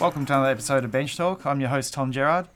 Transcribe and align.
Welcome 0.00 0.24
to 0.24 0.32
another 0.32 0.50
episode 0.50 0.82
of 0.84 0.90
Bench 0.90 1.14
Talk. 1.14 1.44
I'm 1.44 1.60
your 1.60 1.68
host, 1.68 1.92
Tom 1.92 2.10
Gerard. 2.10 2.48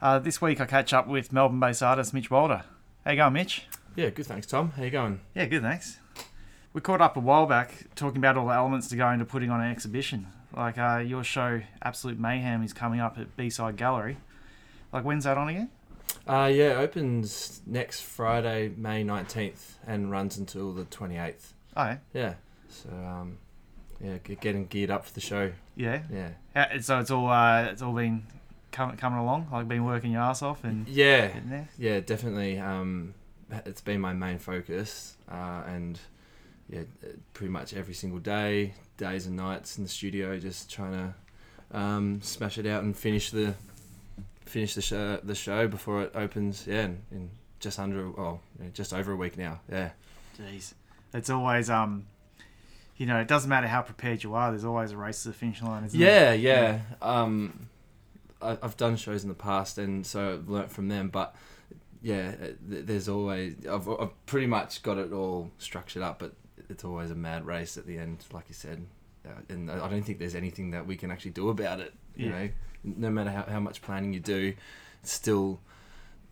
Uh, 0.00 0.18
this 0.18 0.40
week 0.40 0.62
I 0.62 0.64
catch 0.64 0.94
up 0.94 1.06
with 1.06 1.30
Melbourne 1.30 1.60
based 1.60 1.82
artist 1.82 2.14
Mitch 2.14 2.30
Walder. 2.30 2.64
How 3.04 3.10
you 3.10 3.18
going, 3.18 3.34
Mitch? 3.34 3.66
Yeah, 3.96 4.08
good. 4.08 4.24
Thanks, 4.24 4.46
Tom. 4.46 4.70
How 4.70 4.82
you 4.82 4.90
going? 4.90 5.20
Yeah, 5.34 5.44
good, 5.44 5.60
thanks. 5.60 5.98
We 6.72 6.80
caught 6.80 7.02
up 7.02 7.18
a 7.18 7.20
while 7.20 7.44
back 7.44 7.84
talking 7.96 8.16
about 8.16 8.38
all 8.38 8.46
the 8.46 8.54
elements 8.54 8.88
to 8.88 8.96
go 8.96 9.10
into 9.10 9.26
putting 9.26 9.50
on 9.50 9.60
an 9.60 9.70
exhibition. 9.70 10.28
Like 10.56 10.78
uh, 10.78 11.02
your 11.06 11.22
show, 11.22 11.60
Absolute 11.82 12.18
Mayhem, 12.18 12.62
is 12.62 12.72
coming 12.72 13.00
up 13.00 13.18
at 13.18 13.36
B 13.36 13.50
Side 13.50 13.76
Gallery. 13.76 14.16
Like, 14.90 15.04
when's 15.04 15.24
that 15.24 15.36
on 15.36 15.50
again? 15.50 15.68
Uh, 16.26 16.50
yeah, 16.50 16.70
it 16.70 16.76
opens 16.76 17.60
next 17.66 18.00
Friday, 18.00 18.72
May 18.74 19.04
19th, 19.04 19.74
and 19.86 20.10
runs 20.10 20.38
until 20.38 20.72
the 20.72 20.84
28th. 20.84 21.52
Oh, 21.76 21.84
yeah. 21.84 21.96
Yeah. 22.14 22.34
So, 22.70 22.88
um, 22.88 23.36
yeah, 24.02 24.18
getting 24.18 24.66
geared 24.66 24.90
up 24.90 25.04
for 25.06 25.12
the 25.14 25.20
show. 25.20 25.52
Yeah. 25.76 26.02
Yeah. 26.12 26.30
How- 26.54 26.78
So 26.80 27.00
it's 27.00 27.10
all 27.10 27.28
uh, 27.28 27.62
it's 27.64 27.82
all 27.82 27.92
been 27.94 28.24
coming 28.72 28.96
coming 28.96 29.18
along. 29.18 29.48
Like, 29.52 29.68
been 29.68 29.84
working 29.84 30.12
your 30.12 30.22
ass 30.22 30.42
off 30.42 30.64
and 30.64 30.86
Yeah. 30.88 31.28
there. 31.46 31.68
Yeah, 31.78 32.00
definitely. 32.00 32.58
Um, 32.58 33.14
it's 33.64 33.80
been 33.80 34.00
my 34.00 34.12
main 34.12 34.38
focus, 34.38 35.16
uh, 35.30 35.62
and 35.66 35.98
yeah, 36.68 36.82
pretty 37.32 37.52
much 37.52 37.74
every 37.74 37.94
single 37.94 38.18
day, 38.18 38.74
days 38.96 39.26
and 39.26 39.36
nights 39.36 39.78
in 39.78 39.84
the 39.84 39.88
studio, 39.90 40.38
just 40.38 40.70
trying 40.70 40.92
to 40.92 41.14
um, 41.78 42.20
smash 42.22 42.58
it 42.58 42.66
out 42.66 42.82
and 42.82 42.96
finish 42.96 43.30
the 43.30 43.54
finish 44.44 44.74
the 44.74 44.82
show 44.82 45.18
the 45.22 45.34
show 45.34 45.68
before 45.68 46.02
it 46.02 46.12
opens. 46.14 46.66
Yeah, 46.66 46.84
in, 46.84 46.98
in 47.12 47.30
just 47.60 47.78
under 47.78 48.00
oh, 48.20 48.40
yeah, 48.60 48.68
just 48.74 48.92
over 48.92 49.12
a 49.12 49.16
week 49.16 49.36
now. 49.38 49.60
Yeah, 49.70 49.90
Jeez, 50.38 50.74
it's 51.14 51.30
always 51.30 51.70
um, 51.70 52.06
you 52.96 53.06
know, 53.06 53.18
it 53.18 53.28
doesn't 53.28 53.48
matter 53.48 53.66
how 53.66 53.82
prepared 53.82 54.22
you 54.22 54.34
are. 54.34 54.50
There's 54.50 54.64
always 54.64 54.92
a 54.92 54.96
race 54.96 55.22
to 55.22 55.28
the 55.28 55.34
finish 55.34 55.62
line, 55.62 55.84
isn't 55.84 55.98
yeah, 55.98 56.30
there? 56.30 56.34
yeah. 56.36 56.80
Um, 57.02 57.68
I, 58.42 58.58
I've 58.62 58.76
done 58.76 58.96
shows 58.96 59.22
in 59.22 59.28
the 59.28 59.34
past, 59.34 59.78
and 59.78 60.06
so 60.06 60.34
I've 60.34 60.48
learnt 60.48 60.70
from 60.70 60.88
them, 60.88 61.08
but. 61.08 61.34
Yeah, 62.02 62.34
there's 62.60 63.08
always 63.08 63.54
I've, 63.68 63.88
I've 63.88 64.26
pretty 64.26 64.46
much 64.46 64.82
got 64.84 64.96
it 64.96 65.12
all 65.12 65.50
structured 65.58 66.02
up, 66.02 66.20
but 66.20 66.34
it's 66.68 66.84
always 66.84 67.10
a 67.10 67.16
mad 67.16 67.44
race 67.46 67.76
at 67.76 67.84
the 67.86 67.98
end, 67.98 68.24
like 68.32 68.44
you 68.48 68.54
said. 68.54 68.86
Uh, 69.26 69.30
and 69.48 69.68
I 69.68 69.88
don't 69.88 70.02
think 70.02 70.20
there's 70.20 70.36
anything 70.36 70.70
that 70.70 70.86
we 70.86 70.94
can 70.94 71.10
actually 71.10 71.32
do 71.32 71.48
about 71.48 71.80
it. 71.80 71.94
You 72.14 72.26
Yeah. 72.26 72.32
know, 72.38 72.48
no 72.84 73.10
matter 73.10 73.30
how, 73.30 73.42
how 73.44 73.58
much 73.60 73.82
planning 73.82 74.12
you 74.12 74.20
do, 74.20 74.54
it's 75.02 75.10
still, 75.10 75.58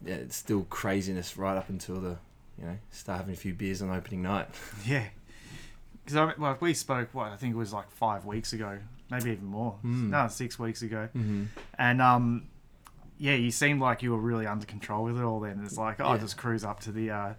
yeah, 0.05 0.17
it's 0.17 0.37
still 0.37 0.63
craziness 0.65 1.37
right 1.37 1.57
up 1.57 1.69
until 1.71 1.97
the, 2.01 2.19
you 2.61 2.67
know, 2.67 2.79
start 2.91 3.19
having 3.19 3.35
a 3.35 3.37
few 3.37 3.55
beers 3.55 3.83
on 3.83 3.91
opening 3.91 4.23
night. 4.23 4.49
Yeah. 4.87 5.07
Because 6.05 6.17
I, 6.17 6.33
like 6.41 6.61
we 6.61 6.75
spoke, 6.75 7.09
what 7.13 7.33
I 7.33 7.37
think 7.37 7.55
it 7.55 7.59
was 7.59 7.73
like 7.73 7.91
five 7.91 8.25
weeks 8.27 8.53
ago, 8.53 8.79
maybe 9.11 9.31
even 9.33 9.47
more. 9.47 9.77
Mm. 9.85 10.11
No, 10.11 10.29
six 10.29 10.59
weeks 10.59 10.83
ago. 10.83 11.09
Mm-hmm. 11.17 11.45
And 11.79 12.03
um, 12.03 12.49
yeah, 13.19 13.35
you 13.35 13.51
seemed 13.51 13.81
like 13.81 14.03
you 14.03 14.11
were 14.13 14.19
really 14.19 14.47
under 14.47 14.67
control 14.67 15.05
with 15.05 15.17
it 15.19 15.23
all. 15.23 15.41
Then 15.41 15.63
it's 15.65 15.79
like, 15.79 16.01
oh, 16.01 16.13
Yeah. 16.13 16.19
just 16.19 16.37
cruise 16.37 16.65
up 16.65 16.81
to 16.81 16.93
the 16.93 17.11
uh, 17.11 17.35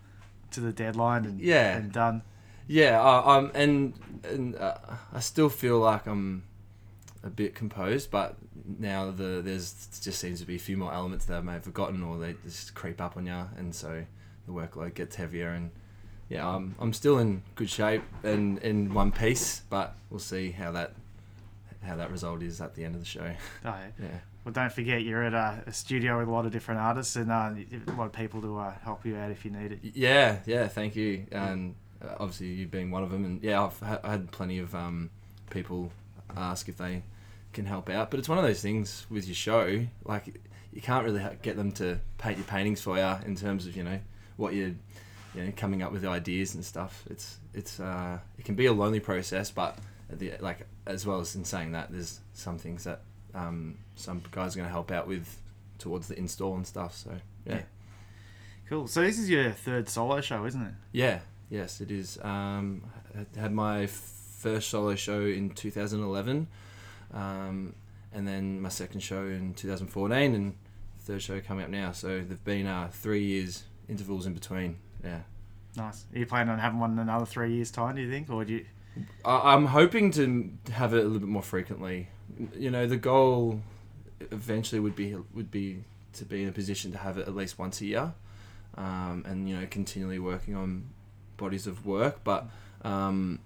to 0.52 0.60
the 0.62 0.72
deadline 0.74 1.26
and 1.26 1.40
Yeah. 1.40 1.78
and 1.78 1.92
done. 1.92 2.24
Yeah, 2.68 3.00
uh, 3.00 3.22
um, 3.30 3.52
and 3.54 3.94
and 4.24 4.56
uh, 4.56 4.76
I 5.14 5.20
still 5.20 5.50
feel 5.50 5.78
like 5.80 6.08
I'm 6.08 6.46
a 7.24 7.30
bit 7.30 7.54
composed, 7.54 8.10
but 8.10 8.38
now 8.80 9.12
the 9.12 9.42
there's 9.44 9.88
just 10.02 10.20
seems 10.20 10.40
to 10.40 10.48
be 10.48 10.56
a 10.56 10.60
few 10.60 10.76
more 10.76 10.92
elements 10.92 11.26
that 11.26 11.38
I 11.38 11.42
may 11.42 11.54
have 11.54 11.64
forgotten, 11.64 12.02
or 12.02 12.18
they 12.18 12.36
just 12.44 12.74
creep 12.74 13.00
up 13.00 13.18
on 13.18 13.28
you, 13.28 13.46
and 13.58 13.76
so 13.76 14.06
the 14.48 14.52
workload 14.52 14.96
gets 14.96 15.16
heavier. 15.16 15.50
And 15.50 15.70
yeah, 16.30 16.48
I'm 16.48 16.76
I'm 16.80 16.94
still 16.94 17.20
in 17.20 17.42
good 17.56 17.70
shape 17.70 18.04
and 18.24 18.58
in 18.60 18.94
one 18.94 19.12
piece, 19.12 19.62
but 19.70 19.96
we'll 20.10 20.20
see 20.20 20.52
how 20.52 20.72
that 20.72 20.94
how 21.84 21.96
that 21.96 22.12
result 22.12 22.42
is 22.42 22.62
at 22.62 22.74
the 22.76 22.84
end 22.84 22.96
of 22.96 23.02
the 23.02 23.06
show. 23.08 23.32
Oh, 23.66 23.70
yeah. 23.70 23.88
Yeah. 24.02 24.20
Well, 24.44 24.54
don't 24.54 24.72
forget 24.72 25.02
you're 25.02 25.24
at 25.24 25.34
a, 25.34 25.64
a 25.68 25.74
studio 25.74 26.20
with 26.20 26.28
a 26.28 26.32
lot 26.32 26.46
of 26.46 26.52
different 26.52 26.80
artists 26.80 27.16
and 27.16 27.32
uh, 27.32 27.52
a 27.88 27.92
lot 27.94 28.06
of 28.06 28.12
people 28.14 28.42
to 28.42 28.60
uh, 28.60 28.74
help 28.84 29.04
you 29.06 29.16
out 29.18 29.32
if 29.32 29.44
you 29.44 29.50
need 29.50 29.72
it. 29.72 29.80
Yeah, 29.82 30.38
yeah, 30.46 30.68
thank 30.68 30.96
you. 30.96 31.26
And 31.32 31.74
uh, 32.04 32.14
obviously 32.20 32.48
you 32.48 32.68
being 32.68 32.92
one 32.92 33.02
of 33.02 33.10
them, 33.10 33.26
and 33.26 33.42
yeah, 33.44 33.64
I've 33.64 33.80
ha- 33.80 34.02
had 34.04 34.32
plenty 34.32 34.60
of 34.60 34.76
um, 34.76 35.10
people 35.50 35.92
ask 36.38 36.70
if 36.70 36.78
they 36.78 37.02
can 37.54 37.66
help 37.66 37.90
out. 37.90 38.12
But 38.12 38.20
it's 38.20 38.30
one 38.30 38.38
of 38.38 38.44
those 38.44 38.62
things 38.62 39.08
with 39.10 39.26
your 39.26 39.34
show, 39.36 39.88
like 40.04 40.40
you 40.72 40.82
can't 40.82 41.06
really 41.06 41.22
ha- 41.22 41.32
get 41.42 41.56
them 41.56 41.72
to 41.74 42.00
paint 42.20 42.38
your 42.38 42.46
paintings 42.46 42.82
for 42.82 42.98
you 42.98 43.16
in 43.26 43.36
terms 43.36 43.66
of 43.66 43.76
you 43.76 43.84
know 43.84 44.00
what 44.38 44.54
you're 44.54 44.76
you 45.36 45.44
know 45.44 45.52
coming 45.56 45.82
up 45.82 45.92
with 45.92 46.06
ideas 46.06 46.56
and 46.56 46.64
stuff. 46.64 47.04
It's 47.10 47.38
it's 47.54 47.80
uh, 47.80 48.20
it 48.38 48.46
can 48.46 48.56
be 48.56 48.66
a 48.66 48.74
lonely 48.74 49.00
process, 49.00 49.52
but 49.52 49.78
the, 50.10 50.34
like 50.40 50.68
as 50.86 51.06
well 51.06 51.20
as 51.20 51.36
in 51.36 51.46
saying 51.46 51.72
that, 51.74 51.92
there's 51.92 52.20
some 52.34 52.58
things 52.58 52.84
that 52.84 53.02
um, 53.34 53.78
some 53.96 54.22
guys 54.32 54.56
are 54.56 54.60
going 54.60 54.68
to 54.68 54.74
help 54.74 54.92
out 54.92 55.08
with 55.08 55.38
towards 55.78 56.08
the 56.08 56.18
install 56.18 56.56
and 56.56 56.66
stuff. 56.66 56.96
So 56.96 57.12
yeah. 57.46 57.56
Yeah. 57.56 57.62
Cool. 58.70 58.88
So 58.88 59.02
this 59.02 59.20
is 59.20 59.30
your 59.30 59.52
third 59.52 59.90
solo 59.90 60.22
show, 60.22 60.44
isn't 60.46 60.62
it? 60.62 60.74
Yeah, 60.92 61.20
yes, 61.50 61.82
it 61.82 61.92
is. 61.92 62.18
Um, 62.24 62.84
I 63.16 63.40
had 63.40 63.52
my 63.52 63.86
first 63.86 64.70
solo 64.70 64.96
show 64.96 65.22
in 65.22 65.52
2011, 65.52 66.48
um, 67.14 67.76
and 68.12 68.28
then 68.28 68.60
my 68.60 68.70
second 68.70 69.02
show 69.02 69.26
in 69.26 69.54
2014, 69.54 70.34
and 70.34 70.56
third 71.00 71.22
show 71.22 71.40
coming 71.42 71.64
up 71.64 71.70
now. 71.70 71.92
So 71.92 72.22
they've 72.22 72.44
been 72.44 72.66
uh, 72.66 72.90
three 72.92 73.24
years 73.24 73.66
intervals 73.88 74.26
in 74.26 74.34
between. 74.34 74.78
Yeah, 75.06 75.20
Nice. 75.78 76.06
Are 76.14 76.20
you 76.20 76.26
planning 76.26 76.52
on 76.52 76.60
having 76.60 76.80
one 76.80 76.94
in 76.94 77.00
another 77.00 77.26
three 77.26 77.54
years' 77.54 77.70
time? 77.72 77.96
Do 77.96 78.02
you 78.02 78.10
think, 78.10 78.30
or 78.30 78.44
do 78.46 78.54
you? 78.54 78.66
I- 79.24 79.54
I'm 79.54 79.66
hoping 79.68 80.10
to 80.12 80.52
have 80.72 80.94
it 80.94 81.00
a 81.02 81.04
little 81.04 81.20
bit 81.20 81.30
more 81.30 81.44
frequently. 81.44 82.08
You 82.58 82.72
know, 82.72 82.88
the 82.88 82.98
goal 82.98 83.62
eventually 84.32 84.80
would 84.80 84.96
be 84.96 85.16
would 85.34 85.52
be 85.52 85.84
to 86.14 86.26
be 86.26 86.44
in 86.44 86.50
a 86.50 86.52
position 86.52 86.92
to 86.94 86.98
have 86.98 87.18
it 87.18 87.28
at 87.28 87.36
least 87.36 87.60
once 87.60 87.82
a 87.82 87.86
year, 87.86 88.14
um, 88.78 89.24
and 89.28 89.48
you 89.50 89.56
know, 89.60 89.68
continually 89.70 90.20
working 90.20 90.56
on 90.56 90.86
bodies 91.38 91.68
of 91.68 91.86
work. 91.86 92.24
But 92.24 92.48
um, 92.84 93.40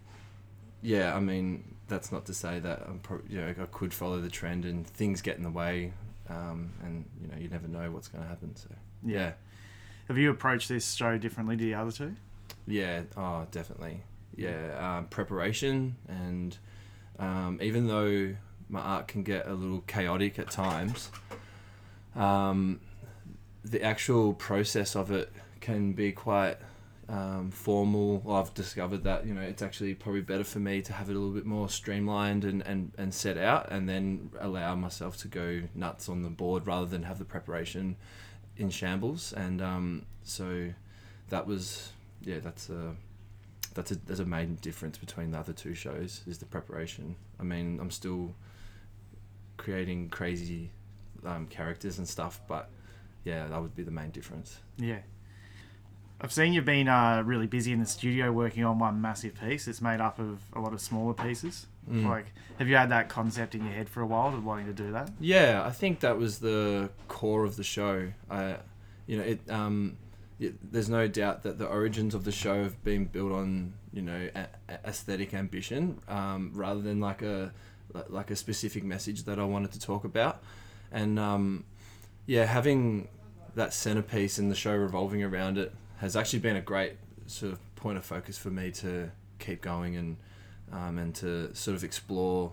yeah, 0.81 1.15
I 1.15 1.19
mean, 1.19 1.63
that's 1.87 2.11
not 2.11 2.25
to 2.27 2.33
say 2.33 2.59
that 2.59 2.83
I'm 2.87 2.99
pro- 2.99 3.21
you 3.27 3.41
know 3.41 3.49
I 3.59 3.65
could 3.65 3.93
follow 3.93 4.21
the 4.21 4.29
trend 4.29 4.65
and 4.65 4.85
things 4.87 5.21
get 5.21 5.37
in 5.37 5.43
the 5.43 5.49
way, 5.49 5.93
um, 6.29 6.71
and 6.83 7.05
you 7.21 7.27
know, 7.27 7.37
you 7.37 7.49
never 7.49 7.67
know 7.67 7.89
what's 7.91 8.07
going 8.07 8.23
to 8.23 8.29
happen. 8.29 8.55
So 8.55 8.69
yeah. 9.03 9.31
Have 10.09 10.17
you 10.17 10.31
approached 10.31 10.69
this 10.69 10.91
show 10.95 11.19
differently 11.19 11.55
to 11.55 11.63
the 11.63 11.75
other 11.75 11.91
two? 11.91 12.15
Yeah, 12.65 13.03
oh, 13.15 13.45
definitely. 13.51 14.01
Yeah, 14.35 14.97
um, 14.97 15.05
preparation 15.05 15.97
and 16.07 16.57
um, 17.19 17.59
even 17.61 17.85
though 17.85 18.35
my 18.69 18.79
art 18.79 19.07
can 19.07 19.21
get 19.21 19.47
a 19.47 19.53
little 19.53 19.81
chaotic 19.81 20.39
at 20.39 20.49
times, 20.49 21.11
um, 22.15 22.79
the 23.63 23.83
actual 23.83 24.33
process 24.33 24.95
of 24.95 25.11
it 25.11 25.31
can 25.61 25.93
be 25.93 26.11
quite 26.11 26.57
um, 27.07 27.51
formal. 27.51 28.19
Well, 28.25 28.37
I've 28.37 28.53
discovered 28.55 29.03
that 29.03 29.27
you 29.27 29.35
know 29.35 29.41
it's 29.41 29.61
actually 29.61 29.93
probably 29.93 30.21
better 30.21 30.43
for 30.43 30.59
me 30.59 30.81
to 30.81 30.93
have 30.93 31.11
it 31.11 31.15
a 31.15 31.19
little 31.19 31.35
bit 31.35 31.45
more 31.45 31.69
streamlined 31.69 32.45
and, 32.45 32.63
and, 32.63 32.93
and 32.97 33.13
set 33.13 33.37
out, 33.37 33.71
and 33.71 33.87
then 33.87 34.31
allow 34.39 34.73
myself 34.73 35.17
to 35.17 35.27
go 35.27 35.61
nuts 35.75 36.09
on 36.09 36.23
the 36.23 36.29
board 36.29 36.65
rather 36.65 36.87
than 36.87 37.03
have 37.03 37.19
the 37.19 37.25
preparation 37.25 37.95
in 38.59 38.69
shambles. 38.69 39.33
And 39.33 39.61
um, 39.61 40.05
so 40.23 40.69
that 41.29 41.47
was 41.47 41.91
yeah, 42.21 42.39
that's 42.39 42.69
a 42.69 42.95
that's 43.73 43.91
a 43.91 43.95
there's 44.05 44.19
a 44.19 44.25
main 44.25 44.55
difference 44.55 44.97
between 44.97 45.31
the 45.31 45.39
other 45.39 45.53
two 45.53 45.73
shows 45.73 46.21
is 46.27 46.37
the 46.37 46.45
preparation. 46.45 47.15
I 47.39 47.43
mean, 47.43 47.79
I'm 47.81 47.91
still 47.91 48.33
creating 49.57 50.09
crazy 50.09 50.69
um, 51.25 51.47
characters 51.47 51.97
and 51.97 52.07
stuff, 52.07 52.41
but 52.47 52.69
yeah, 53.23 53.47
that 53.47 53.61
would 53.61 53.75
be 53.75 53.83
the 53.83 53.91
main 53.91 54.11
difference. 54.11 54.59
Yeah. 54.77 54.99
I've 56.21 56.33
seen 56.33 56.51
you've 56.51 56.65
been 56.65 56.87
uh, 56.87 57.23
really 57.25 57.47
busy 57.47 57.71
in 57.71 57.79
the 57.79 57.85
studio 57.85 58.31
working 58.31 58.65
on 58.65 58.77
one 58.77 59.01
massive 59.01 59.39
piece. 59.39 59.67
It's 59.67 59.81
made 59.81 60.01
up 60.01 60.19
of 60.19 60.39
a 60.53 60.59
lot 60.59 60.73
of 60.73 60.81
smaller 60.81 61.13
pieces. 61.13 61.67
Mm. 61.89 62.07
Like, 62.07 62.25
have 62.57 62.67
you 62.67 62.75
had 62.75 62.89
that 62.89 63.07
concept 63.07 63.55
in 63.55 63.63
your 63.63 63.73
head 63.73 63.87
for 63.87 64.01
a 64.01 64.05
while 64.05 64.27
of 64.27 64.43
wanting 64.43 64.65
to 64.65 64.73
do 64.73 64.91
that? 64.91 65.11
Yeah, 65.19 65.63
I 65.65 65.71
think 65.71 66.01
that 66.01 66.17
was 66.17 66.39
the 66.39 66.89
core 67.07 67.45
of 67.45 67.55
the 67.55 67.63
show. 67.63 68.09
I, 68.29 68.57
you 69.07 69.17
know, 69.17 69.23
it. 69.23 69.39
Um, 69.49 69.97
it, 70.39 70.71
there's 70.71 70.89
no 70.89 71.07
doubt 71.07 71.43
that 71.43 71.57
the 71.57 71.67
origins 71.67 72.15
of 72.15 72.23
the 72.23 72.31
show 72.31 72.63
have 72.63 72.81
been 72.83 73.03
built 73.05 73.33
on 73.33 73.73
you 73.91 74.01
know 74.01 74.29
a, 74.35 74.47
aesthetic 74.85 75.33
ambition 75.33 75.99
um, 76.07 76.51
rather 76.53 76.79
than 76.79 77.01
like 77.01 77.21
a 77.21 77.51
like 78.07 78.31
a 78.31 78.35
specific 78.35 78.83
message 78.83 79.23
that 79.23 79.37
I 79.37 79.43
wanted 79.43 79.71
to 79.73 79.79
talk 79.79 80.05
about, 80.05 80.41
and 80.91 81.19
um, 81.19 81.65
yeah, 82.25 82.45
having 82.45 83.09
that 83.55 83.73
centerpiece 83.73 84.37
and 84.37 84.51
the 84.51 84.55
show 84.55 84.75
revolving 84.75 85.23
around 85.23 85.57
it 85.57 85.73
has 85.99 86.15
actually 86.15 86.39
been 86.39 86.55
a 86.55 86.61
great 86.61 86.93
sort 87.27 87.53
of 87.53 87.75
point 87.75 87.97
of 87.97 88.05
focus 88.05 88.37
for 88.37 88.49
me 88.49 88.71
to 88.71 89.11
keep 89.37 89.61
going 89.61 89.95
and 89.95 90.17
um, 90.71 90.97
and 90.97 91.15
to 91.15 91.53
sort 91.55 91.75
of 91.75 91.83
explore 91.83 92.51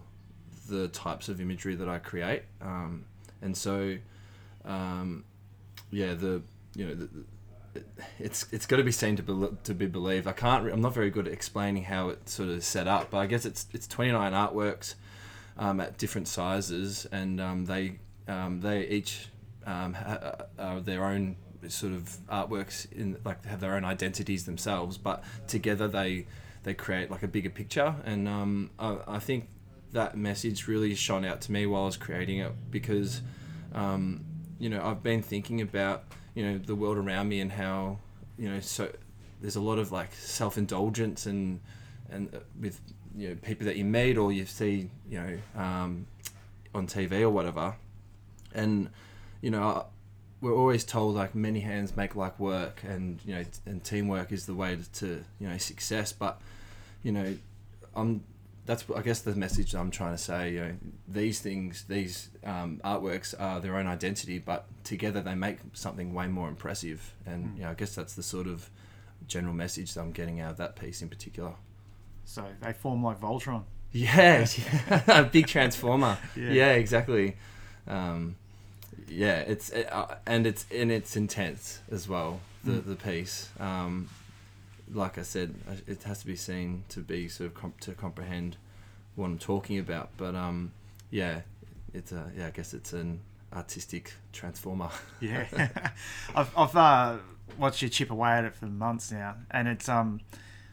the 0.68 0.88
types 0.88 1.28
of 1.28 1.40
imagery 1.40 1.74
that 1.74 1.88
I 1.88 1.98
create. 1.98 2.42
Um, 2.60 3.04
and 3.42 3.56
so, 3.56 3.98
um, 4.64 5.24
yeah, 5.90 6.14
the 6.14 6.42
you 6.74 6.86
know 6.86 6.94
the, 6.94 7.08
it, 7.74 7.86
it's 8.18 8.46
it's 8.52 8.66
got 8.66 8.76
to 8.76 8.82
be 8.82 8.92
seen 8.92 9.16
to 9.16 9.22
be 9.22 9.48
to 9.64 9.74
be 9.74 9.86
believed. 9.86 10.26
I 10.26 10.32
can't. 10.32 10.70
I'm 10.72 10.80
not 10.80 10.94
very 10.94 11.10
good 11.10 11.26
at 11.26 11.32
explaining 11.32 11.84
how 11.84 12.08
it 12.08 12.28
sort 12.28 12.48
of 12.48 12.64
set 12.64 12.88
up, 12.88 13.10
but 13.10 13.18
I 13.18 13.26
guess 13.26 13.44
it's 13.44 13.66
it's 13.72 13.86
29 13.86 14.32
artworks 14.32 14.94
um, 15.58 15.80
at 15.80 15.98
different 15.98 16.28
sizes, 16.28 17.06
and 17.12 17.40
um, 17.40 17.66
they 17.66 17.98
um, 18.26 18.60
they 18.60 18.86
each 18.88 19.28
ha- 19.64 20.46
are 20.58 20.80
their 20.80 21.04
own 21.04 21.36
sort 21.70 21.92
of 21.92 22.18
artworks 22.28 22.90
in 22.92 23.18
like 23.24 23.44
have 23.44 23.60
their 23.60 23.74
own 23.74 23.84
identities 23.84 24.44
themselves, 24.46 24.98
but 24.98 25.22
together 25.46 25.88
they 25.88 26.26
they 26.62 26.74
create 26.74 27.10
like 27.10 27.22
a 27.22 27.28
bigger 27.28 27.50
picture, 27.50 27.94
and 28.04 28.28
um, 28.28 28.70
I, 28.78 28.98
I 29.06 29.18
think 29.18 29.48
that 29.92 30.16
message 30.16 30.66
really 30.68 30.94
shone 30.94 31.24
out 31.24 31.40
to 31.42 31.52
me 31.52 31.64
while 31.66 31.82
I 31.82 31.86
was 31.86 31.96
creating 31.96 32.38
it 32.38 32.52
because 32.70 33.22
um, 33.74 34.24
you 34.58 34.68
know 34.68 34.82
I've 34.84 35.02
been 35.02 35.22
thinking 35.22 35.60
about 35.60 36.04
you 36.34 36.44
know 36.44 36.58
the 36.58 36.74
world 36.74 36.98
around 36.98 37.28
me 37.28 37.40
and 37.40 37.52
how 37.52 37.98
you 38.38 38.48
know 38.48 38.60
so 38.60 38.90
there's 39.40 39.56
a 39.56 39.60
lot 39.60 39.78
of 39.78 39.92
like 39.92 40.12
self 40.14 40.58
indulgence 40.58 41.26
and 41.26 41.60
and 42.10 42.34
uh, 42.34 42.38
with 42.60 42.80
you 43.16 43.30
know 43.30 43.34
people 43.36 43.66
that 43.66 43.76
you 43.76 43.84
meet 43.84 44.18
or 44.18 44.32
you 44.32 44.44
see 44.44 44.90
you 45.08 45.18
know 45.20 45.38
um, 45.60 46.06
on 46.74 46.86
TV 46.86 47.22
or 47.22 47.30
whatever, 47.30 47.74
and 48.54 48.90
you 49.40 49.50
know 49.50 49.86
we're 50.40 50.54
always 50.54 50.84
told 50.84 51.14
like 51.14 51.34
many 51.34 51.60
hands 51.60 51.96
make 51.96 52.14
like 52.14 52.38
work 52.38 52.82
and 52.86 53.20
you 53.24 53.34
know 53.34 53.44
and 53.64 53.82
teamwork 53.82 54.32
is 54.32 54.46
the 54.46 54.54
way 54.54 54.76
to, 54.76 54.92
to 54.92 55.24
you 55.40 55.48
know 55.48 55.56
success 55.58 56.12
but 56.12 56.40
you 57.02 57.10
know 57.12 57.36
i'm 57.94 58.22
that's 58.66 58.84
i 58.96 59.00
guess 59.00 59.20
the 59.22 59.34
message 59.34 59.74
i'm 59.74 59.90
trying 59.90 60.12
to 60.12 60.18
say 60.22 60.52
you 60.52 60.60
know 60.60 60.72
these 61.08 61.40
things 61.40 61.84
these 61.88 62.28
um, 62.44 62.80
artworks 62.84 63.34
are 63.38 63.60
their 63.60 63.76
own 63.76 63.86
identity 63.86 64.38
but 64.38 64.66
together 64.84 65.20
they 65.22 65.34
make 65.34 65.58
something 65.72 66.12
way 66.12 66.26
more 66.26 66.48
impressive 66.48 67.14
and 67.24 67.44
Mm. 67.46 67.56
you 67.56 67.62
know 67.64 67.70
i 67.70 67.74
guess 67.74 67.94
that's 67.94 68.14
the 68.14 68.22
sort 68.22 68.46
of 68.46 68.68
general 69.28 69.54
message 69.54 69.94
that 69.94 70.00
i'm 70.00 70.12
getting 70.12 70.40
out 70.40 70.50
of 70.52 70.56
that 70.58 70.76
piece 70.76 71.00
in 71.00 71.08
particular 71.08 71.54
So 72.24 72.44
they 72.60 72.72
form 72.72 73.02
like 73.04 73.20
Voltron. 73.20 73.62
yeah, 73.92 74.44
a 75.06 75.22
big 75.24 75.46
transformer. 75.46 76.18
Yeah. 76.36 76.50
Yeah, 76.50 76.72
exactly. 76.72 77.36
Um, 77.86 78.34
yeah, 79.08 79.38
it's 79.40 79.70
it, 79.70 79.92
uh, 79.92 80.16
and 80.26 80.46
it's 80.46 80.66
and 80.74 80.90
it's 80.90 81.16
intense 81.16 81.80
as 81.90 82.08
well. 82.08 82.40
The 82.64 82.72
Mm. 82.72 82.86
the 82.86 82.96
piece, 82.96 83.48
um, 83.60 84.08
like 84.92 85.18
I 85.18 85.22
said, 85.22 85.54
uh, 85.68 85.74
it 85.86 86.02
has 86.04 86.20
to 86.20 86.26
be 86.26 86.36
seen 86.36 86.82
to 86.90 87.00
be 87.00 87.28
sort 87.28 87.48
of 87.48 87.54
comp- 87.54 87.80
to 87.80 87.92
comprehend 87.92 88.56
what 89.14 89.26
I'm 89.26 89.38
talking 89.38 89.78
about. 89.78 90.10
But 90.16 90.34
um, 90.34 90.72
yeah, 91.10 91.42
it's 91.94 92.12
a 92.12 92.30
yeah. 92.36 92.48
I 92.48 92.50
guess 92.50 92.74
it's 92.74 92.92
an 92.92 93.20
artistic 93.52 94.14
transformer. 94.32 94.90
Yeah, 95.20 95.46
I've 96.34 96.50
I've 96.56 96.76
uh, 96.76 97.16
watched 97.58 97.82
you 97.82 97.88
chip 97.88 98.10
away 98.10 98.30
at 98.32 98.44
it 98.44 98.54
for 98.54 98.66
months 98.66 99.12
now, 99.12 99.36
and 99.50 99.68
it's 99.68 99.88
um 99.88 100.20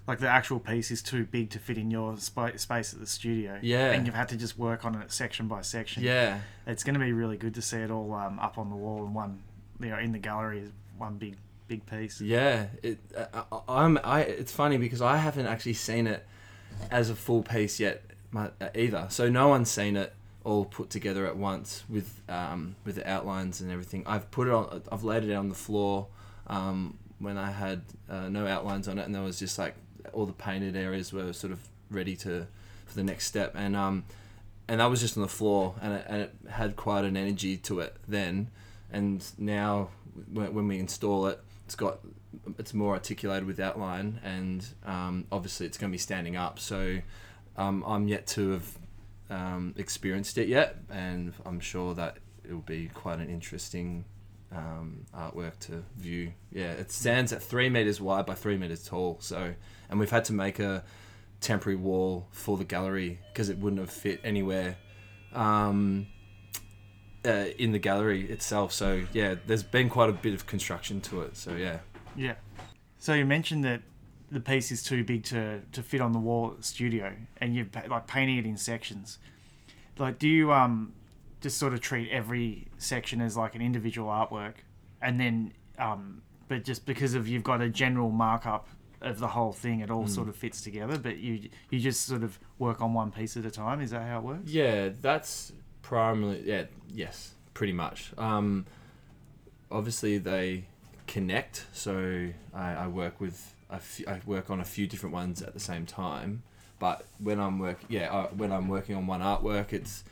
like 0.07 0.19
the 0.19 0.27
actual 0.27 0.59
piece 0.59 0.91
is 0.91 1.01
too 1.01 1.25
big 1.25 1.49
to 1.51 1.59
fit 1.59 1.77
in 1.77 1.89
your 1.89 2.17
spa- 2.17 2.55
space 2.57 2.93
at 2.93 2.99
the 2.99 3.07
studio. 3.07 3.57
Yeah. 3.61 3.91
and 3.91 4.05
you've 4.05 4.15
had 4.15 4.27
to 4.29 4.37
just 4.37 4.57
work 4.57 4.83
on 4.85 4.95
it 4.95 5.11
section 5.11 5.47
by 5.47 5.61
section. 5.61 6.03
yeah, 6.03 6.39
it's 6.67 6.83
going 6.83 6.95
to 6.95 6.99
be 6.99 7.13
really 7.13 7.37
good 7.37 7.53
to 7.55 7.61
see 7.61 7.77
it 7.77 7.89
all 7.91 8.13
um, 8.13 8.39
up 8.39 8.57
on 8.57 8.69
the 8.69 8.75
wall 8.75 9.05
in 9.05 9.13
one, 9.13 9.39
you 9.79 9.89
know, 9.89 9.97
in 9.99 10.11
the 10.11 10.19
gallery 10.19 10.59
is 10.59 10.69
one 10.97 11.15
big 11.17 11.37
big 11.67 11.85
piece. 11.85 12.19
Yeah, 12.21 12.65
it. 12.81 12.99
Uh, 13.15 13.43
I- 13.51 13.83
I'm. 13.83 13.97
I. 14.03 14.21
It's 14.21 14.51
funny 14.51 14.77
because 14.77 15.01
I 15.01 15.17
haven't 15.17 15.45
actually 15.47 15.73
seen 15.73 16.07
it 16.07 16.25
as 16.91 17.09
a 17.09 17.15
full 17.15 17.41
piece 17.43 17.79
yet, 17.79 18.03
my, 18.31 18.49
uh, 18.59 18.69
either. 18.75 19.07
So 19.09 19.29
no 19.29 19.47
one's 19.47 19.71
seen 19.71 19.95
it 19.95 20.13
all 20.43 20.65
put 20.65 20.89
together 20.89 21.25
at 21.25 21.37
once 21.37 21.83
with 21.87 22.19
um, 22.27 22.75
with 22.83 22.95
the 22.95 23.09
outlines 23.09 23.61
and 23.61 23.71
everything. 23.71 24.03
I've 24.05 24.29
put 24.31 24.47
it 24.49 24.53
on. 24.53 24.81
I've 24.91 25.05
laid 25.05 25.23
it 25.23 25.33
on 25.33 25.47
the 25.47 25.55
floor 25.55 26.07
um, 26.47 26.97
when 27.19 27.37
I 27.37 27.51
had 27.51 27.83
uh, 28.09 28.27
no 28.27 28.45
outlines 28.45 28.89
on 28.89 28.99
it, 28.99 29.05
and 29.05 29.15
there 29.15 29.21
was 29.21 29.39
just 29.39 29.57
like 29.57 29.75
all 30.11 30.25
the 30.25 30.33
painted 30.33 30.75
areas 30.75 31.13
were 31.13 31.33
sort 31.33 31.53
of 31.53 31.59
ready 31.89 32.15
to 32.17 32.47
for 32.85 32.95
the 32.95 33.03
next 33.03 33.27
step, 33.27 33.53
and 33.55 33.75
um, 33.75 34.03
and 34.67 34.79
that 34.79 34.85
was 34.87 35.01
just 35.01 35.17
on 35.17 35.23
the 35.23 35.29
floor, 35.29 35.75
and 35.81 35.93
it, 35.93 36.05
and 36.07 36.21
it 36.21 36.35
had 36.49 36.75
quite 36.75 37.05
an 37.05 37.15
energy 37.15 37.57
to 37.57 37.79
it 37.79 37.95
then, 38.07 38.49
and 38.91 39.25
now 39.37 39.89
when, 40.31 40.67
we 40.67 40.79
install 40.79 41.27
it, 41.27 41.39
it's 41.65 41.75
got 41.75 41.99
it's 42.57 42.73
more 42.73 42.93
articulated 42.93 43.45
with 43.45 43.59
outline, 43.59 44.19
and 44.23 44.65
um, 44.85 45.25
obviously 45.31 45.65
it's 45.65 45.77
going 45.77 45.91
to 45.91 45.93
be 45.93 45.99
standing 45.99 46.35
up. 46.35 46.59
So 46.59 46.99
um, 47.57 47.83
I'm 47.85 48.07
yet 48.07 48.27
to 48.27 48.51
have 48.51 48.77
um, 49.29 49.73
experienced 49.77 50.37
it 50.37 50.47
yet, 50.47 50.77
and 50.89 51.33
I'm 51.45 51.59
sure 51.59 51.93
that 51.95 52.17
it 52.43 52.53
will 52.53 52.61
be 52.61 52.89
quite 52.93 53.19
an 53.19 53.29
interesting 53.29 54.05
um, 54.53 55.05
artwork 55.15 55.57
to 55.59 55.83
view. 55.97 56.33
Yeah, 56.51 56.71
it 56.71 56.91
stands 56.91 57.33
at 57.33 57.41
three 57.41 57.69
meters 57.69 57.99
wide 57.99 58.25
by 58.25 58.35
three 58.35 58.57
meters 58.57 58.85
tall. 58.85 59.17
So, 59.19 59.53
and 59.89 59.99
we've 59.99 60.11
had 60.11 60.25
to 60.25 60.33
make 60.33 60.59
a 60.59 60.83
temporary 61.41 61.75
wall 61.75 62.27
for 62.31 62.57
the 62.57 62.63
gallery 62.63 63.19
because 63.31 63.49
it 63.49 63.57
wouldn't 63.57 63.79
have 63.79 63.89
fit 63.89 64.21
anywhere 64.23 64.77
um, 65.33 66.07
uh, 67.25 67.45
in 67.57 67.71
the 67.71 67.79
gallery 67.79 68.29
itself. 68.29 68.71
So 68.73 69.03
yeah, 69.13 69.35
there's 69.45 69.63
been 69.63 69.89
quite 69.89 70.09
a 70.09 70.13
bit 70.13 70.33
of 70.33 70.45
construction 70.45 71.01
to 71.01 71.21
it. 71.21 71.37
So 71.37 71.55
yeah, 71.55 71.79
Yeah. 72.15 72.35
So 72.97 73.13
you 73.13 73.25
mentioned 73.25 73.65
that 73.65 73.81
the 74.31 74.39
piece 74.39 74.71
is 74.71 74.81
too 74.81 75.03
big 75.03 75.23
to, 75.25 75.61
to 75.73 75.83
fit 75.83 76.01
on 76.01 76.13
the 76.13 76.19
wall 76.19 76.55
studio, 76.61 77.13
and 77.37 77.55
you're 77.55 77.67
like 77.87 78.07
painting 78.07 78.37
it 78.37 78.45
in 78.45 78.57
sections. 78.57 79.19
Like, 79.97 80.17
do 80.19 80.27
you 80.27 80.51
um 80.51 80.93
just 81.43 81.57
sort 81.57 81.73
of 81.73 81.81
treat 81.81 82.09
every 82.09 82.67
section 82.77 83.21
as 83.21 83.37
like 83.37 83.53
an 83.53 83.61
individual 83.61 84.09
artwork, 84.09 84.55
and 85.01 85.19
then 85.19 85.53
um, 85.77 86.23
but 86.47 86.63
just 86.63 86.85
because 86.85 87.13
of 87.13 87.27
you've 87.27 87.43
got 87.43 87.61
a 87.61 87.69
general 87.69 88.09
markup 88.09 88.67
of 89.01 89.19
the 89.19 89.27
whole 89.27 89.51
thing, 89.51 89.81
it 89.81 89.91
all 89.91 90.07
sort 90.07 90.29
of 90.29 90.35
fits 90.35 90.61
together. 90.61 90.97
But 90.97 91.17
you 91.17 91.49
you 91.69 91.79
just 91.79 92.07
sort 92.07 92.23
of 92.23 92.39
work 92.57 92.81
on 92.81 92.93
one 92.93 93.11
piece 93.11 93.37
at 93.37 93.45
a 93.45 93.51
time. 93.51 93.81
Is 93.81 93.91
that 93.91 94.01
how 94.07 94.19
it 94.19 94.23
works? 94.23 94.49
yeah, 94.49 94.89
that's 95.01 95.51
primarily 95.81 96.41
yeah, 96.45 96.63
yes, 96.91 97.33
pretty 97.53 97.73
much. 97.73 98.11
Um, 98.17 98.65
obviously 99.69 100.17
they 100.17 100.65
connect, 101.05 101.65
so 101.73 102.29
I, 102.53 102.71
I 102.73 102.87
work 102.87 103.19
with 103.19 103.53
few, 103.79 104.05
I 104.07 104.21
work 104.25 104.49
on 104.49 104.59
a 104.59 104.65
few 104.65 104.87
different 104.87 105.13
ones 105.13 105.41
at 105.41 105.53
the 105.53 105.59
same 105.59 105.85
time. 105.85 106.43
But 106.79 107.05
when 107.19 107.39
I'm 107.39 107.59
work, 107.59 107.79
yeah, 107.87 108.11
uh, 108.11 108.27
when 108.27 108.51
I'm 108.51 108.67
working 108.67 108.95
on 108.95 109.07
one 109.07 109.21
artwork, 109.21 109.73
it's 109.73 110.03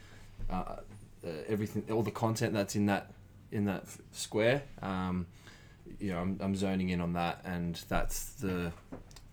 uh, 0.49 0.77
uh, 1.25 1.29
everything, 1.47 1.83
all 1.91 2.03
the 2.03 2.11
content 2.11 2.53
that's 2.53 2.75
in 2.75 2.85
that 2.87 3.11
in 3.51 3.65
that 3.65 3.85
square. 4.11 4.63
Um, 4.81 5.27
you 5.99 6.11
know, 6.11 6.19
I'm, 6.19 6.39
I'm 6.41 6.55
zoning 6.55 6.89
in 6.89 7.01
on 7.01 7.13
that, 7.13 7.41
and 7.45 7.75
that's 7.87 8.31
the 8.33 8.71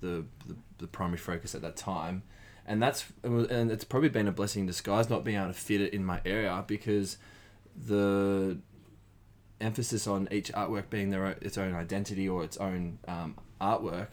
the, 0.01 0.25
the, 0.47 0.57
the 0.79 0.87
primary 0.87 1.19
focus 1.19 1.55
at 1.55 1.63
that 1.63 1.77
time. 1.77 2.23
And 2.67 2.83
that's 2.83 3.07
and 3.25 3.71
it's 3.71 3.85
probably 3.85 4.11
been 4.11 4.29
a 4.29 4.33
blessing 4.33 4.61
in 4.61 4.67
disguise 4.67 5.09
not 5.09 5.25
being 5.25 5.39
able 5.39 5.49
to 5.49 5.55
fit 5.55 5.81
it 5.81 5.95
in 5.95 6.05
my 6.05 6.21
area 6.27 6.63
because 6.67 7.17
the 7.75 8.59
emphasis 9.61 10.07
on 10.07 10.29
each 10.31 10.53
artwork 10.53 10.91
being 10.91 11.11
their 11.11 11.25
own, 11.25 11.35
its 11.41 11.57
own 11.57 11.75
identity 11.75 12.29
or 12.29 12.45
its 12.45 12.57
own 12.59 12.99
um, 13.09 13.37
artwork 13.61 14.09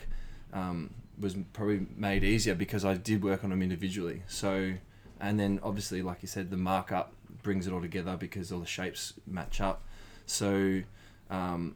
um, 0.54 0.94
was 1.20 1.36
probably 1.54 1.86
made 1.96 2.24
easier 2.24 2.56
because 2.56 2.86
I 2.86 2.96
did 2.96 3.24
work 3.24 3.44
on 3.44 3.50
them 3.50 3.62
individually. 3.62 4.24
So, 4.28 4.74
and 5.20 5.40
then 5.40 5.60
obviously, 5.62 6.02
like 6.02 6.22
you 6.22 6.28
said, 6.28 6.50
the 6.50 6.58
markup 6.58 7.14
brings 7.46 7.68
it 7.68 7.72
all 7.72 7.80
together 7.80 8.18
because 8.18 8.52
all 8.52 8.60
the 8.60 8.66
shapes 8.66 9.14
match 9.28 9.62
up. 9.62 9.84
So, 10.26 10.82
um, 11.30 11.76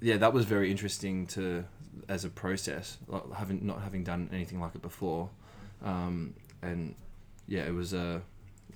yeah, 0.00 0.16
that 0.16 0.32
was 0.32 0.44
very 0.46 0.70
interesting 0.70 1.26
to 1.26 1.64
as 2.08 2.24
a 2.24 2.30
process, 2.30 2.96
like, 3.08 3.30
having 3.34 3.66
not 3.66 3.82
having 3.82 4.04
done 4.04 4.30
anything 4.32 4.60
like 4.60 4.74
it 4.76 4.80
before, 4.80 5.28
um, 5.84 6.34
and 6.62 6.94
yeah, 7.48 7.64
it 7.66 7.74
was 7.74 7.92
a 7.92 8.22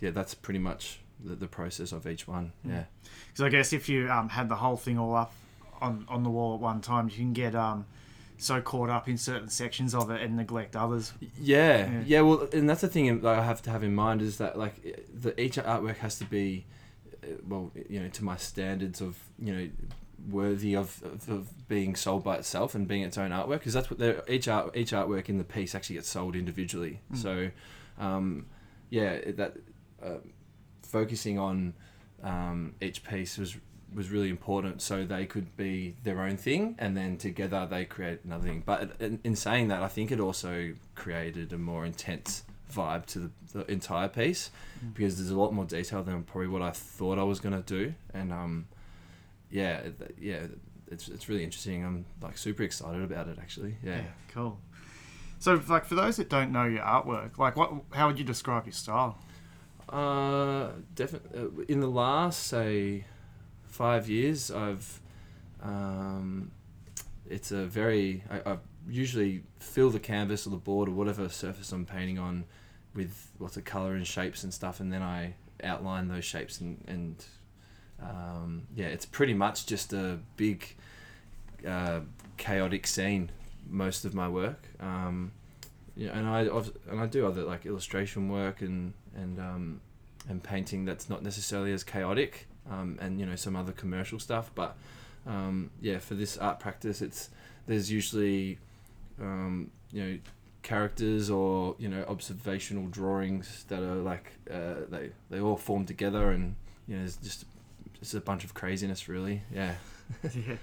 yeah, 0.00 0.10
that's 0.10 0.34
pretty 0.34 0.58
much 0.58 0.98
the, 1.24 1.36
the 1.36 1.46
process 1.46 1.92
of 1.92 2.06
each 2.06 2.26
one. 2.26 2.52
Yeah. 2.64 2.84
Because 3.28 3.44
I 3.44 3.48
guess 3.48 3.72
if 3.72 3.88
you 3.88 4.10
um, 4.10 4.28
had 4.28 4.48
the 4.48 4.56
whole 4.56 4.76
thing 4.76 4.98
all 4.98 5.14
up 5.14 5.32
on, 5.80 6.04
on 6.08 6.24
the 6.24 6.30
wall 6.30 6.56
at 6.56 6.60
one 6.60 6.80
time, 6.80 7.08
you 7.08 7.16
can 7.16 7.32
get 7.32 7.54
um, 7.54 7.86
so 8.37 8.61
caught 8.61 8.91
up 8.91 9.09
in 9.09 9.17
certain 9.17 9.49
sections 9.49 9.95
of 9.95 10.11
it 10.11 10.21
and 10.21 10.37
neglect 10.37 10.76
others. 10.76 11.12
Yeah, 11.41 11.91
Yeah. 11.91 12.03
yeah, 12.07 12.21
Well, 12.23 12.49
and 12.53 12.69
that's 12.69 12.81
the 12.81 12.88
thing 12.88 13.21
that 13.21 13.38
I 13.38 13.43
have 13.43 13.62
to 13.62 13.71
have 13.71 13.83
in 13.83 13.95
mind 13.95 14.23
is 14.23 14.38
that 14.38 14.59
like 14.59 15.07
the 15.12 15.41
each 15.41 15.57
artwork 15.57 15.97
has 15.99 16.19
to 16.19 16.25
be, 16.25 16.67
uh, 17.23 17.29
well, 17.47 17.71
you 17.88 18.00
know, 18.00 18.09
to 18.09 18.25
my 18.25 18.37
standards 18.37 19.00
of 19.00 19.19
you 19.38 19.55
know, 19.55 19.69
worthy 20.31 20.75
of, 20.75 21.03
of, 21.05 21.29
of 21.29 21.69
being 21.69 21.95
sold 21.95 22.25
by 22.25 22.37
itself 22.37 22.75
and 22.75 22.88
being 22.88 23.03
its 23.03 23.19
own 23.19 23.31
artwork 23.31 23.59
because 23.59 23.75
that's 23.75 23.91
what 23.91 23.99
they're, 23.99 24.23
each 24.29 24.49
art 24.49 24.76
each 24.76 24.93
artwork 24.93 25.29
in 25.29 25.38
the 25.38 25.45
piece 25.45 25.75
actually 25.75 25.97
gets 25.97 26.09
sold 26.09 26.35
individually. 26.35 27.00
Mm. 27.12 27.17
So, 27.19 27.50
um, 27.99 28.47
yeah, 28.91 29.19
that 29.33 29.55
uh, 30.03 30.19
focusing 30.83 31.38
on 31.38 31.75
um, 32.23 32.75
each 32.81 33.05
piece 33.05 33.38
was 33.38 33.57
was 33.94 34.10
really 34.10 34.28
important 34.30 34.82
so 34.82 35.04
they 35.04 35.24
could 35.26 35.56
be 35.56 35.94
their 36.02 36.20
own 36.20 36.36
thing 36.36 36.74
and 36.78 36.96
then 36.96 37.16
together 37.16 37.66
they 37.70 37.84
create 37.84 38.20
another 38.24 38.44
thing 38.44 38.62
but 38.64 38.90
in, 39.00 39.18
in 39.24 39.36
saying 39.36 39.68
that 39.68 39.82
i 39.82 39.88
think 39.88 40.10
it 40.10 40.20
also 40.20 40.72
created 40.94 41.52
a 41.52 41.58
more 41.58 41.84
intense 41.86 42.42
vibe 42.72 43.06
to 43.06 43.18
the, 43.20 43.30
the 43.52 43.70
entire 43.70 44.08
piece 44.08 44.50
Mm. 44.84 44.92
because 44.94 45.16
there's 45.16 45.30
a 45.30 45.38
lot 45.38 45.52
more 45.54 45.64
detail 45.64 46.02
than 46.02 46.24
probably 46.24 46.48
what 46.48 46.60
i 46.62 46.70
thought 46.70 47.18
i 47.18 47.22
was 47.22 47.38
going 47.40 47.54
to 47.54 47.62
do 47.62 47.94
and 48.12 48.32
um 48.32 48.66
yeah 49.50 49.82
yeah 50.20 50.46
it's, 50.90 51.06
it's 51.08 51.28
really 51.28 51.44
interesting 51.44 51.84
i'm 51.84 52.04
like 52.20 52.36
super 52.36 52.64
excited 52.64 53.00
about 53.02 53.28
it 53.28 53.38
actually 53.40 53.76
yeah, 53.84 54.00
cool. 54.32 54.58
So, 55.38 55.60
like 55.68 55.84
for 55.84 55.94
those 55.94 56.16
that 56.16 56.30
don't 56.30 56.52
know 56.52 56.64
your 56.64 56.82
artwork, 56.82 57.36
like 57.36 57.54
what, 57.54 57.70
how 57.92 58.06
would 58.06 58.18
you 58.18 58.24
describe 58.24 58.64
your 58.64 58.72
style? 58.72 59.18
Uh, 59.90 60.68
definitely. 60.94 61.66
In 61.68 61.80
the 61.80 61.86
last, 61.86 62.46
say, 62.46 63.04
five 63.75 64.09
years, 64.09 64.50
I've. 64.50 65.00
Um, 65.62 66.52
it's 67.28 67.50
a 67.50 67.64
very. 67.64 68.23
I, 68.31 68.52
I 68.52 68.59
usually 68.88 69.43
fill 69.59 69.90
the 69.90 70.00
canvas 70.00 70.47
or 70.47 70.50
the 70.50 70.57
board 70.57 70.88
or 70.88 70.93
whatever 70.93 71.28
surface 71.28 71.73
I'm 71.73 71.85
painting 71.85 72.19
on 72.19 72.45
with 72.95 73.31
lots 73.40 73.57
of 73.57 73.64
color 73.64 73.95
and 73.95 74.07
shapes 74.07 74.45
and 74.45 74.54
stuff, 74.54 74.81
and 74.81 74.93
then 74.93 75.02
I 75.02 75.35
outline 75.62 76.09
those 76.09 76.25
shapes 76.25 76.61
and 76.61 76.83
and 76.87 77.25
um, 78.02 78.66
yeah, 78.76 78.87
it's 78.87 79.07
pretty 79.07 79.35
much 79.35 79.66
just 79.66 79.93
a 79.93 80.19
big 80.37 80.76
uh, 81.66 82.00
chaotic 82.37 82.87
scene. 82.87 83.31
Most 83.69 84.04
of 84.04 84.14
my 84.14 84.28
work. 84.28 84.69
Um, 84.78 85.33
yeah, 85.97 86.11
and 86.16 86.28
I 86.28 86.40
and 86.90 87.00
I 87.00 87.07
do 87.07 87.26
other 87.26 87.43
like 87.43 87.66
illustration 87.66 88.28
work 88.28 88.61
and 88.61 88.93
and 89.16 89.38
um, 89.40 89.81
and 90.28 90.43
painting 90.43 90.85
that's 90.85 91.09
not 91.09 91.23
necessarily 91.23 91.73
as 91.73 91.83
chaotic, 91.83 92.47
um, 92.71 92.99
and 93.00 93.21
you 93.21 93.26
know 93.26 93.37
some 93.37 93.56
other 93.56 93.73
commercial 93.73 94.18
stuff. 94.18 94.50
But 94.54 94.76
um, 95.26 95.71
yeah, 95.80 95.99
for 95.99 96.14
this 96.14 96.37
art 96.37 96.61
practice, 96.61 97.02
it's 97.02 97.30
there's 97.66 97.90
usually 97.90 98.59
um, 99.21 99.71
you 99.92 100.04
know 100.04 100.18
characters 100.62 101.30
or 101.30 101.76
you 101.78 101.88
know 101.88 102.04
observational 102.09 102.87
drawings 102.87 103.64
that 103.68 103.83
are 103.83 103.97
like 103.97 104.33
uh, 104.50 104.87
they 104.88 105.11
they 105.30 105.40
all 105.40 105.56
form 105.56 105.87
together, 105.87 106.30
and 106.30 106.54
you 106.87 106.97
know 106.97 107.04
it's 107.04 107.16
just 107.16 107.44
it's 108.04 108.12
a 108.12 108.21
bunch 108.21 108.44
of 108.44 108.52
craziness, 108.52 109.09
really. 109.09 109.42
Yeah. 109.52 109.75
yeah. 110.23 110.56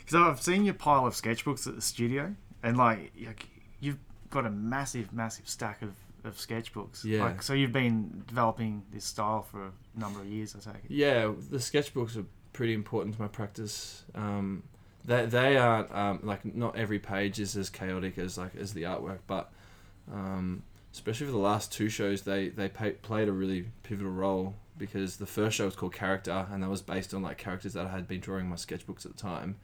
Because 0.00 0.14
I've 0.14 0.42
seen 0.42 0.64
your 0.64 0.74
pile 0.74 1.06
of 1.06 1.14
sketchbooks 1.14 1.68
at 1.68 1.76
the 1.76 1.80
studio, 1.80 2.34
and 2.64 2.76
like, 2.76 3.12
you've 3.78 3.98
got 4.30 4.46
a 4.46 4.50
massive, 4.50 5.12
massive 5.12 5.48
stack 5.48 5.80
of, 5.80 5.92
of 6.24 6.36
sketchbooks. 6.36 7.04
Yeah. 7.04 7.22
Like, 7.22 7.42
so 7.42 7.52
you've 7.52 7.70
been 7.70 8.24
developing 8.26 8.82
this 8.92 9.04
style 9.04 9.42
for 9.42 9.70
number 10.00 10.20
of 10.20 10.26
years, 10.26 10.56
I 10.56 10.72
take 10.72 10.84
it. 10.84 10.90
Yeah, 10.90 11.32
the 11.50 11.58
sketchbooks 11.58 12.16
are 12.16 12.26
pretty 12.52 12.74
important 12.74 13.14
to 13.14 13.22
my 13.22 13.28
practice. 13.28 14.02
Um, 14.14 14.64
they 15.04 15.26
they 15.26 15.56
aren't 15.56 15.94
um, 15.94 16.20
like 16.22 16.44
not 16.44 16.76
every 16.76 16.98
page 16.98 17.38
is 17.38 17.56
as 17.56 17.70
chaotic 17.70 18.18
as 18.18 18.36
like 18.36 18.56
as 18.56 18.72
the 18.72 18.82
artwork, 18.82 19.18
but 19.26 19.52
um, 20.12 20.62
especially 20.92 21.26
for 21.26 21.32
the 21.32 21.38
last 21.38 21.72
two 21.72 21.88
shows, 21.88 22.22
they 22.22 22.48
they 22.48 22.68
pay, 22.68 22.92
played 22.92 23.28
a 23.28 23.32
really 23.32 23.66
pivotal 23.82 24.12
role 24.12 24.54
because 24.76 25.16
the 25.16 25.26
first 25.26 25.56
show 25.56 25.66
was 25.66 25.76
called 25.76 25.94
Character, 25.94 26.46
and 26.50 26.62
that 26.62 26.70
was 26.70 26.82
based 26.82 27.14
on 27.14 27.22
like 27.22 27.38
characters 27.38 27.74
that 27.74 27.86
I 27.86 27.90
had 27.90 28.08
been 28.08 28.20
drawing 28.20 28.44
in 28.44 28.50
my 28.50 28.56
sketchbooks 28.56 29.04
at 29.04 29.16
the 29.16 29.22
time, 29.22 29.56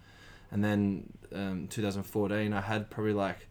and 0.51 0.63
then 0.63 1.13
um, 1.35 1.69
2014, 1.69 2.53
I 2.53 2.61
had 2.61 2.91
probably 2.91 3.15
like 3.15 3.49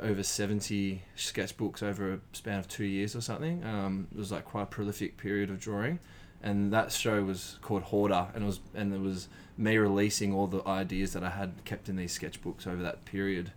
over 0.00 0.22
70 0.22 1.02
sketchbooks 1.16 1.82
over 1.82 2.14
a 2.14 2.20
span 2.32 2.58
of 2.58 2.68
two 2.68 2.84
years 2.84 3.16
or 3.16 3.20
something. 3.20 3.64
Um, 3.64 4.08
it 4.12 4.18
was 4.18 4.30
like 4.30 4.44
quite 4.44 4.62
a 4.62 4.66
prolific 4.66 5.16
period 5.16 5.50
of 5.50 5.58
drawing 5.60 5.98
and 6.42 6.72
that 6.72 6.92
show 6.92 7.22
was 7.22 7.58
called 7.62 7.82
Hoarder, 7.82 8.28
and 8.34 8.44
it 8.44 8.46
was 8.46 8.60
and 8.74 8.94
it 8.94 9.00
was 9.00 9.28
me 9.56 9.76
releasing 9.76 10.32
all 10.32 10.46
the 10.46 10.66
ideas 10.66 11.12
that 11.12 11.24
I 11.24 11.30
had 11.30 11.64
kept 11.64 11.88
in 11.88 11.96
these 11.96 12.16
sketchbooks 12.16 12.66
over 12.66 12.82
that 12.82 13.04
period, 13.04 13.52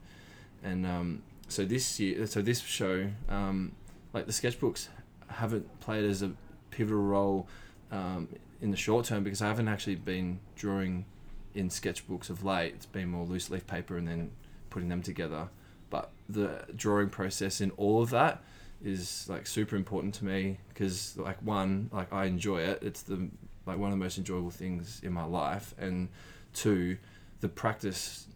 and 0.64 0.86
um, 0.86 1.24
so 1.48 1.64
this 1.64 2.00
year, 2.00 2.26
so 2.26 2.42
this 2.42 2.60
show, 2.62 3.10
um, 3.30 3.74
like 4.14 4.26
the 4.26 4.32
sketchbooks, 4.32 4.88
haven't 5.28 5.80
played 5.80 6.04
as 6.04 6.24
a 6.24 6.32
pivotal 6.72 7.02
role 7.02 7.48
um, 7.92 8.28
in 8.62 8.72
the 8.72 8.78
short 8.78 9.06
term 9.06 9.24
because 9.24 9.42
I 9.42 9.48
haven't 9.48 9.68
actually 9.68 9.96
been 9.96 10.40
drawing 10.56 11.06
in 11.54 11.70
sketchbooks 11.70 12.30
of 12.30 12.44
late. 12.44 12.74
It's 12.76 12.86
been 12.86 13.10
more 13.10 13.26
loose 13.26 13.50
leaf 13.50 13.68
paper 13.68 13.98
and 13.98 14.08
then 14.08 14.32
putting 14.70 14.90
them 14.90 15.04
together. 15.04 15.50
But 15.92 16.10
the 16.28 16.66
drawing 16.76 17.10
process 17.10 17.62
in 17.62 17.70
all 17.72 18.02
of 18.02 18.10
that 18.10 18.42
is 18.84 19.28
like 19.30 19.46
super 19.46 19.76
important 19.76 20.16
to 20.16 20.26
me 20.26 20.58
because 20.70 21.16
like 21.18 21.38
one 21.44 21.92
like 21.94 22.12
I 22.12 22.26
enjoy 22.26 22.62
it. 22.62 22.80
It's 22.82 23.04
the 23.04 23.30
like 23.68 23.78
one 23.78 23.92
of 23.92 24.00
the 24.00 24.04
most 24.04 24.18
enjoyable 24.18 24.50
things 24.50 25.00
in 25.04 25.14
my 25.14 25.26
life. 25.26 25.76
And 25.78 26.10
two 26.54 26.98
the 27.42 27.50
practice 27.50 28.28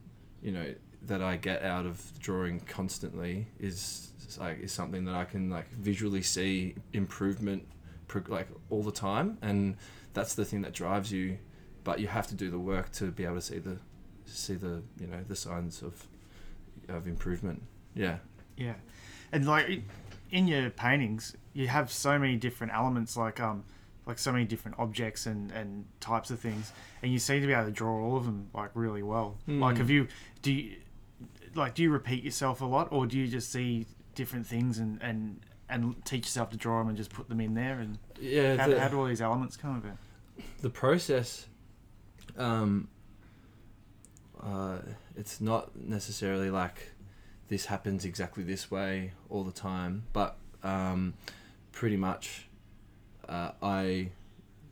you 0.43 0.51
know 0.51 0.73
that 1.03 1.21
I 1.21 1.37
get 1.37 1.63
out 1.63 1.85
of 1.85 2.19
drawing 2.19 2.59
constantly 2.59 3.47
is 3.59 4.11
like 4.39 4.59
is 4.59 4.71
something 4.71 5.05
that 5.05 5.15
I 5.15 5.25
can 5.25 5.49
like 5.49 5.69
visually 5.71 6.21
see 6.21 6.75
improvement 6.93 7.65
pro- 8.07 8.23
like 8.27 8.49
all 8.69 8.83
the 8.83 8.91
time. 8.91 9.37
And 9.41 9.77
that's 10.13 10.35
the 10.35 10.45
thing 10.45 10.61
that 10.61 10.73
drives 10.73 11.11
you. 11.11 11.37
But 11.83 11.99
you 11.99 12.07
have 12.07 12.27
to 12.27 12.35
do 12.35 12.51
the 12.51 12.59
work 12.59 12.91
to 12.93 13.05
be 13.11 13.23
able 13.23 13.35
to 13.35 13.41
see 13.41 13.59
the 13.59 13.77
see 14.25 14.55
the 14.55 14.83
you 14.99 15.07
know 15.07 15.23
the 15.27 15.35
signs 15.35 15.81
of 15.81 16.07
of 16.89 17.07
improvement 17.07 17.61
yeah 17.93 18.17
Yeah. 18.57 18.75
And 19.31 19.45
like 19.45 19.81
in 20.31 20.47
your 20.47 20.69
paintings, 20.69 21.35
you 21.53 21.67
have 21.67 21.91
so 21.91 22.17
many 22.17 22.35
different 22.37 22.73
elements, 22.73 23.17
like 23.17 23.39
um, 23.39 23.63
like 24.05 24.17
so 24.19 24.31
many 24.31 24.45
different 24.45 24.77
objects 24.79 25.25
and 25.25 25.51
and 25.51 25.85
types 25.99 26.29
of 26.31 26.39
things, 26.39 26.71
and 27.01 27.11
you 27.11 27.19
seem 27.19 27.41
to 27.41 27.47
be 27.47 27.53
able 27.53 27.65
to 27.65 27.71
draw 27.71 28.01
all 28.03 28.15
of 28.17 28.25
them 28.25 28.49
like 28.53 28.69
really 28.75 29.03
well. 29.03 29.37
Like, 29.47 29.75
Mm. 29.75 29.77
have 29.79 29.89
you 29.89 30.07
do 30.41 30.51
you 30.53 30.75
like 31.53 31.73
do 31.75 31.83
you 31.83 31.91
repeat 31.91 32.23
yourself 32.23 32.61
a 32.61 32.65
lot, 32.65 32.87
or 32.91 33.05
do 33.07 33.17
you 33.17 33.27
just 33.27 33.51
see 33.51 33.87
different 34.13 34.45
things 34.47 34.77
and 34.79 35.01
and 35.01 35.39
and 35.69 35.95
teach 36.05 36.25
yourself 36.25 36.49
to 36.51 36.57
draw 36.57 36.79
them 36.79 36.87
and 36.89 36.97
just 36.97 37.09
put 37.11 37.27
them 37.27 37.41
in 37.41 37.53
there? 37.55 37.79
And 37.79 37.97
yeah 38.21 38.55
how, 38.57 38.67
the- 38.67 38.79
how 38.79 38.87
do 38.87 38.99
all 38.99 39.05
these 39.07 39.21
elements 39.21 39.57
come 39.57 39.75
about? 39.77 39.97
the 40.61 40.69
process 40.69 41.47
um 42.37 42.87
uh 44.45 44.77
it's 45.15 45.41
not 45.41 45.75
necessarily 45.75 46.49
like 46.49 46.91
this 47.47 47.65
happens 47.65 48.05
exactly 48.05 48.43
this 48.43 48.69
way 48.69 49.11
all 49.29 49.43
the 49.43 49.51
time 49.51 50.03
but 50.13 50.37
um 50.63 51.13
pretty 51.71 51.97
much 51.97 52.47
uh, 53.27 53.51
I 53.61 54.09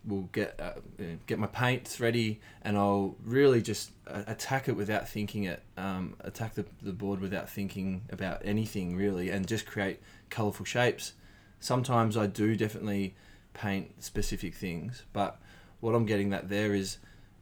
will 0.06 0.30
get 0.34 0.60
uh, 0.60 1.04
get 1.28 1.40
my 1.40 1.48
paints 1.48 2.00
ready 2.00 2.42
and 2.62 2.78
I'll 2.78 3.16
really 3.24 3.62
just 3.62 3.92
uh, 4.08 4.24
attack 4.28 4.68
it 4.68 4.76
without 4.76 5.08
thinking 5.08 5.46
it 5.46 5.62
um, 5.78 6.16
attack 6.22 6.56
the, 6.56 6.66
the 6.82 6.92
board 6.92 7.22
without 7.22 7.50
thinking 7.50 8.02
about 8.12 8.42
anything 8.44 8.96
really 8.96 9.30
and 9.30 9.48
just 9.48 9.66
create 9.66 10.00
colorful 10.30 10.66
shapes. 10.66 11.14
Sometimes 11.60 12.18
I 12.18 12.28
do 12.28 12.56
definitely 12.56 13.16
paint 13.54 14.04
specific 14.04 14.56
things 14.56 15.04
but 15.14 15.40
what 15.80 15.96
I'm 15.96 16.06
getting 16.06 16.34
at 16.34 16.50
there 16.50 16.74
is 16.74 16.98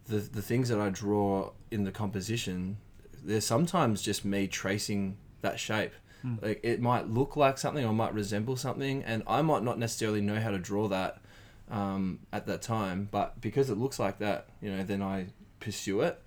the 0.08 0.18
the 0.18 0.42
things 0.42 0.70
that 0.70 0.80
I 0.80 0.90
draw 0.90 1.52
in 1.72 1.84
the 1.84 1.92
composition. 1.92 2.78
They're 3.24 3.42
sometimes 3.42 4.02
just 4.02 4.26
me 4.26 4.48
tracing 4.48 5.18
that 5.42 5.60
shape. 5.60 5.94
Mm. 6.26 6.42
Like 6.42 6.60
it 6.64 6.82
might 6.82 7.10
look 7.10 7.36
like 7.36 7.58
something 7.58 7.84
or 7.84 7.94
might 7.94 8.14
resemble 8.14 8.56
something, 8.56 9.04
and 9.04 9.24
I 9.28 9.42
might 9.42 9.64
not 9.64 9.80
necessarily 9.80 10.22
know 10.22 10.40
how 10.40 10.52
to 10.52 10.60
draw 10.60 10.88
that 10.90 11.22
um, 11.70 12.20
at 12.32 12.46
that 12.48 12.62
time. 12.62 13.08
But 13.10 13.42
because 13.42 13.70
it 13.70 13.78
looks 13.78 14.00
like 14.00 14.20
that, 14.20 14.48
you 14.62 14.76
know, 14.76 14.84
then 14.84 15.02
I 15.02 15.28
pursue 15.60 16.02
it. 16.02 16.22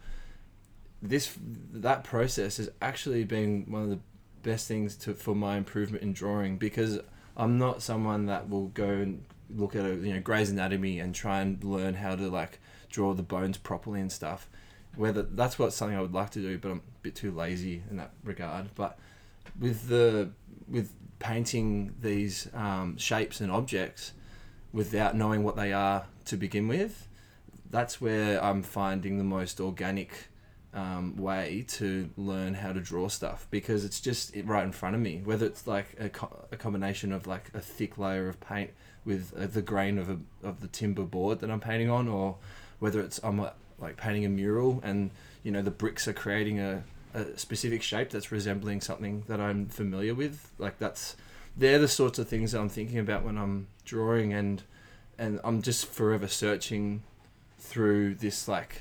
This 1.03 1.37
that 1.73 2.03
process 2.03 2.57
has 2.57 2.71
actually 2.81 3.25
been 3.25 3.67
one 3.69 3.83
of 3.83 3.91
the 3.91 4.01
best 4.43 4.67
things 4.67 4.97
to 4.97 5.15
for 5.15 5.35
my 5.35 5.57
improvement 5.57 6.03
in 6.03 6.13
drawing 6.13 6.57
because 6.57 7.01
I'm 7.37 7.59
not 7.59 7.83
someone 7.83 8.27
that 8.27 8.49
will 8.49 8.69
go 8.69 8.89
and 8.89 9.25
look 9.51 9.77
at 9.77 9.85
a 9.85 9.95
you 9.95 10.15
know 10.15 10.21
Gray's 10.21 10.51
Anatomy 10.51 11.01
and 11.01 11.15
try 11.15 11.41
and 11.41 11.63
learn 11.63 11.95
how 11.95 12.17
to 12.17 12.29
like 12.29 12.61
draw 12.89 13.13
the 13.13 13.23
bones 13.23 13.59
properly 13.59 14.01
and 14.01 14.11
stuff. 14.11 14.49
Whether 14.97 15.23
that's 15.23 15.59
what 15.59 15.73
something 15.73 15.97
I 15.97 16.01
would 16.01 16.15
like 16.15 16.31
to 16.31 16.41
do, 16.41 16.59
but 16.59 16.71
I'm 16.71 16.79
a 16.79 17.03
bit 17.03 17.15
too 17.15 17.33
lazy 17.33 17.83
in 17.91 17.97
that 17.97 18.13
regard. 18.23 18.75
But 18.75 18.99
with 19.59 19.89
the 19.89 20.31
with 20.69 20.93
painting 21.19 21.95
these 22.01 22.49
um, 22.55 22.97
shapes 22.97 23.41
and 23.41 23.51
objects 23.51 24.13
without 24.73 25.17
knowing 25.17 25.43
what 25.43 25.57
they 25.57 25.73
are 25.73 26.07
to 26.27 26.37
begin 26.37 26.69
with, 26.69 27.09
that's 27.71 28.01
where 28.01 28.43
I'm 28.43 28.63
finding 28.63 29.19
the 29.19 29.25
most 29.25 29.61
organic 29.61 30.29
um, 30.75 31.17
way 31.17 31.65
to 31.69 32.11
learn 32.17 32.55
how 32.55 32.73
to 32.73 32.81
draw 32.81 33.09
stuff 33.09 33.47
because 33.51 33.85
it's 33.85 34.01
just 34.01 34.35
right 34.45 34.65
in 34.65 34.73
front 34.73 34.97
of 34.97 35.01
me. 35.01 35.23
Whether 35.25 35.47
it's 35.47 35.67
like 35.67 35.95
a, 35.99 36.09
co- 36.09 36.47
a 36.51 36.57
combination 36.57 37.13
of 37.13 37.27
like 37.27 37.51
a 37.55 37.61
thick 37.61 37.97
layer 37.97 38.29
of 38.29 38.41
paint 38.41 38.71
with 39.05 39.33
uh, 39.39 39.47
the 39.47 39.63
grain 39.63 39.99
of 39.99 40.11
a, 40.11 40.19
of 40.43 40.61
the 40.61 40.67
timber 40.67 41.05
board 41.05 41.41
that 41.41 41.51
I'm 41.51 41.61
painting 41.61 41.91
on, 41.91 42.09
or 42.09 42.37
whether 42.81 43.01
it's 43.01 43.21
I'm 43.23 43.47
like 43.79 43.97
painting 43.97 44.25
a 44.25 44.29
mural 44.29 44.81
and 44.83 45.11
you 45.43 45.51
know 45.51 45.63
the 45.63 45.71
bricks 45.71 46.09
are 46.09 46.13
creating 46.13 46.61
a, 46.61 46.85
a 47.13 47.39
specific 47.39 47.83
shape 47.83 48.11
that's 48.11 48.33
resembling 48.33 48.81
something 48.81 49.25
that 49.29 49.41
I'm 49.41 49.67
familiar 49.67 50.15
with. 50.15 50.51
Like 50.59 50.79
that's 50.79 51.17
they're 51.57 51.79
the 51.79 51.89
sorts 51.89 52.19
of 52.19 52.29
things 52.29 52.53
that 52.53 52.61
I'm 52.61 52.69
thinking 52.69 52.99
about 52.99 53.25
when 53.25 53.39
I'm 53.39 53.69
drawing 53.85 54.33
and 54.33 54.63
and 55.19 55.41
I'm 55.45 55.63
just 55.63 55.87
forever 55.87 56.29
searching 56.29 57.03
through 57.59 58.17
this 58.17 58.49
like 58.49 58.81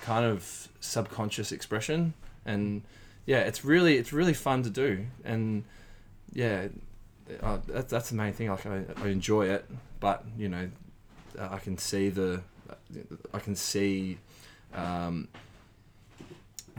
kind 0.00 0.24
of 0.24 0.68
subconscious 0.80 1.52
expression. 1.52 2.14
And 2.46 2.82
yeah 3.26 3.40
it's 3.40 3.64
really 3.64 3.96
it's 3.96 4.12
really 4.12 4.34
fun 4.34 4.62
to 4.62 4.70
do. 4.70 5.06
And 5.24 5.64
yeah 6.32 6.68
uh, 7.42 7.58
that's, 7.66 7.90
that's 7.90 8.10
the 8.10 8.16
main 8.16 8.32
thing. 8.32 8.50
Like 8.50 8.66
I, 8.66 8.84
I 9.02 9.08
enjoy 9.08 9.48
it 9.48 9.64
but 10.04 10.22
you 10.36 10.50
know 10.50 10.68
I 11.38 11.58
can 11.58 11.78
see 11.78 12.10
the 12.10 12.42
I 13.32 13.38
can 13.38 13.56
see 13.56 14.18
um, 14.74 15.28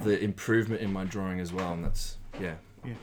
the 0.04 0.20
improvement 0.22 0.82
in 0.82 0.92
my 0.92 1.04
drawing 1.06 1.40
as 1.40 1.54
well 1.54 1.72
and 1.74 1.84
that's 1.86 2.18
yeah 2.40 2.56
Yeah. 2.86 2.94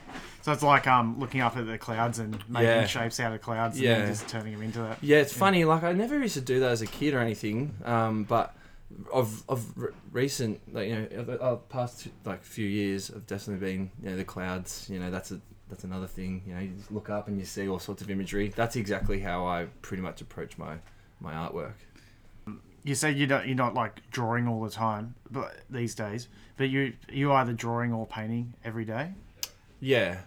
So 0.43 0.51
it's 0.51 0.61
like 0.63 0.85
um 0.87 1.19
looking 1.19 1.41
up 1.41 1.57
at 1.57 1.65
the 1.65 1.77
clouds 1.77 2.19
and 2.19 2.37
making 2.49 2.67
Yeah. 2.67 2.85
shapes 2.85 3.19
out 3.19 3.33
of 3.33 3.41
clouds 3.41 3.75
and 3.75 3.83
Yeah. 3.85 3.99
then 3.99 4.07
just 4.07 4.27
turning 4.29 4.53
them 4.53 4.61
into 4.61 4.79
that. 4.79 4.97
Yeah, 5.01 5.17
it's 5.17 5.33
funny. 5.33 5.65
Like 5.65 5.83
I 5.83 5.93
never 5.93 6.17
used 6.19 6.35
to 6.35 6.41
do 6.41 6.59
that 6.59 6.71
as 6.71 6.81
a 6.81 6.87
kid 6.87 7.13
or 7.13 7.19
anything. 7.19 7.73
Um, 7.83 8.23
but 8.25 8.55
of 9.11 9.43
of 9.49 9.75
re- 9.75 9.89
recent, 10.11 10.61
like 10.73 10.87
you 10.89 10.95
know, 10.95 11.05
the 11.23 11.37
the 11.37 11.57
past 11.69 12.07
like 12.25 12.43
few 12.43 12.67
years, 12.67 13.09
I've 13.09 13.25
definitely 13.25 13.65
been 13.67 13.91
you 14.03 14.09
know 14.11 14.15
the 14.17 14.23
clouds. 14.25 14.87
You 14.89 14.99
know, 14.99 15.09
that's 15.09 15.31
a 15.31 15.41
that's 15.69 15.83
another 15.83 16.07
thing. 16.07 16.43
You 16.45 16.53
know, 16.53 16.59
you 16.61 16.69
just 16.77 16.91
look 16.91 17.09
up 17.09 17.27
and 17.27 17.39
you 17.39 17.45
see 17.45 17.67
all 17.67 17.79
sorts 17.79 18.01
of 18.03 18.11
imagery. 18.11 18.49
That's 18.55 18.75
exactly 18.75 19.19
how 19.21 19.47
I 19.47 19.65
pretty 19.81 20.03
much 20.03 20.21
approach 20.21 20.57
my 20.59 20.75
my 21.19 21.33
artwork. 21.33 21.73
You 22.83 22.95
say 22.95 23.11
you 23.11 23.27
don't 23.27 23.45
you're 23.47 23.55
not 23.55 23.73
like 23.73 24.09
drawing 24.11 24.47
all 24.47 24.61
the 24.61 24.69
time, 24.69 25.15
but 25.31 25.55
these 25.69 25.95
days, 25.95 26.27
but 26.57 26.69
you 26.69 26.93
you 27.09 27.31
either 27.31 27.53
drawing 27.53 27.93
or 27.93 28.05
painting 28.05 28.53
every 28.63 28.83
day. 28.85 29.13
Yeah, 29.79 30.19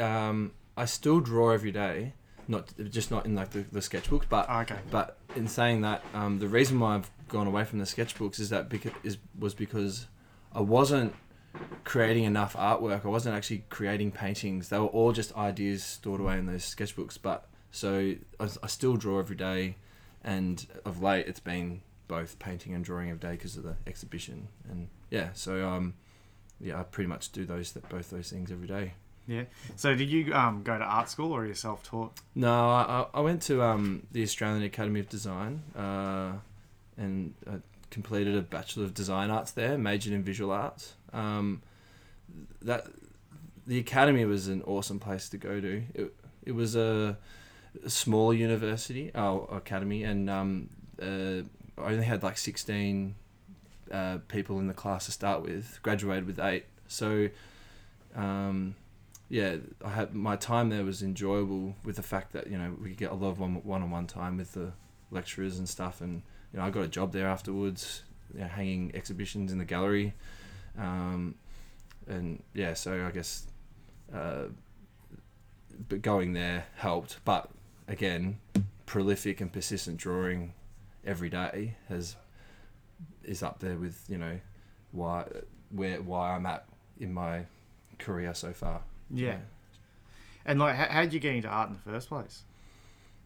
um, 0.00 0.52
I 0.76 0.84
still 0.84 1.20
draw 1.20 1.50
every 1.50 1.72
day. 1.72 2.14
Not 2.48 2.72
just 2.90 3.10
not 3.10 3.24
in 3.24 3.34
like 3.34 3.50
the, 3.50 3.64
the 3.72 3.80
sketchbooks, 3.80 4.24
but 4.28 4.46
Oh, 4.48 4.60
okay. 4.60 4.78
But 4.90 5.16
in 5.36 5.46
saying 5.48 5.82
that, 5.82 6.04
um, 6.12 6.38
the 6.38 6.48
reason 6.48 6.78
why 6.80 6.96
I've 6.96 7.10
gone 7.28 7.46
away 7.46 7.64
from 7.64 7.78
the 7.78 7.84
sketchbooks 7.84 8.38
is 8.40 8.50
that 8.50 8.68
because 8.68 8.92
is 9.02 9.18
was 9.38 9.54
because 9.54 10.06
I 10.52 10.60
wasn't 10.60 11.14
creating 11.84 12.24
enough 12.24 12.54
artwork. 12.54 13.04
I 13.04 13.08
wasn't 13.08 13.36
actually 13.36 13.64
creating 13.70 14.12
paintings. 14.12 14.68
They 14.68 14.78
were 14.78 14.86
all 14.86 15.12
just 15.12 15.36
ideas 15.36 15.84
stored 15.84 16.20
away 16.20 16.38
in 16.38 16.46
those 16.46 16.64
sketchbooks. 16.64 17.18
But 17.20 17.48
so 17.70 18.14
I, 18.38 18.48
I 18.62 18.66
still 18.66 18.96
draw 18.96 19.18
every 19.18 19.36
day, 19.36 19.76
and 20.24 20.66
of 20.84 21.02
late 21.02 21.26
it's 21.26 21.40
been 21.40 21.82
both 22.08 22.38
painting 22.38 22.74
and 22.74 22.84
drawing 22.84 23.08
every 23.10 23.20
day 23.20 23.32
because 23.32 23.56
of 23.56 23.64
the 23.64 23.76
exhibition. 23.86 24.48
And 24.68 24.88
yeah, 25.10 25.30
so 25.34 25.68
um, 25.68 25.94
yeah, 26.60 26.80
I 26.80 26.82
pretty 26.82 27.08
much 27.08 27.32
do 27.32 27.44
those 27.44 27.72
both 27.72 28.10
those 28.10 28.30
things 28.30 28.50
every 28.50 28.68
day. 28.68 28.94
Yeah. 29.26 29.44
So 29.76 29.94
did 29.94 30.10
you 30.10 30.34
um 30.34 30.62
go 30.62 30.76
to 30.78 30.84
art 30.84 31.08
school 31.08 31.32
or 31.32 31.42
are 31.42 31.46
you 31.46 31.54
self 31.54 31.82
taught? 31.82 32.12
No, 32.34 32.70
I, 32.70 33.06
I 33.14 33.20
went 33.20 33.42
to 33.42 33.62
um, 33.62 34.06
the 34.12 34.22
Australian 34.22 34.62
Academy 34.62 35.00
of 35.00 35.08
Design 35.08 35.62
uh, 35.76 36.32
and 36.96 37.34
I 37.48 37.56
completed 37.90 38.36
a 38.36 38.42
Bachelor 38.42 38.84
of 38.84 38.94
Design 38.94 39.30
Arts 39.30 39.52
there, 39.52 39.78
majored 39.78 40.12
in 40.12 40.22
visual 40.22 40.50
arts. 40.50 40.94
Um, 41.12 41.62
that 42.62 42.86
the 43.66 43.78
academy 43.78 44.24
was 44.24 44.48
an 44.48 44.62
awesome 44.62 44.98
place 44.98 45.28
to 45.28 45.36
go 45.36 45.60
to. 45.60 45.82
It, 45.94 46.14
it 46.44 46.52
was 46.52 46.74
a 46.74 47.16
smaller 47.86 48.34
university, 48.34 49.10
oh, 49.14 49.44
academy, 49.52 50.04
and 50.04 50.28
um, 50.28 50.70
uh, 51.00 51.42
I 51.78 51.92
only 51.92 52.04
had 52.04 52.22
like 52.22 52.38
16 52.38 53.14
uh, 53.90 54.18
people 54.28 54.58
in 54.58 54.66
the 54.66 54.74
class 54.74 55.06
to 55.06 55.12
start 55.12 55.42
with, 55.42 55.78
graduated 55.82 56.26
with 56.26 56.38
eight. 56.38 56.66
So, 56.86 57.28
um, 58.14 58.74
yeah, 59.28 59.56
I 59.84 59.90
had 59.90 60.14
my 60.14 60.36
time 60.36 60.68
there 60.68 60.84
was 60.84 61.02
enjoyable 61.02 61.74
with 61.84 61.96
the 61.96 62.02
fact 62.02 62.32
that 62.32 62.48
you 62.48 62.58
know 62.58 62.76
we 62.80 62.90
could 62.90 62.98
get 62.98 63.10
a 63.10 63.14
lot 63.14 63.28
of 63.28 63.40
one 63.40 63.62
one 63.64 63.82
on 63.82 63.90
one 63.90 64.06
time 64.06 64.36
with 64.36 64.52
the 64.52 64.72
lecturers 65.10 65.58
and 65.58 65.68
stuff, 65.68 66.00
and 66.00 66.22
you 66.52 66.58
know 66.58 66.66
I 66.66 66.70
got 66.70 66.82
a 66.82 66.88
job 66.88 67.12
there 67.12 67.26
afterwards, 67.26 68.02
you 68.34 68.40
know, 68.40 68.48
hanging 68.48 68.90
exhibitions 68.94 69.50
in 69.50 69.58
the 69.58 69.64
gallery, 69.64 70.12
um, 70.78 71.36
and 72.06 72.42
yeah, 72.52 72.74
so 72.74 73.06
I 73.06 73.10
guess, 73.10 73.46
uh, 74.14 74.44
but 75.88 76.02
going 76.02 76.34
there 76.34 76.66
helped, 76.76 77.16
but 77.24 77.50
again, 77.92 78.38
prolific 78.86 79.40
and 79.40 79.52
persistent 79.52 79.98
drawing 79.98 80.54
every 81.04 81.28
day 81.28 81.76
has 81.88 82.16
is 83.24 83.42
up 83.42 83.60
there 83.60 83.76
with 83.76 84.04
you 84.08 84.18
know 84.18 84.38
why 84.90 85.24
where 85.70 86.00
why 86.02 86.34
I'm 86.34 86.46
at 86.46 86.64
in 86.98 87.12
my 87.12 87.44
career 87.98 88.34
so 88.34 88.52
far. 88.52 88.82
Yeah. 89.10 89.38
And 90.44 90.58
like, 90.58 90.74
how 90.74 90.86
how'd 90.86 91.12
you 91.12 91.20
get 91.20 91.34
into 91.36 91.48
art 91.48 91.68
in 91.68 91.74
the 91.74 91.90
first 91.90 92.08
place? 92.08 92.42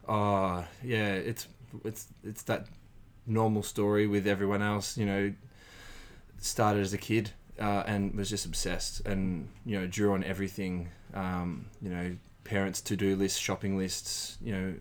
Oh 0.07 0.65
yeah, 0.83 1.13
it's 1.13 1.47
it's 1.83 2.07
it's 2.23 2.43
that 2.43 2.67
normal 3.25 3.63
story 3.63 4.05
with 4.05 4.27
everyone 4.27 4.61
else. 4.61 4.97
You 4.97 5.05
know, 5.05 5.33
started 6.39 6.81
as 6.81 6.93
a 6.93 6.97
kid 6.97 7.31
uh, 7.59 7.83
and 7.87 8.13
was 8.15 8.29
just 8.29 8.45
obsessed, 8.45 9.05
and 9.07 9.49
you 9.65 9.79
know, 9.79 9.87
drew 9.87 10.13
on 10.13 10.23
everything. 10.23 10.89
Um, 11.13 11.67
you 11.81 11.89
know, 11.89 12.15
parents' 12.47 12.81
to 12.81 12.95
do 12.95 13.15
lists, 13.15 13.39
shopping 13.39 13.77
lists. 13.77 14.37
You 14.41 14.53
know, 14.53 14.73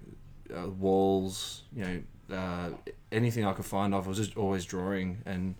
uh, 0.56 0.68
walls. 0.70 1.62
You 1.74 1.84
know, 1.84 2.36
uh, 2.36 2.68
anything 3.12 3.44
I 3.44 3.52
could 3.52 3.66
find 3.66 3.94
of. 3.94 4.06
I 4.06 4.08
was 4.08 4.18
just 4.18 4.36
always 4.36 4.64
drawing 4.64 5.22
and. 5.26 5.54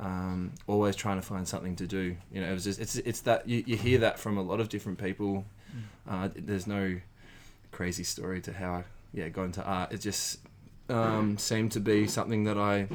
Um, 0.00 0.52
always 0.66 0.96
trying 0.96 1.20
to 1.20 1.22
find 1.22 1.46
something 1.46 1.76
to 1.76 1.86
do. 1.86 2.16
You 2.32 2.40
know, 2.40 2.48
it 2.48 2.54
was 2.54 2.64
just 2.64 2.80
it's 2.80 2.96
it's 2.96 3.20
that 3.20 3.46
you, 3.46 3.62
you 3.66 3.76
hear 3.76 3.98
that 3.98 4.18
from 4.18 4.38
a 4.38 4.42
lot 4.42 4.58
of 4.58 4.70
different 4.70 4.98
people. 4.98 5.44
Uh, 6.08 6.30
there's 6.34 6.66
no 6.66 6.98
crazy 7.72 8.02
story 8.02 8.40
to 8.40 8.52
how 8.54 8.72
I 8.72 8.84
yeah 9.12 9.28
got 9.28 9.44
into 9.44 9.62
art. 9.62 9.92
It 9.92 10.00
just 10.00 10.38
um, 10.88 11.36
seemed 11.38 11.72
to 11.72 11.80
be 11.80 12.06
something 12.06 12.44
that 12.44 12.56
I 12.56 12.88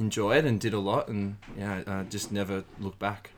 enjoyed 0.00 0.44
and 0.44 0.60
did 0.60 0.74
a 0.74 0.80
lot, 0.80 1.08
and 1.08 1.36
yeah, 1.56 1.82
I 1.86 2.02
just 2.02 2.32
never 2.32 2.64
looked 2.80 2.98
back. 2.98 3.30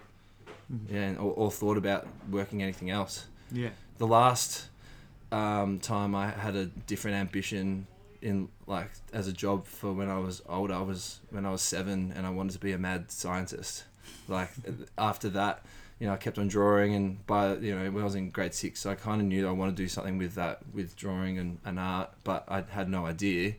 Yeah, 0.91 1.15
or, 1.17 1.33
or 1.33 1.51
thought 1.51 1.77
about 1.77 2.07
working 2.31 2.63
anything 2.63 2.91
else. 2.91 3.27
Yeah. 3.53 3.71
The 3.99 4.07
last 4.07 4.69
um, 5.33 5.81
time 5.81 6.15
I 6.15 6.31
had 6.31 6.57
a 6.57 6.67
different 6.67 7.17
ambition 7.17 7.87
in 8.23 8.49
like 8.67 8.91
as 9.13 9.29
a 9.29 9.33
job 9.33 9.67
for 9.67 9.93
when 9.93 10.09
I 10.09 10.19
was 10.19 10.43
older, 10.49 10.75
I 10.75 10.81
was 10.81 11.21
when 11.31 11.45
I 11.45 11.51
was 11.51 11.63
seven, 11.63 12.13
and 12.17 12.27
I 12.27 12.31
wanted 12.31 12.53
to 12.53 12.59
be 12.61 12.73
a 12.73 12.79
mad 12.79 13.11
scientist. 13.11 13.85
Like 14.29 14.51
after 14.97 15.29
that, 15.31 15.65
you 15.99 16.07
know, 16.07 16.13
I 16.13 16.17
kept 16.17 16.39
on 16.39 16.49
drawing, 16.49 16.95
and 16.95 17.27
by 17.27 17.57
you 17.57 17.75
know 17.75 17.91
when 17.91 18.03
I 18.03 18.05
was 18.05 18.15
in 18.15 18.31
grade 18.31 18.55
six, 18.55 18.87
I 18.87 18.95
kind 18.95 19.21
of 19.21 19.27
knew 19.27 19.49
I 19.49 19.51
wanted 19.51 19.77
to 19.77 19.83
do 19.83 19.89
something 19.89 20.19
with 20.19 20.35
that, 20.37 20.61
with 20.73 20.97
drawing 20.97 21.39
and, 21.39 21.59
and 21.65 21.79
art, 21.79 22.11
but 22.25 22.45
I 22.49 22.63
had 22.71 22.89
no 22.89 23.07
idea. 23.07 23.55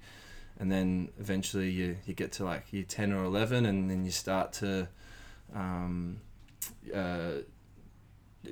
And 0.60 0.70
then 0.70 1.10
eventually 1.20 1.70
you, 1.70 1.96
you 2.06 2.14
get 2.14 2.34
to 2.34 2.44
like 2.44 2.74
year 2.74 2.84
ten 2.84 3.14
or 3.14 3.24
eleven, 3.24 3.66
and 3.66 3.90
then 3.90 4.04
you 4.04 4.12
start 4.12 4.54
to, 4.54 4.90
um, 5.56 6.20
uh, 6.94 7.32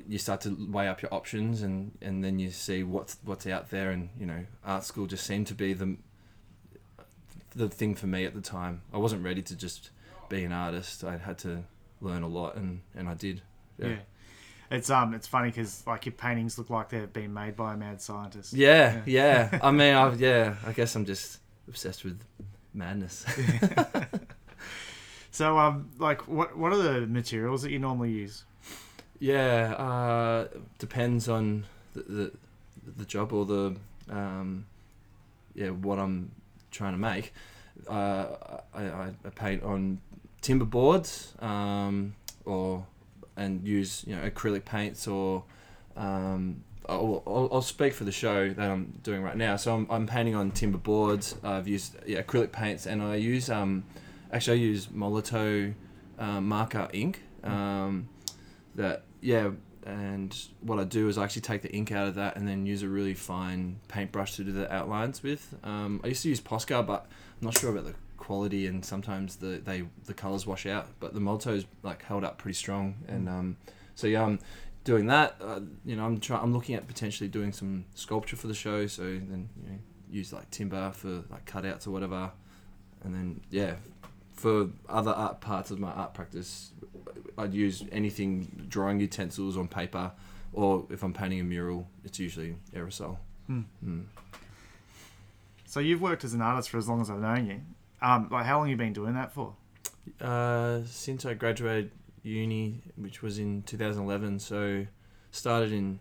you 0.08 0.18
start 0.18 0.42
to 0.42 0.56
weigh 0.70 0.88
up 0.88 1.02
your 1.02 1.14
options, 1.14 1.62
and, 1.62 1.98
and 2.02 2.24
then 2.24 2.40
you 2.40 2.52
see 2.52 2.84
what's 2.84 3.18
what's 3.24 3.48
out 3.48 3.70
there, 3.70 3.92
and 3.92 4.10
you 4.20 4.26
know, 4.26 4.46
art 4.66 4.84
school 4.84 5.06
just 5.06 5.26
seemed 5.26 5.48
to 5.48 5.54
be 5.54 5.74
the 5.74 5.98
the 7.56 7.70
thing 7.70 7.96
for 7.96 8.08
me 8.08 8.26
at 8.26 8.34
the 8.34 8.42
time. 8.42 8.82
I 8.94 8.98
wasn't 8.98 9.24
ready 9.24 9.42
to 9.44 9.56
just 9.56 9.90
be 10.30 10.44
an 10.44 10.52
artist. 10.52 11.04
I 11.04 11.18
had 11.18 11.38
to 11.40 11.64
learn 12.02 12.24
a 12.24 12.28
lot, 12.28 12.56
and, 12.56 12.82
and 12.96 13.10
I 13.10 13.14
did. 13.14 13.42
Yeah. 13.78 13.88
Yeah. 13.88 13.96
It's 14.70 14.90
um, 14.90 15.14
it's 15.14 15.28
funny 15.28 15.50
because 15.50 15.86
like 15.88 16.06
your 16.06 16.14
paintings 16.14 16.58
look 16.58 16.70
like 16.70 16.90
they've 16.90 17.12
been 17.12 17.34
made 17.34 17.56
by 17.56 17.74
a 17.74 17.78
mad 17.78 18.02
scientist. 18.02 18.52
Yeah, 18.52 19.02
yeah. 19.06 19.60
I 19.64 19.72
mean, 19.72 19.94
I, 19.94 20.14
yeah. 20.16 20.56
I 20.66 20.74
guess 20.74 20.94
I'm 20.96 21.06
just 21.06 21.40
obsessed 21.70 22.04
with 22.04 22.22
madness. 22.74 23.26
So 25.38 25.56
um, 25.60 25.92
like, 26.00 26.28
what 26.28 26.58
what 26.58 26.74
are 26.74 26.78
the 26.78 27.06
materials 27.06 27.62
that 27.62 27.70
you 27.70 27.78
normally 27.78 28.10
use? 28.10 28.44
Yeah, 29.20 29.74
uh, 29.74 30.48
depends 30.80 31.28
on 31.28 31.66
the, 31.94 32.02
the 32.02 32.32
the 32.98 33.06
job 33.06 33.34
or 33.34 33.46
the 33.46 33.76
um, 34.10 34.66
yeah 35.56 35.70
what 35.70 36.00
I'm 36.00 36.32
trying 36.72 36.94
to 36.94 37.00
make. 37.00 37.34
Uh, 37.88 38.28
I, 38.74 38.84
I, 38.84 39.12
I 39.26 39.30
paint 39.36 39.64
on 39.64 40.00
timber 40.42 40.66
boards 40.66 41.34
um, 41.40 42.16
or 42.46 42.86
and 43.36 43.66
use 43.68 44.04
you 44.08 44.16
know 44.16 44.28
acrylic 44.28 44.66
paints 44.66 45.08
or 45.08 45.44
um, 45.96 46.64
I'll, 46.90 47.24
I'll, 47.28 47.50
I'll 47.54 47.62
speak 47.62 47.94
for 47.94 48.04
the 48.04 48.12
show 48.12 48.50
that 48.50 48.72
I'm 48.72 49.00
doing 49.04 49.22
right 49.22 49.36
now. 49.36 49.58
So 49.58 49.74
I'm, 49.74 49.88
I'm 49.90 50.08
painting 50.08 50.36
on 50.36 50.52
timber 50.52 50.78
boards. 50.78 51.36
I've 51.44 51.68
used 51.68 51.96
yeah, 52.06 52.22
acrylic 52.22 52.52
paints 52.52 52.86
and 52.86 53.02
I 53.02 53.16
use 53.16 53.50
um, 53.50 53.84
actually 54.32 54.60
I 54.60 54.62
use 54.62 54.88
Molotow 54.88 55.74
um, 56.20 56.48
marker 56.48 56.88
ink. 56.94 57.22
Um, 57.44 58.10
that 58.78 59.04
yeah, 59.22 59.52
and 59.86 60.36
what 60.62 60.80
I 60.80 60.84
do 60.84 61.08
is 61.08 61.18
I 61.18 61.24
actually 61.24 61.44
take 61.44 61.62
the 61.62 61.72
ink 61.74 61.92
out 61.92 62.08
of 62.08 62.16
that 62.16 62.36
and 62.36 62.48
then 62.48 62.66
use 62.66 62.84
a 62.84 62.90
really 62.90 63.14
fine 63.14 63.80
paintbrush 63.88 64.36
to 64.36 64.44
do 64.44 64.52
the 64.52 64.72
outlines 64.72 65.24
with. 65.24 65.56
Um, 65.64 66.02
I 66.04 66.08
used 66.08 66.24
to 66.24 66.30
use 66.30 66.42
Posca, 66.42 66.86
but 66.86 67.08
I'm 67.40 67.46
not 67.46 67.58
sure 67.58 67.72
about 67.72 67.86
the 67.86 67.96
quality 68.18 68.68
and 68.68 68.84
sometimes 68.84 69.38
the 69.38 69.62
they 69.64 69.84
the 70.06 70.14
colors 70.14 70.46
wash 70.46 70.66
out. 70.66 70.88
But 71.00 71.14
the 71.14 71.22
Molotow's 71.22 71.66
like 71.84 72.04
held 72.04 72.24
up 72.24 72.38
pretty 72.38 72.56
strong, 72.56 72.96
and 73.08 73.30
um, 73.30 73.58
so 73.96 74.08
yeah, 74.08 74.24
I'm 74.24 74.40
doing 74.84 75.08
that. 75.08 75.36
Uh, 75.40 75.62
you 75.86 75.96
know, 75.96 76.06
I'm 76.06 76.20
trying. 76.20 76.44
I'm 76.44 76.54
looking 76.54 76.76
at 76.76 76.88
potentially 76.88 77.30
doing 77.30 77.54
some 77.54 77.86
sculpture 77.96 78.36
for 78.36 78.48
the 78.48 78.54
show. 78.54 78.88
So 78.88 79.04
then 79.04 79.50
you 79.64 79.72
know, 79.72 79.80
use 80.12 80.34
like 80.34 80.52
timber 80.52 80.92
for 80.92 81.24
like 81.30 81.46
cutouts 81.46 81.88
or 81.88 81.92
whatever, 81.92 82.32
and 83.04 83.16
then 83.16 83.40
yeah, 83.50 83.76
for 84.34 84.70
other 84.90 85.12
art 85.12 85.40
parts 85.40 85.72
of 85.72 85.80
my 85.80 85.92
art 85.92 86.14
practice, 86.14 86.72
I'd 87.38 87.54
use 87.54 87.84
anything 87.92 88.66
drawing 88.68 89.00
utensils 89.00 89.58
on 89.58 89.68
paper, 89.68 90.12
or 90.54 90.86
if 90.90 91.04
I'm 91.04 91.14
painting 91.14 91.40
a 91.40 91.44
mural, 91.44 91.88
it's 92.04 92.20
usually 92.20 92.56
aerosol. 92.74 93.18
Hmm. 93.48 93.62
Mm. 93.86 94.06
So 95.66 95.80
you've 95.80 96.02
worked 96.02 96.24
as 96.24 96.34
an 96.34 96.42
artist 96.42 96.70
for 96.70 96.78
as 96.78 96.88
long 96.88 97.02
as 97.02 97.10
I've 97.10 97.20
known 97.20 97.46
you. 97.46 97.62
Um, 98.02 98.30
like 98.32 98.46
how 98.46 98.58
long 98.58 98.68
have 98.68 98.72
you 98.72 98.78
been 98.78 98.94
doing 98.94 99.14
that 99.16 99.32
for? 99.32 99.54
Uh, 100.22 100.80
since 100.86 101.26
I 101.26 101.34
graduated 101.34 101.92
uni, 102.24 102.82
which 102.96 103.22
was 103.22 103.40
in 103.40 103.64
2011, 103.64 104.40
so 104.40 104.86
started 105.32 105.72
in 105.72 106.00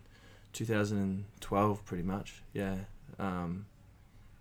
2012, 0.53 1.85
pretty 1.85 2.03
much. 2.03 2.41
Yeah. 2.53 2.75
Um, 3.19 3.65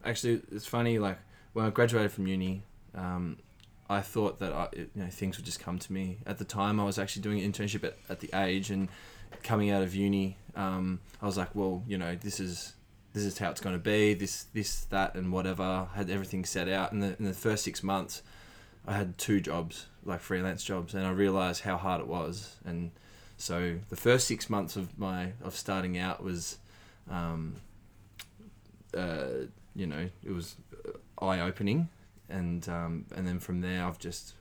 actually, 0.04 0.42
it's 0.52 0.66
funny. 0.66 0.98
Like 0.98 1.18
when 1.52 1.66
I 1.66 1.70
graduated 1.70 2.12
from 2.12 2.26
uni, 2.26 2.62
um, 2.94 3.38
I 3.88 4.00
thought 4.00 4.38
that 4.40 4.52
I, 4.52 4.68
you 4.74 4.88
know 4.94 5.06
things 5.06 5.36
would 5.36 5.46
just 5.46 5.60
come 5.60 5.78
to 5.78 5.92
me. 5.92 6.18
At 6.26 6.38
the 6.38 6.44
time, 6.44 6.80
I 6.80 6.84
was 6.84 6.98
actually 6.98 7.22
doing 7.22 7.40
an 7.40 7.52
internship 7.52 7.84
at, 7.84 7.96
at 8.08 8.20
The 8.20 8.30
Age, 8.34 8.70
and 8.70 8.88
coming 9.42 9.70
out 9.70 9.82
of 9.82 9.94
uni, 9.94 10.36
um, 10.54 11.00
I 11.22 11.26
was 11.26 11.36
like, 11.36 11.54
well, 11.54 11.82
you 11.86 11.98
know, 11.98 12.16
this 12.16 12.40
is 12.40 12.74
this 13.12 13.24
is 13.24 13.38
how 13.38 13.50
it's 13.50 13.60
going 13.60 13.76
to 13.76 13.82
be. 13.82 14.14
This 14.14 14.44
this 14.52 14.84
that 14.86 15.14
and 15.14 15.32
whatever. 15.32 15.62
I 15.62 15.96
had 15.96 16.10
everything 16.10 16.44
set 16.44 16.68
out. 16.68 16.92
In 16.92 17.00
the 17.00 17.16
in 17.18 17.24
the 17.24 17.32
first 17.32 17.64
six 17.64 17.82
months, 17.82 18.22
I 18.86 18.94
had 18.94 19.18
two 19.18 19.40
jobs, 19.40 19.86
like 20.04 20.20
freelance 20.20 20.64
jobs, 20.64 20.94
and 20.94 21.06
I 21.06 21.10
realized 21.10 21.62
how 21.62 21.76
hard 21.76 22.00
it 22.00 22.08
was. 22.08 22.56
And 22.64 22.90
so 23.36 23.78
the 23.88 23.96
first 23.96 24.26
six 24.26 24.50
months 24.50 24.76
of 24.76 24.98
my 24.98 25.32
of 25.42 25.54
starting 25.54 25.96
out 25.96 26.24
was, 26.24 26.58
um, 27.08 27.56
uh, 28.96 29.46
you 29.76 29.86
know, 29.86 30.08
it 30.24 30.32
was 30.32 30.56
eye 31.20 31.40
opening 31.40 31.88
and 32.28 32.68
um, 32.68 33.06
and 33.14 33.26
then 33.26 33.38
from 33.38 33.60
there 33.60 33.84
I've 33.84 33.98
just 33.98 34.34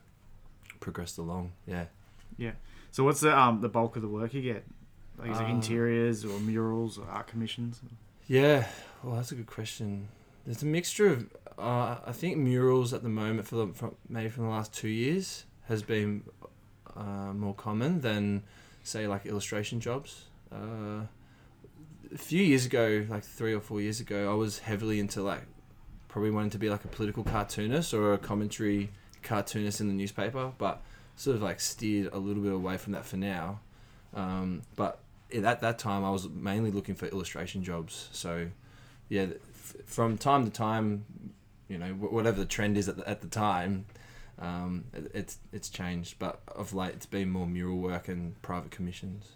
progressed 0.80 1.18
along. 1.18 1.52
Yeah. 1.66 1.86
Yeah. 2.36 2.52
So 2.90 3.04
what's 3.04 3.20
the 3.20 3.36
um 3.38 3.60
the 3.60 3.68
bulk 3.68 3.96
of 3.96 4.02
the 4.02 4.08
work 4.08 4.34
you 4.34 4.42
get? 4.42 4.64
Like 5.18 5.30
is 5.30 5.40
it 5.40 5.44
Uh, 5.44 5.48
interiors 5.48 6.24
or 6.24 6.38
murals 6.40 6.98
or 6.98 7.06
art 7.08 7.26
commissions? 7.26 7.80
Yeah. 8.26 8.66
Well, 9.02 9.16
that's 9.16 9.32
a 9.32 9.34
good 9.34 9.46
question. 9.46 10.08
There's 10.44 10.62
a 10.62 10.66
mixture 10.66 11.08
of. 11.08 11.30
Uh, 11.58 11.96
I 12.04 12.12
think 12.12 12.36
murals 12.36 12.92
at 12.92 13.02
the 13.02 13.08
moment 13.08 13.46
for 13.48 13.56
the 13.56 13.66
from, 13.72 13.94
maybe 14.08 14.28
from 14.28 14.44
the 14.44 14.50
last 14.50 14.74
two 14.74 14.88
years 14.88 15.44
has 15.68 15.82
been 15.82 16.22
uh, 16.94 17.32
more 17.32 17.54
common 17.54 18.00
than 18.02 18.42
say 18.82 19.06
like 19.06 19.24
illustration 19.26 19.80
jobs. 19.80 20.24
Uh, 20.52 21.06
a 22.14 22.18
few 22.18 22.42
years 22.42 22.66
ago, 22.66 23.06
like 23.08 23.24
three 23.24 23.54
or 23.54 23.60
four 23.60 23.80
years 23.80 24.00
ago, 24.00 24.30
I 24.30 24.34
was 24.34 24.58
heavily 24.60 25.00
into 25.00 25.22
like 25.22 25.42
probably 26.16 26.30
wanting 26.30 26.48
to 26.48 26.56
be 26.56 26.70
like 26.70 26.82
a 26.82 26.88
political 26.88 27.22
cartoonist 27.22 27.92
or 27.92 28.14
a 28.14 28.16
commentary 28.16 28.88
cartoonist 29.22 29.82
in 29.82 29.88
the 29.88 29.92
newspaper, 29.92 30.50
but 30.56 30.80
sort 31.14 31.36
of 31.36 31.42
like 31.42 31.60
steered 31.60 32.10
a 32.10 32.16
little 32.16 32.42
bit 32.42 32.54
away 32.54 32.78
from 32.78 32.94
that 32.94 33.04
for 33.04 33.18
now. 33.18 33.60
Um, 34.14 34.62
but 34.76 35.00
at 35.30 35.60
that 35.60 35.78
time, 35.78 36.06
I 36.06 36.10
was 36.10 36.26
mainly 36.26 36.70
looking 36.70 36.94
for 36.94 37.04
illustration 37.04 37.62
jobs. 37.62 38.08
So, 38.12 38.48
yeah, 39.10 39.26
from 39.84 40.16
time 40.16 40.46
to 40.46 40.50
time, 40.50 41.04
you 41.68 41.76
know, 41.76 41.92
wh- 41.92 42.10
whatever 42.10 42.38
the 42.38 42.46
trend 42.46 42.78
is 42.78 42.88
at 42.88 42.96
the, 42.96 43.06
at 43.06 43.20
the 43.20 43.28
time, 43.28 43.84
um, 44.38 44.84
it, 44.94 45.10
it's 45.12 45.36
it's 45.52 45.68
changed. 45.68 46.18
But 46.18 46.40
of 46.48 46.72
late, 46.72 46.94
it's 46.94 47.04
been 47.04 47.28
more 47.28 47.46
mural 47.46 47.76
work 47.76 48.08
and 48.08 48.40
private 48.40 48.70
commissions. 48.70 49.32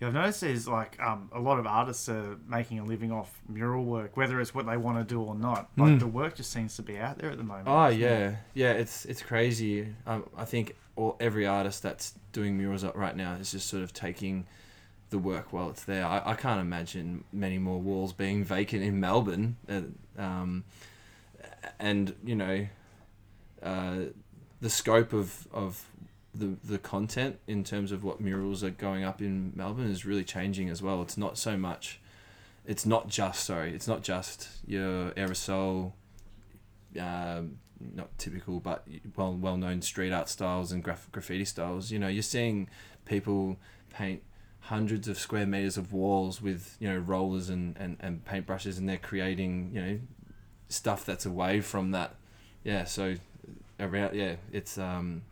Yeah, 0.00 0.08
I've 0.08 0.14
noticed 0.14 0.42
there's 0.42 0.68
like 0.68 1.00
um, 1.00 1.30
a 1.32 1.40
lot 1.40 1.58
of 1.58 1.66
artists 1.66 2.06
are 2.10 2.36
making 2.46 2.78
a 2.78 2.84
living 2.84 3.10
off 3.10 3.40
mural 3.48 3.82
work, 3.84 4.16
whether 4.16 4.40
it's 4.40 4.54
what 4.54 4.66
they 4.66 4.76
want 4.76 4.98
to 4.98 5.04
do 5.14 5.22
or 5.22 5.34
not. 5.34 5.70
Like 5.76 5.92
Mm. 5.94 6.00
the 6.00 6.06
work 6.06 6.34
just 6.34 6.52
seems 6.52 6.76
to 6.76 6.82
be 6.82 6.98
out 6.98 7.16
there 7.18 7.30
at 7.30 7.38
the 7.38 7.44
moment. 7.44 7.68
Oh 7.68 7.86
yeah, 7.88 8.36
yeah. 8.52 8.72
It's 8.72 9.06
it's 9.06 9.22
crazy. 9.22 9.94
Um, 10.06 10.24
I 10.36 10.44
think 10.44 10.76
all, 10.96 11.16
every 11.18 11.46
artist 11.46 11.82
that's 11.82 12.12
doing 12.32 12.58
murals 12.58 12.84
up 12.84 12.94
right 12.96 13.16
now 13.16 13.34
is 13.34 13.50
just 13.52 13.68
sort 13.68 13.82
of 13.82 13.92
taking 13.94 14.46
the 15.08 15.18
work 15.18 15.52
while 15.52 15.70
it's 15.70 15.84
there. 15.84 16.04
I, 16.04 16.20
I 16.26 16.34
can't 16.34 16.60
imagine 16.60 17.24
many 17.32 17.58
more 17.58 17.78
walls 17.80 18.12
being 18.12 18.44
vacant 18.44 18.82
in 18.82 19.00
Melbourne. 19.00 19.56
Uh, 19.68 19.82
um, 20.20 20.64
and 21.78 22.14
you 22.24 22.34
know, 22.36 22.66
uh, 23.62 23.96
the 24.60 24.70
scope 24.70 25.12
of 25.14 25.46
of 25.52 25.84
the 26.38 26.56
the 26.64 26.78
content 26.78 27.38
in 27.46 27.64
terms 27.64 27.92
of 27.92 28.04
what 28.04 28.20
murals 28.20 28.62
are 28.62 28.70
going 28.70 29.04
up 29.04 29.20
in 29.20 29.52
Melbourne 29.54 29.90
is 29.90 30.04
really 30.04 30.24
changing 30.24 30.68
as 30.68 30.82
well. 30.82 31.02
It's 31.02 31.16
not 31.16 31.38
so 31.38 31.56
much. 31.56 32.00
It's 32.66 32.84
not 32.84 33.08
just 33.08 33.44
sorry. 33.44 33.74
It's 33.74 33.88
not 33.88 34.02
just 34.02 34.48
your 34.66 35.10
aerosol 35.12 35.92
um, 36.98 37.58
not 37.94 38.16
typical, 38.18 38.60
but 38.60 38.86
well 39.16 39.34
well 39.34 39.56
known 39.56 39.82
street 39.82 40.12
art 40.12 40.28
styles 40.28 40.72
and 40.72 40.82
graf- 40.82 41.10
graffiti 41.12 41.44
styles. 41.44 41.90
You 41.90 41.98
know, 41.98 42.08
you're 42.08 42.22
seeing 42.22 42.68
people 43.04 43.58
paint 43.90 44.22
hundreds 44.60 45.06
of 45.06 45.18
square 45.18 45.46
meters 45.46 45.76
of 45.76 45.92
walls 45.92 46.42
with 46.42 46.76
you 46.80 46.88
know 46.88 46.98
rollers 46.98 47.48
and, 47.48 47.76
and, 47.76 47.96
and 48.00 48.24
paintbrushes, 48.24 48.78
and 48.78 48.88
they're 48.88 48.96
creating 48.96 49.70
you 49.72 49.82
know 49.82 49.98
stuff 50.68 51.04
that's 51.04 51.26
away 51.26 51.60
from 51.60 51.90
that. 51.92 52.14
Yeah, 52.64 52.84
so 52.84 53.14
around 53.78 54.14
yeah, 54.14 54.36
it's 54.52 54.78
um, 54.78 55.22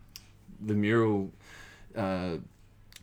the 0.63 0.73
mural, 0.73 1.31
uh, 1.95 2.37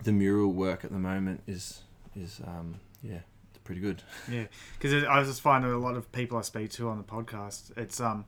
the 0.05 0.13
mural 0.13 0.53
work 0.53 0.85
at 0.85 0.91
the 0.93 0.99
moment 0.99 1.43
is 1.47 1.83
is 2.17 2.41
um, 2.47 2.77
yeah, 3.03 3.21
it's 3.51 3.59
pretty 3.65 3.81
good. 3.81 4.03
Yeah, 4.31 4.45
because 4.79 5.05
I 5.05 5.23
just 5.25 5.41
find 5.41 5.65
that 5.65 5.73
a 5.73 5.79
lot 5.79 5.97
of 5.97 6.11
people 6.13 6.39
I 6.39 6.43
speak 6.43 6.71
to 6.73 6.89
on 6.89 6.99
the 6.99 7.05
podcast, 7.05 7.77
it's 7.77 8.01
um, 8.01 8.25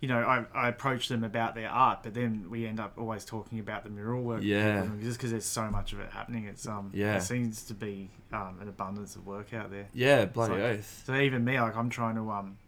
you 0.00 0.08
know, 0.08 0.18
I, 0.18 0.44
I 0.52 0.68
approach 0.68 1.08
them 1.08 1.22
about 1.22 1.54
their 1.54 1.68
art, 1.70 2.00
but 2.02 2.12
then 2.14 2.46
we 2.50 2.66
end 2.66 2.80
up 2.80 2.94
always 2.98 3.24
talking 3.24 3.60
about 3.60 3.84
the 3.84 3.90
mural 3.90 4.20
work. 4.22 4.42
Yeah. 4.42 4.84
just 5.00 5.16
because 5.16 5.30
there's 5.30 5.44
so 5.44 5.70
much 5.70 5.92
of 5.92 6.00
it 6.00 6.10
happening. 6.10 6.46
It's 6.46 6.66
um, 6.66 6.90
Yeah. 6.92 7.12
there 7.12 7.20
seems 7.20 7.62
to 7.66 7.74
be 7.74 8.10
um, 8.32 8.58
an 8.60 8.68
abundance 8.68 9.14
of 9.14 9.24
work 9.26 9.54
out 9.54 9.70
there. 9.70 9.86
Yeah, 9.94 10.24
bloody 10.24 10.60
oath. 10.60 11.04
So 11.06 11.14
even 11.14 11.44
me, 11.44 11.60
like 11.60 11.76
I'm 11.76 11.88
trying 11.88 12.16
to 12.16 12.28
um, 12.32 12.58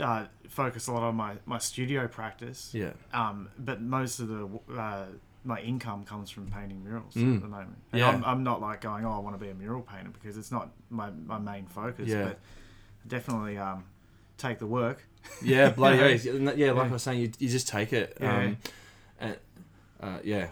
uh, 0.00 0.26
focus 0.48 0.86
a 0.86 0.92
lot 0.92 1.02
on 1.02 1.14
my 1.16 1.34
my 1.46 1.58
studio 1.58 2.06
practice. 2.08 2.70
Yeah. 2.74 2.92
Um, 3.12 3.48
but 3.58 3.80
most 3.80 4.20
of 4.20 4.28
the 4.28 4.48
uh, 4.78 5.04
my 5.44 5.60
income 5.60 6.04
comes 6.04 6.30
from 6.30 6.46
painting 6.50 6.82
murals 6.84 7.14
Mm. 7.14 7.36
at 7.36 7.42
the 7.42 7.48
moment. 7.48 7.76
And 7.92 8.00
Yeah. 8.00 8.08
I'm, 8.10 8.24
I'm 8.24 8.42
not 8.42 8.60
like 8.60 8.80
going, 8.80 9.04
oh, 9.06 9.12
I 9.12 9.18
want 9.18 9.38
to 9.38 9.42
be 9.42 9.50
a 9.50 9.54
mural 9.54 9.80
painter 9.82 10.10
because 10.10 10.36
it's 10.36 10.50
not 10.50 10.68
my, 10.90 11.10
my 11.10 11.38
main 11.38 11.66
focus. 11.66 12.08
Yeah. 12.08 12.24
But 12.24 12.38
definitely 13.06 13.56
um, 13.56 13.84
take 14.36 14.58
the 14.58 14.66
work. 14.66 15.06
Yeah, 15.42 15.70
bloody 15.76 15.96
Yeah. 15.96 16.52
Yeah, 16.54 16.72
like. 16.72 16.88
I 16.90 16.92
was 16.92 17.02
saying, 17.02 17.20
you, 17.20 17.32
you 17.38 17.48
just 17.48 17.68
take 17.68 17.92
it. 17.92 18.16
Yeah. 18.20 18.36
Um, 18.38 18.56
and 19.20 19.36
uh, 20.02 20.18
yeah, 20.24 20.48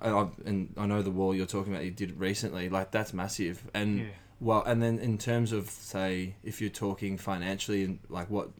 and, 0.00 0.14
I, 0.14 0.28
and 0.46 0.74
I 0.76 0.86
know 0.86 1.02
the 1.02 1.10
wall 1.10 1.34
you're 1.34 1.46
talking 1.46 1.72
about. 1.72 1.84
You 1.84 1.90
did 1.90 2.18
recently. 2.20 2.68
Like 2.68 2.90
that's 2.90 3.12
massive. 3.12 3.62
And 3.74 3.98
Yeah. 4.00 4.04
well, 4.40 4.62
and 4.64 4.80
then 4.82 4.98
in 4.98 5.18
terms 5.18 5.52
of 5.52 5.68
say, 5.70 6.36
if 6.44 6.60
you're 6.60 6.70
talking 6.70 7.18
financially 7.18 7.84
and 7.84 7.98
like 8.08 8.30
what 8.30 8.50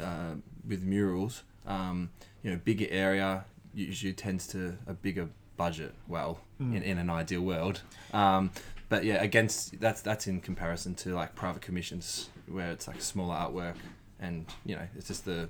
uh, 0.00 0.34
with 0.68 0.82
murals, 0.82 1.42
um, 1.66 2.10
you 2.42 2.50
know, 2.50 2.56
bigger 2.64 2.86
area 2.90 3.44
usually 3.74 4.12
tends 4.12 4.46
to 4.48 4.76
a 4.86 4.92
bigger 4.94 5.28
budget. 5.56 5.94
Well, 6.08 6.40
Mm. 6.60 6.76
in, 6.76 6.82
in 6.84 6.98
an 6.98 7.10
ideal 7.10 7.40
world. 7.40 7.80
Um, 8.12 8.52
but 8.88 9.04
yeah, 9.04 9.20
against 9.20 9.80
that's 9.80 10.02
that's 10.02 10.28
in 10.28 10.40
comparison 10.40 10.94
to 10.96 11.12
like 11.14 11.34
private 11.34 11.62
commissions 11.62 12.28
where 12.46 12.70
it's 12.70 12.86
like 12.86 13.00
smaller 13.02 13.34
artwork, 13.34 13.74
and 14.20 14.46
you 14.64 14.76
know, 14.76 14.86
it's 14.96 15.08
just 15.08 15.24
the 15.24 15.48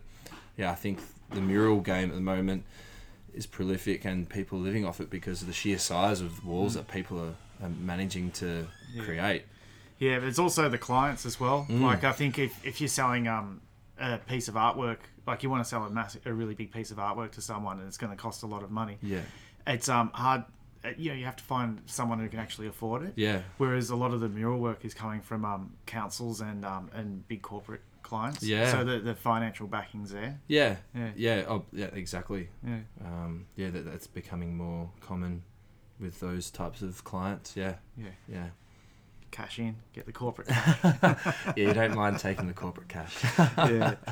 yeah. 0.56 0.70
I 0.70 0.74
think 0.76 0.98
the 1.30 1.42
mural 1.42 1.80
game 1.80 2.08
at 2.08 2.14
the 2.14 2.22
moment 2.22 2.64
is 3.34 3.44
prolific, 3.46 4.06
and 4.06 4.26
people 4.30 4.58
are 4.58 4.62
living 4.62 4.86
off 4.86 4.98
it 4.98 5.10
because 5.10 5.42
of 5.42 5.46
the 5.48 5.52
sheer 5.52 5.78
size 5.78 6.22
of 6.22 6.42
walls 6.46 6.72
Mm. 6.72 6.76
that 6.76 6.88
people 6.88 7.18
are, 7.20 7.34
are 7.66 7.68
managing 7.68 8.30
to 8.32 8.66
Yeah. 8.94 9.04
create. 9.04 9.42
Yeah, 9.98 10.20
but 10.20 10.28
it's 10.28 10.38
also 10.38 10.70
the 10.70 10.78
clients 10.78 11.26
as 11.26 11.38
well. 11.38 11.66
Mm. 11.68 11.82
Like 11.82 12.02
I 12.04 12.12
think 12.12 12.38
if, 12.38 12.64
if 12.64 12.80
you're 12.80 12.88
selling 12.88 13.28
um, 13.28 13.60
a 13.98 14.18
piece 14.18 14.48
of 14.48 14.54
artwork, 14.54 14.98
like 15.26 15.42
you 15.42 15.50
want 15.50 15.62
to 15.64 15.68
sell 15.68 15.84
a 15.84 15.90
massive, 15.90 16.26
a 16.26 16.32
really 16.32 16.54
big 16.54 16.72
piece 16.72 16.90
of 16.90 16.98
artwork 16.98 17.32
to 17.32 17.40
someone, 17.40 17.78
and 17.78 17.86
it's 17.88 17.98
going 17.98 18.10
to 18.10 18.16
cost 18.16 18.42
a 18.42 18.46
lot 18.46 18.62
of 18.62 18.70
money. 18.70 18.98
Yeah, 19.02 19.20
It's 19.66 19.88
um 19.88 20.10
hard. 20.14 20.44
uh, 20.84 20.90
You 20.98 21.10
know, 21.10 21.16
you 21.16 21.24
have 21.24 21.36
to 21.36 21.44
find 21.44 21.80
someone 21.86 22.18
who 22.18 22.28
can 22.28 22.38
actually 22.40 22.66
afford 22.66 23.02
it. 23.04 23.12
yeah, 23.16 23.42
Whereas 23.58 23.90
a 23.90 23.96
lot 23.96 24.12
of 24.12 24.20
the 24.20 24.28
mural 24.28 24.58
work 24.58 24.84
is 24.84 24.94
coming 24.94 25.20
from 25.22 25.44
um, 25.44 25.72
councils 25.86 26.40
and 26.40 26.64
um, 26.64 26.90
and 26.94 27.26
big 27.28 27.42
corporate 27.42 27.82
clients. 28.02 28.42
Yeah. 28.42 28.70
So 28.70 28.84
the, 28.84 28.98
the 29.00 29.14
financial 29.14 29.66
backing's 29.66 30.10
there. 30.10 30.38
yeah, 30.46 30.76
Yeah. 30.94 31.10
yeah. 31.16 31.44
Oh, 31.48 31.64
yeah, 31.72 31.86
exactly. 31.94 32.48
Yeah. 32.62 32.80
Um, 33.02 33.46
yeah, 33.56 33.70
that, 33.70 33.84
that's 33.86 34.06
becoming 34.06 34.56
more 34.56 34.90
common 35.00 35.42
with 35.98 36.20
those 36.20 36.50
types 36.50 36.82
of 36.82 37.02
clients. 37.04 37.56
Yeah, 37.56 37.76
Yeah. 37.96 38.08
yeah. 38.28 38.48
Cash 39.34 39.58
in, 39.58 39.74
get 39.92 40.06
the 40.06 40.12
corporate. 40.12 40.46
yeah, 40.48 41.54
you 41.56 41.74
don't 41.74 41.96
mind 41.96 42.20
taking 42.20 42.46
the 42.46 42.52
corporate 42.52 42.86
cash. 42.86 43.16
yeah. 43.58 43.96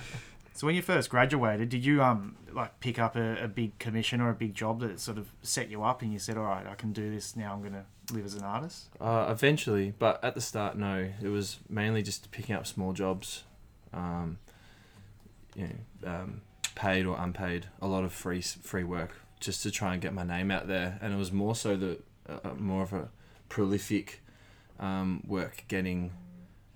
So 0.55 0.67
when 0.67 0.77
you 0.77 0.83
first 0.83 1.09
graduated, 1.09 1.71
did 1.71 1.83
you 1.83 2.03
um 2.03 2.37
like 2.53 2.79
pick 2.81 2.99
up 2.99 3.17
a, 3.17 3.45
a 3.45 3.49
big 3.49 3.79
commission 3.79 4.21
or 4.21 4.29
a 4.29 4.35
big 4.35 4.55
job 4.55 4.81
that 4.81 5.01
sort 5.01 5.17
of 5.17 5.33
set 5.41 5.71
you 5.71 5.83
up 5.83 6.03
and 6.03 6.13
you 6.13 6.19
said, 6.19 6.37
all 6.37 6.45
right, 6.45 6.67
I 6.67 6.75
can 6.75 6.93
do 6.93 7.11
this 7.11 7.37
now. 7.37 7.55
I'm 7.55 7.61
going 7.61 7.73
to 7.73 7.87
live 8.15 8.27
as 8.27 8.35
an 8.35 8.43
artist. 8.43 8.91
Uh, 9.01 9.29
eventually, 9.31 9.95
but 9.99 10.23
at 10.23 10.35
the 10.35 10.43
start, 10.43 10.77
no. 10.77 11.09
It 11.23 11.29
was 11.29 11.59
mainly 11.71 12.03
just 12.03 12.31
picking 12.33 12.55
up 12.55 12.67
small 12.67 12.93
jobs, 12.93 13.45
um, 13.95 14.39
you 15.57 15.69
know, 16.03 16.11
um, 16.13 16.43
paid 16.75 17.07
or 17.07 17.17
unpaid. 17.19 17.67
A 17.81 17.87
lot 17.87 18.05
of 18.05 18.13
free 18.13 18.43
free 18.43 18.85
work 18.85 19.17
just 19.41 19.63
to 19.63 19.71
try 19.71 19.95
and 19.95 20.03
get 20.03 20.13
my 20.13 20.23
name 20.23 20.51
out 20.51 20.69
there, 20.69 20.99
and 21.01 21.15
it 21.15 21.17
was 21.17 21.33
more 21.33 21.55
so 21.55 21.77
the 21.77 21.99
uh, 22.29 22.39
uh, 22.45 22.55
more 22.59 22.83
of 22.83 22.93
a 22.93 23.09
prolific 23.49 24.22
um, 24.81 25.23
work 25.27 25.65
getting 25.69 26.13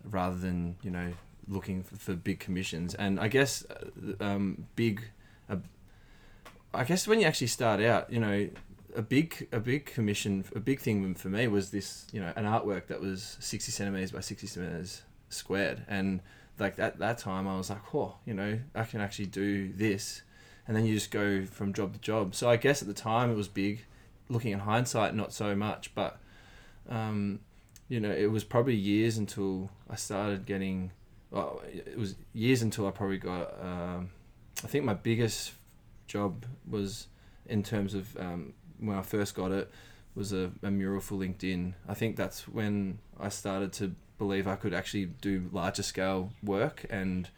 rather 0.04 0.36
than 0.36 0.76
you 0.82 0.90
know 0.90 1.12
looking 1.48 1.82
for, 1.82 1.96
for 1.96 2.14
big 2.14 2.40
commissions. 2.40 2.94
And 2.94 3.20
I 3.20 3.28
guess 3.28 3.64
uh, 3.70 4.24
um, 4.24 4.66
big, 4.74 5.02
uh, 5.48 5.56
I 6.74 6.84
guess 6.84 7.06
when 7.06 7.20
you 7.20 7.26
actually 7.26 7.46
start 7.48 7.80
out, 7.80 8.12
you 8.12 8.20
know, 8.20 8.48
a 8.94 9.02
big 9.02 9.46
a 9.52 9.60
big 9.60 9.84
commission 9.84 10.42
a 10.54 10.60
big 10.60 10.80
thing 10.80 11.14
for 11.14 11.28
me 11.28 11.46
was 11.48 11.70
this 11.70 12.06
you 12.12 12.20
know 12.20 12.32
an 12.34 12.46
artwork 12.46 12.86
that 12.86 12.98
was 12.98 13.36
60 13.40 13.70
centimeters 13.70 14.10
by 14.10 14.20
60 14.20 14.46
centimeters 14.46 15.02
squared. 15.28 15.84
And 15.86 16.20
like 16.58 16.78
at 16.78 16.98
that 16.98 17.18
time 17.18 17.46
I 17.46 17.58
was 17.58 17.68
like 17.68 17.94
oh 17.94 18.16
you 18.24 18.32
know 18.32 18.58
I 18.74 18.84
can 18.84 19.00
actually 19.00 19.26
do 19.26 19.70
this. 19.72 20.22
And 20.66 20.76
then 20.76 20.86
you 20.86 20.94
just 20.94 21.10
go 21.10 21.44
from 21.44 21.74
job 21.74 21.92
to 21.92 22.00
job. 22.00 22.34
So 22.34 22.48
I 22.48 22.56
guess 22.56 22.82
at 22.82 22.88
the 22.88 22.94
time 22.94 23.30
it 23.30 23.36
was 23.36 23.48
big. 23.48 23.84
Looking 24.28 24.50
in 24.50 24.60
hindsight 24.60 25.14
not 25.14 25.32
so 25.32 25.54
much. 25.54 25.94
But 25.94 26.18
um, 26.88 27.40
you 27.88 28.00
know 28.00 28.10
it 28.10 28.30
was 28.30 28.44
probably 28.44 28.74
years 28.74 29.16
until 29.18 29.70
I 29.88 29.96
started 29.96 30.46
getting 30.46 30.92
well 31.30 31.62
it 31.72 31.98
was 31.98 32.16
years 32.32 32.62
until 32.62 32.86
I 32.86 32.90
probably 32.90 33.18
got 33.18 33.54
um, 33.62 34.10
I 34.64 34.66
think 34.66 34.84
my 34.84 34.94
biggest 34.94 35.52
job 36.06 36.46
was 36.68 37.08
in 37.46 37.62
terms 37.62 37.94
of 37.94 38.16
um, 38.18 38.54
when 38.78 38.96
I 38.96 39.02
first 39.02 39.34
got 39.34 39.52
it 39.52 39.70
was 40.14 40.32
a, 40.32 40.50
a 40.62 40.70
mural 40.70 41.00
for 41.00 41.16
LinkedIn. 41.16 41.74
I 41.86 41.94
think 41.94 42.16
that's 42.16 42.48
when 42.48 42.98
I 43.20 43.28
started 43.28 43.72
to 43.74 43.94
believe 44.18 44.48
I 44.48 44.56
could 44.56 44.72
actually 44.72 45.04
do 45.04 45.48
larger 45.52 45.82
scale 45.82 46.32
work 46.42 46.86
and 46.88 47.28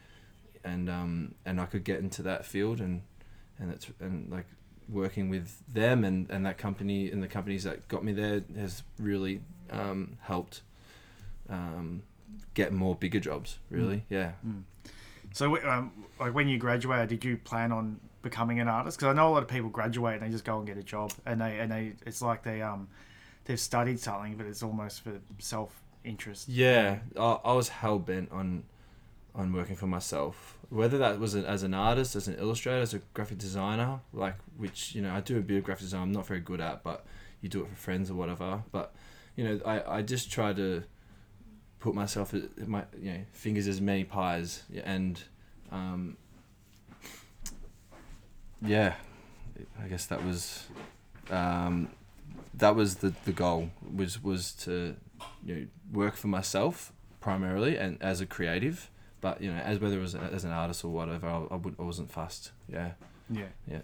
and 0.63 0.89
um, 0.89 1.35
and 1.45 1.59
I 1.59 1.65
could 1.65 1.83
get 1.83 1.99
into 1.99 2.21
that 2.23 2.45
field 2.45 2.79
and 2.79 3.01
and 3.59 3.71
it's 3.71 3.87
and 3.99 4.31
like 4.31 4.45
working 4.87 5.29
with 5.29 5.61
them 5.71 6.03
and, 6.03 6.29
and 6.31 6.45
that 6.45 6.57
company 6.57 7.11
and 7.11 7.21
the 7.21 7.27
companies 7.27 7.63
that 7.63 7.87
got 7.87 8.03
me 8.03 8.11
there 8.11 8.41
has 8.57 8.81
really 8.97 9.41
um, 9.71 10.17
helped 10.21 10.61
um, 11.49 12.03
get 12.53 12.71
more 12.71 12.95
bigger 12.95 13.19
jobs 13.19 13.59
really 13.69 13.97
mm. 13.97 14.03
yeah 14.09 14.31
mm. 14.45 14.61
so 15.33 15.61
um, 15.69 15.91
like 16.19 16.33
when 16.33 16.47
you 16.47 16.57
graduated 16.57 17.09
did 17.09 17.25
you 17.25 17.37
plan 17.37 17.71
on 17.71 17.99
becoming 18.21 18.59
an 18.59 18.67
artist? 18.67 18.97
Because 18.97 19.11
I 19.11 19.13
know 19.13 19.29
a 19.29 19.33
lot 19.33 19.43
of 19.43 19.49
people 19.49 19.69
graduate 19.69 20.15
and 20.15 20.23
they 20.23 20.29
just 20.31 20.45
go 20.45 20.57
and 20.57 20.67
get 20.67 20.77
a 20.77 20.83
job, 20.83 21.11
and 21.25 21.41
they 21.41 21.59
and 21.59 21.71
they 21.71 21.93
it's 22.05 22.21
like 22.21 22.43
they 22.43 22.61
um 22.61 22.87
they've 23.45 23.59
studied 23.59 23.99
something, 23.99 24.35
but 24.35 24.45
it's 24.45 24.63
almost 24.63 25.01
for 25.01 25.13
self 25.39 25.81
interest. 26.03 26.49
Yeah, 26.49 26.99
I, 27.17 27.39
I 27.43 27.53
was 27.53 27.69
hell 27.69 27.99
bent 27.99 28.31
on 28.31 28.63
on 29.35 29.53
working 29.53 29.75
for 29.75 29.87
myself. 29.87 30.57
Whether 30.69 30.97
that 30.99 31.19
was 31.19 31.35
as 31.35 31.63
an 31.63 31.73
artist, 31.73 32.15
as 32.15 32.27
an 32.27 32.35
illustrator, 32.35 32.81
as 32.81 32.93
a 32.93 32.99
graphic 33.13 33.37
designer, 33.37 33.99
like 34.13 34.35
which 34.57 34.95
you 34.95 35.01
know 35.01 35.13
I 35.13 35.21
do 35.21 35.37
a 35.37 35.41
bit 35.41 35.57
of 35.57 35.63
graphic 35.63 35.83
design. 35.83 36.03
I'm 36.03 36.11
not 36.11 36.27
very 36.27 36.41
good 36.41 36.61
at, 36.61 36.83
but 36.83 37.05
you 37.41 37.49
do 37.49 37.61
it 37.61 37.69
for 37.69 37.75
friends 37.75 38.11
or 38.11 38.15
whatever. 38.15 38.63
But 38.71 38.93
you 39.35 39.43
know, 39.43 39.59
I, 39.65 39.97
I 39.97 40.01
just 40.01 40.31
try 40.31 40.53
to 40.53 40.83
put 41.79 41.95
myself 41.95 42.33
at 42.33 42.67
my 42.67 42.83
you 43.01 43.11
know 43.11 43.19
fingers 43.31 43.67
as 43.67 43.79
many 43.79 44.03
pies 44.03 44.63
and 44.83 45.21
um, 45.71 46.17
yeah, 48.61 48.95
I 49.81 49.87
guess 49.87 50.05
that 50.07 50.23
was 50.23 50.65
um, 51.29 51.89
that 52.55 52.75
was 52.75 52.95
the, 52.95 53.13
the 53.25 53.31
goal 53.31 53.69
was 53.95 54.21
was 54.23 54.51
to 54.53 54.95
you 55.45 55.55
know 55.55 55.65
work 55.91 56.15
for 56.15 56.27
myself 56.27 56.91
primarily 57.21 57.77
and 57.77 57.97
as 58.01 58.21
a 58.21 58.25
creative, 58.25 58.89
but 59.21 59.41
you 59.41 59.51
know 59.51 59.59
as 59.59 59.79
whether 59.79 59.97
it 59.97 60.01
was 60.01 60.15
as 60.15 60.43
an 60.43 60.51
artist 60.51 60.83
or 60.83 60.89
whatever, 60.89 61.27
I, 61.27 61.45
I, 61.51 61.55
would, 61.55 61.75
I 61.79 61.83
wasn't 61.83 62.11
fussed. 62.11 62.51
Yeah. 62.71 62.91
Yeah. 63.29 63.45
Yeah. 63.69 63.81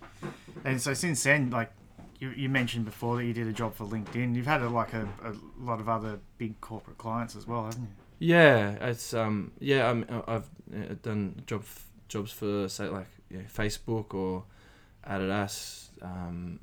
And 0.63 0.81
so 0.81 0.93
since 0.93 1.23
then, 1.23 1.51
like 1.51 1.71
you, 2.19 2.29
you 2.31 2.49
mentioned 2.49 2.85
before 2.85 3.17
that 3.17 3.25
you 3.25 3.33
did 3.33 3.47
a 3.47 3.53
job 3.53 3.75
for 3.75 3.85
LinkedIn, 3.85 4.35
you've 4.35 4.45
had 4.45 4.61
a, 4.61 4.69
like 4.69 4.93
a, 4.93 5.07
a 5.23 5.33
lot 5.59 5.79
of 5.79 5.89
other 5.89 6.19
big 6.37 6.59
corporate 6.61 6.97
clients 6.97 7.35
as 7.35 7.47
well, 7.47 7.65
haven't 7.65 7.81
you? 7.81 7.87
Yeah, 8.17 8.71
it's 8.81 9.13
um 9.13 9.51
yeah 9.59 9.89
I'm 9.89 10.05
I've 10.27 10.49
uh, 10.73 10.95
done 11.01 11.43
job 11.45 11.65
jobs 12.07 12.31
for 12.31 12.69
say 12.69 12.87
like 12.87 13.07
know, 13.37 13.43
Facebook 13.43 14.13
or 14.13 14.43
Adidas, 15.07 15.89
um, 16.01 16.59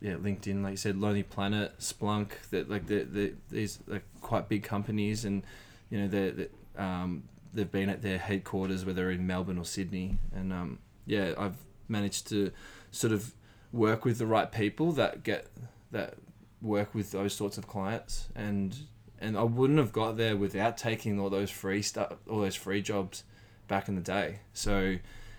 yeah, 0.00 0.14
LinkedIn, 0.14 0.62
like 0.62 0.72
you 0.72 0.76
said, 0.76 0.96
Lonely 0.96 1.22
Planet, 1.22 1.72
Splunk, 1.78 2.30
that 2.50 2.70
like 2.70 2.86
the 2.86 3.04
the 3.04 3.34
these 3.50 3.78
like 3.86 4.04
quite 4.20 4.48
big 4.48 4.62
companies, 4.62 5.24
and 5.24 5.42
you 5.90 6.00
know 6.00 6.08
they 6.08 6.30
they 6.30 6.48
um, 6.76 7.24
they've 7.52 7.70
been 7.70 7.88
at 7.88 8.02
their 8.02 8.18
headquarters, 8.18 8.84
whether 8.84 9.10
in 9.10 9.26
Melbourne 9.26 9.58
or 9.58 9.64
Sydney, 9.64 10.18
and 10.34 10.52
um, 10.52 10.78
yeah, 11.06 11.34
I've 11.36 11.56
managed 11.88 12.28
to 12.28 12.52
sort 12.90 13.12
of 13.12 13.32
work 13.72 14.04
with 14.04 14.18
the 14.18 14.26
right 14.26 14.50
people 14.50 14.92
that 14.92 15.22
get 15.22 15.46
that 15.90 16.14
work 16.60 16.94
with 16.94 17.12
those 17.12 17.34
sorts 17.34 17.58
of 17.58 17.66
clients, 17.66 18.28
and 18.34 18.76
and 19.20 19.36
I 19.36 19.42
wouldn't 19.42 19.78
have 19.78 19.92
got 19.92 20.16
there 20.16 20.36
without 20.36 20.76
taking 20.76 21.18
all 21.18 21.30
those 21.30 21.50
free 21.50 21.82
stuff, 21.82 22.14
all 22.28 22.40
those 22.40 22.54
free 22.54 22.82
jobs 22.82 23.24
back 23.66 23.88
in 23.88 23.94
the 23.94 24.00
day. 24.00 24.40
So 24.52 24.96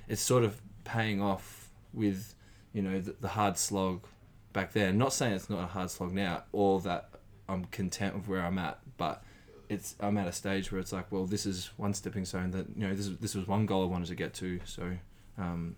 it's 0.07 0.21
sort 0.21 0.43
of 0.43 0.61
paying 0.83 1.21
off 1.21 1.69
with 1.93 2.35
you 2.73 2.81
know 2.81 2.99
the, 2.99 3.15
the 3.19 3.29
hard 3.29 3.57
slog 3.57 4.05
back 4.53 4.73
then. 4.73 4.97
Not 4.97 5.13
saying 5.13 5.33
it's 5.33 5.49
not 5.49 5.63
a 5.63 5.67
hard 5.67 5.89
slog 5.89 6.13
now, 6.13 6.43
or 6.51 6.79
that 6.81 7.09
I'm 7.47 7.65
content 7.65 8.15
with 8.15 8.27
where 8.27 8.41
I'm 8.41 8.57
at, 8.57 8.79
but 8.97 9.23
it's 9.69 9.95
I'm 9.99 10.17
at 10.17 10.27
a 10.27 10.31
stage 10.31 10.71
where 10.71 10.79
it's 10.79 10.91
like, 10.91 11.11
well, 11.11 11.25
this 11.25 11.45
is 11.45 11.71
one 11.77 11.93
stepping 11.93 12.25
stone 12.25 12.51
that 12.51 12.67
you 12.75 12.87
know 12.87 12.95
this 12.95 13.07
is, 13.07 13.17
this 13.17 13.35
was 13.35 13.47
one 13.47 13.65
goal 13.65 13.83
I 13.83 13.87
wanted 13.87 14.07
to 14.07 14.15
get 14.15 14.33
to. 14.35 14.59
So, 14.65 14.97
um, 15.37 15.75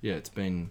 yeah, 0.00 0.14
it's 0.14 0.28
been 0.28 0.70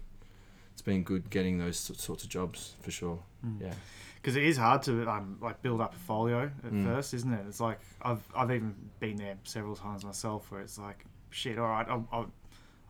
been 0.88 1.02
good 1.02 1.28
getting 1.30 1.58
those 1.58 1.78
sorts 1.78 2.24
of 2.24 2.30
jobs 2.30 2.74
for 2.80 2.90
sure. 2.90 3.18
Mm. 3.44 3.60
Yeah, 3.60 3.74
because 4.16 4.36
it 4.36 4.44
is 4.44 4.56
hard 4.56 4.82
to 4.84 5.08
um, 5.08 5.38
like 5.40 5.60
build 5.62 5.80
up 5.80 5.94
a 5.94 5.98
folio 5.98 6.50
at 6.64 6.72
mm. 6.72 6.84
first, 6.84 7.14
isn't 7.14 7.32
it? 7.32 7.44
It's 7.46 7.60
like 7.60 7.78
I've 8.02 8.22
I've 8.34 8.50
even 8.50 8.74
been 8.98 9.16
there 9.16 9.36
several 9.44 9.76
times 9.76 10.04
myself, 10.04 10.50
where 10.50 10.60
it's 10.62 10.78
like, 10.78 11.04
shit, 11.30 11.58
all 11.58 11.68
right, 11.68 11.86
I'll, 11.88 12.08
I'll 12.10 12.32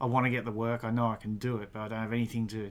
I 0.00 0.06
want 0.06 0.26
to 0.26 0.30
get 0.30 0.44
the 0.44 0.52
work. 0.52 0.84
I 0.84 0.90
know 0.90 1.08
I 1.08 1.16
can 1.16 1.36
do 1.38 1.56
it, 1.56 1.70
but 1.72 1.80
I 1.80 1.88
don't 1.88 1.98
have 1.98 2.12
anything 2.12 2.46
to 2.48 2.70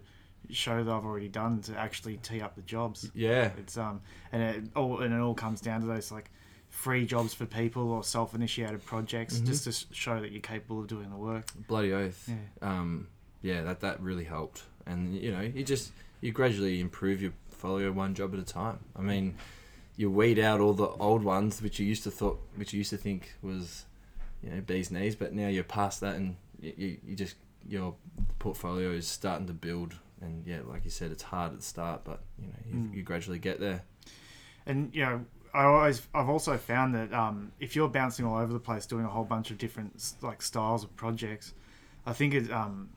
show 0.50 0.82
that 0.82 0.92
I've 0.92 1.04
already 1.04 1.28
done 1.28 1.62
to 1.64 1.78
actually 1.78 2.18
tee 2.18 2.42
up 2.42 2.56
the 2.56 2.62
jobs. 2.62 3.12
Yeah, 3.14 3.52
it's 3.58 3.78
um, 3.78 4.02
and 4.32 4.42
it 4.42 4.64
all 4.76 5.02
and 5.02 5.14
it 5.14 5.20
all 5.20 5.36
comes 5.36 5.60
down 5.62 5.82
to 5.82 5.88
those 5.88 6.10
like 6.10 6.32
free 6.70 7.06
jobs 7.06 7.34
for 7.34 7.46
people 7.46 7.92
or 7.92 8.04
self-initiated 8.04 8.84
projects, 8.86 9.36
mm-hmm. 9.36 9.46
just 9.46 9.64
to 9.66 9.94
show 9.94 10.22
that 10.22 10.32
you're 10.32 10.42
capable 10.42 10.80
of 10.80 10.88
doing 10.88 11.10
the 11.10 11.18
work. 11.18 11.46
Bloody 11.68 11.92
oath. 11.92 12.30
Yeah. 12.30 12.70
Um, 12.70 13.08
yeah, 13.42 13.64
that 13.64 13.82
that 13.82 14.00
really 14.02 14.24
helped, 14.24 14.64
and 14.88 15.16
you 15.16 15.32
know, 15.32 15.42
you 15.42 15.64
just 15.64 15.92
you 16.22 16.32
gradually 16.32 16.80
improve 16.80 17.22
your 17.22 17.34
portfolio 17.50 17.92
one 17.92 18.14
job 18.14 18.34
at 18.34 18.40
a 18.40 18.44
time. 18.44 18.80
I 18.96 19.02
mean, 19.02 19.36
you 19.96 20.12
weed 20.12 20.40
out 20.40 20.60
all 20.60 20.74
the 20.74 20.88
old 20.88 21.24
ones 21.24 21.62
which 21.62 21.80
you 21.80 21.86
used 21.86 22.04
to 22.04 22.12
thought, 22.12 22.40
which 22.56 22.74
you 22.74 22.78
used 22.78 22.92
to 22.92 22.98
think 22.98 23.34
was, 23.42 23.86
you 24.44 24.50
know, 24.50 24.62
bees 24.62 24.92
knees, 24.92 25.16
but 25.16 25.34
now 25.34 25.48
you're 25.48 25.64
past 25.64 26.02
that 26.02 26.16
and 26.16 26.36
you, 26.62 26.98
you 27.06 27.16
just 27.16 27.36
your 27.68 27.96
portfolio 28.40 28.92
is 28.92 29.08
starting 29.08 29.48
to 29.48 29.54
build 29.54 29.96
and 30.22 30.46
yeah 30.48 30.60
like 30.66 30.84
you 30.86 30.92
said 30.92 31.12
it's 31.12 31.24
hard 31.24 31.52
at 31.52 31.58
the 31.58 31.64
start 31.64 32.02
but 32.04 32.22
you 32.40 32.48
know 32.48 32.54
you, 32.66 32.76
mm. 32.76 32.96
you 32.96 33.04
gradually 33.04 33.40
get 33.40 33.60
there 33.60 33.84
and 34.66 34.90
you 34.94 35.04
know 35.04 35.24
I 35.54 35.64
always 35.64 36.02
I've 36.14 36.30
also 36.30 36.58
found 36.58 36.96
that 36.96 37.14
um, 37.14 37.52
if 37.60 37.76
you're 37.76 37.88
bouncing 37.88 38.26
all 38.26 38.38
over 38.38 38.54
the 38.54 38.60
place 38.60 38.86
doing 38.86 39.06
a 39.06 39.10
whole 39.10 39.24
bunch 39.24 39.52
of 39.52 39.58
different 39.58 40.14
like 40.22 40.42
styles 40.42 40.84
of 40.84 40.96
projects 40.96 41.54
I 42.06 42.14
think 42.14 42.34
it, 42.34 42.52
um, 42.52 42.90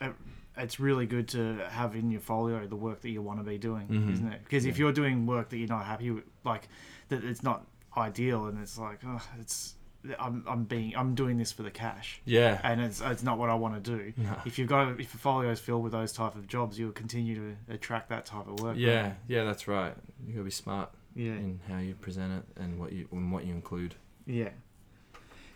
it 0.00 0.12
it's 0.56 0.78
really 0.78 1.06
good 1.06 1.28
to 1.28 1.56
have 1.68 1.96
in 1.96 2.10
your 2.10 2.20
folio 2.20 2.66
the 2.66 2.76
work 2.76 3.00
that 3.00 3.10
you 3.10 3.20
want 3.20 3.38
to 3.38 3.44
be 3.44 3.58
doing 3.58 3.86
mm-hmm. 3.88 4.12
isn't 4.12 4.32
it 4.32 4.40
because 4.44 4.64
yeah. 4.64 4.70
if 4.70 4.78
you're 4.78 4.92
doing 4.92 5.26
work 5.26 5.48
that 5.48 5.56
you're 5.56 5.68
not 5.68 5.84
happy 5.84 6.10
with 6.10 6.24
like 6.44 6.68
that 7.08 7.24
it's 7.24 7.42
not 7.42 7.66
ideal 7.96 8.46
and 8.46 8.60
it's 8.60 8.78
like 8.78 9.00
oh, 9.06 9.22
it's 9.40 9.74
I'm, 10.18 10.44
I'm 10.46 10.64
being 10.64 10.94
I'm 10.96 11.14
doing 11.14 11.38
this 11.38 11.52
for 11.52 11.62
the 11.62 11.70
cash. 11.70 12.20
Yeah. 12.24 12.60
And 12.62 12.80
it's 12.80 13.00
it's 13.00 13.22
not 13.22 13.38
what 13.38 13.50
I 13.50 13.54
want 13.54 13.82
to 13.82 13.96
do. 13.96 14.12
No. 14.16 14.36
If 14.44 14.58
you've 14.58 14.68
got 14.68 14.88
if 14.92 14.98
your 14.98 15.20
folio 15.20 15.50
is 15.50 15.60
filled 15.60 15.82
with 15.82 15.92
those 15.92 16.12
type 16.12 16.34
of 16.34 16.46
jobs, 16.46 16.78
you'll 16.78 16.92
continue 16.92 17.34
to 17.34 17.72
attract 17.72 18.10
that 18.10 18.26
type 18.26 18.46
of 18.46 18.60
work. 18.60 18.76
Yeah, 18.76 19.02
right? 19.02 19.14
yeah, 19.28 19.44
that's 19.44 19.66
right. 19.66 19.94
You 20.26 20.34
gotta 20.34 20.44
be 20.44 20.50
smart. 20.50 20.90
Yeah. 21.14 21.32
In 21.32 21.60
how 21.68 21.78
you 21.78 21.94
present 21.94 22.32
it 22.32 22.60
and 22.60 22.78
what 22.78 22.92
you 22.92 23.08
and 23.12 23.32
what 23.32 23.44
you 23.44 23.54
include. 23.54 23.94
Yeah. 24.26 24.50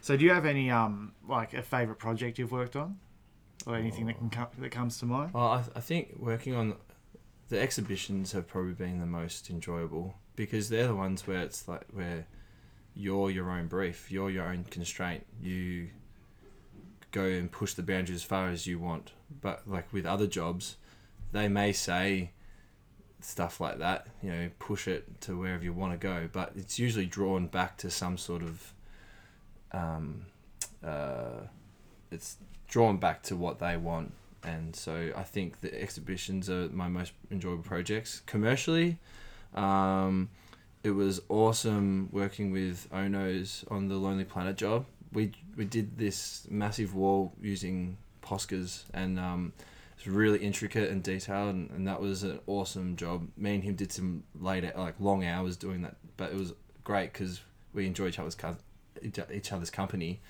So 0.01 0.17
do 0.17 0.25
you 0.25 0.33
have 0.33 0.47
any 0.47 0.71
um 0.71 1.13
like 1.29 1.55
a 1.55 1.63
favorite 1.63 1.99
project 1.99 2.39
you've 2.39 2.53
worked 2.53 2.77
on, 2.77 2.99
or 3.67 3.77
anything 3.77 4.05
oh. 4.05 4.07
that 4.09 4.19
can 4.19 4.47
that 4.63 4.71
comes 4.71 4.99
to 4.99 5.07
mind? 5.07 5.33
Well, 5.35 5.47
I, 5.47 5.65
I 5.77 5.81
think 5.81 6.15
working 6.19 6.55
on 6.55 6.75
the 7.49 7.61
exhibitions 7.61 8.33
have 8.33 8.47
probably 8.47 8.75
been 8.75 9.01
the 9.01 9.07
most 9.07 9.51
enjoyable 9.51 10.15
because 10.37 10.69
they're 10.69 10.89
the 10.89 10.95
ones 10.95 11.27
where 11.27 11.41
it's 11.41 11.67
like 11.67 11.85
where 11.93 12.27
you're 12.95 13.31
your 13.31 13.51
own 13.51 13.67
brief, 13.67 14.11
you're 14.11 14.31
your 14.31 14.45
own 14.45 14.65
constraint. 14.71 15.27
You 15.41 15.89
go 17.11 17.25
and 17.25 17.51
push 17.51 17.75
the 17.75 17.83
boundaries 17.83 18.17
as 18.17 18.25
far 18.25 18.49
as 18.49 18.67
you 18.67 18.79
want. 18.79 19.13
But 19.41 19.69
like 19.69 19.93
with 19.93 20.07
other 20.07 20.27
jobs, 20.27 20.77
they 21.33 21.49
may 21.49 21.73
say 21.73 22.33
stuff 23.21 23.61
like 23.61 23.79
that, 23.79 24.07
you 24.23 24.31
know, 24.31 24.51
push 24.59 24.87
it 24.87 25.21
to 25.23 25.39
wherever 25.39 25.65
you 25.65 25.73
want 25.73 25.93
to 25.93 25.99
go, 25.99 26.29
but 26.33 26.53
it's 26.57 26.79
usually 26.79 27.07
drawn 27.07 27.47
back 27.47 27.77
to 27.79 27.91
some 27.91 28.17
sort 28.17 28.43
of 28.43 28.73
um, 29.73 30.27
uh, 30.85 31.41
it's 32.11 32.37
drawn 32.69 32.99
back 32.99 33.23
to 33.25 33.37
what 33.37 33.59
they 33.59 33.77
want. 33.77 34.13
And 34.45 34.77
so 34.77 35.13
I 35.17 35.25
think 35.25 35.61
the 35.61 35.81
exhibitions 35.81 36.49
are 36.49 36.69
my 36.69 36.89
most 36.89 37.13
enjoyable 37.31 37.65
projects. 37.65 38.23
Commercially, 38.27 38.99
um, 39.55 40.31
it 40.85 40.93
was 40.93 41.21
awesome 41.29 42.09
working 42.13 42.53
with 42.53 42.89
Onos 42.93 43.65
on 43.71 43.89
the 43.89 43.97
Lonely 43.97 44.25
Planet 44.25 44.57
job. 44.57 44.87
We 45.13 45.33
we 45.57 45.65
did 45.65 45.99
this 45.99 46.47
massive 46.51 46.95
wall 46.95 47.33
using 47.41 47.97
Poscas, 48.23 48.85
and 48.95 49.19
um, 49.19 49.53
It's 49.99 50.07
really 50.07 50.39
intricate 50.39 50.91
and 50.91 51.03
detailed, 51.03 51.55
and, 51.57 51.71
and 51.71 51.89
that 51.89 52.01
was 52.01 52.23
an 52.23 52.39
awesome 52.47 52.95
job. 52.95 53.27
Me 53.37 53.57
and 53.57 53.65
him 53.65 53.75
did 53.75 53.91
some 53.91 54.23
late, 54.41 54.65
like 54.77 54.95
long 55.01 55.25
hours 55.25 55.57
doing 55.57 55.83
that, 55.83 55.97
but 56.17 56.31
it 56.31 56.37
was 56.37 56.53
great 56.85 57.13
because 57.13 57.41
we 57.75 57.85
enjoy 57.85 58.07
each 58.07 58.21
other's 58.21 58.37
co- 58.37 58.57
each 59.03 59.19
each 59.35 59.53
other's 59.53 59.71
company, 59.71 60.21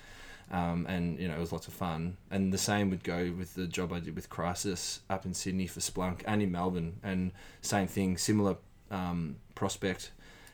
um, 0.51 0.85
and 0.87 1.19
you 1.19 1.27
know 1.27 1.35
it 1.35 1.39
was 1.39 1.51
lots 1.51 1.67
of 1.67 1.73
fun. 1.73 2.17
And 2.31 2.53
the 2.53 2.57
same 2.57 2.89
would 2.89 3.03
go 3.03 3.33
with 3.37 3.55
the 3.55 3.67
job 3.67 3.93
I 3.93 3.99
did 3.99 4.15
with 4.15 4.29
Crisis 4.29 5.01
up 5.09 5.25
in 5.25 5.33
Sydney 5.33 5.67
for 5.67 5.79
Splunk 5.79 6.21
and 6.25 6.41
in 6.41 6.51
Melbourne, 6.51 6.99
and 7.03 7.31
same 7.61 7.87
thing, 7.87 8.17
similar 8.17 8.57
um, 8.91 9.37
prospect. 9.55 10.11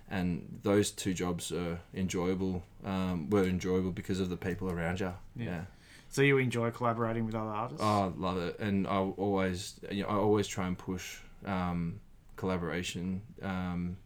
And 0.10 0.60
those 0.62 0.92
two 0.92 1.16
jobs 1.16 1.52
are 1.52 1.80
enjoyable. 1.94 2.64
Um, 2.84 3.30
were 3.30 3.46
enjoyable 3.46 3.92
because 3.92 4.20
of 4.20 4.30
the 4.30 4.38
people 4.38 4.70
around 4.70 5.00
you. 5.00 5.14
Yeah. 5.36 5.46
yeah. 5.46 5.62
So 6.10 6.22
you 6.22 6.38
enjoy 6.38 6.72
collaborating 6.72 7.26
with 7.26 7.36
other 7.36 7.50
artists? 7.50 7.84
Oh, 7.84 8.14
I 8.16 8.20
love 8.20 8.38
it, 8.38 8.60
and 8.60 8.88
I 8.88 8.98
always, 9.00 9.80
you 9.92 10.04
know, 10.04 10.10
I 10.10 10.16
always 10.16 10.48
try 10.48 10.68
and 10.68 10.78
push 10.78 11.18
um, 11.46 12.00
collaboration. 12.36 13.22
Um, 13.42 13.98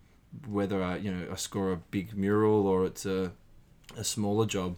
whether 0.47 0.81
I, 0.81 0.97
you 0.97 1.11
know, 1.11 1.27
I 1.31 1.35
score 1.35 1.71
a 1.71 1.77
big 1.77 2.15
mural 2.15 2.67
or 2.67 2.85
it's 2.85 3.05
a, 3.05 3.31
a 3.97 4.03
smaller 4.03 4.45
job, 4.45 4.75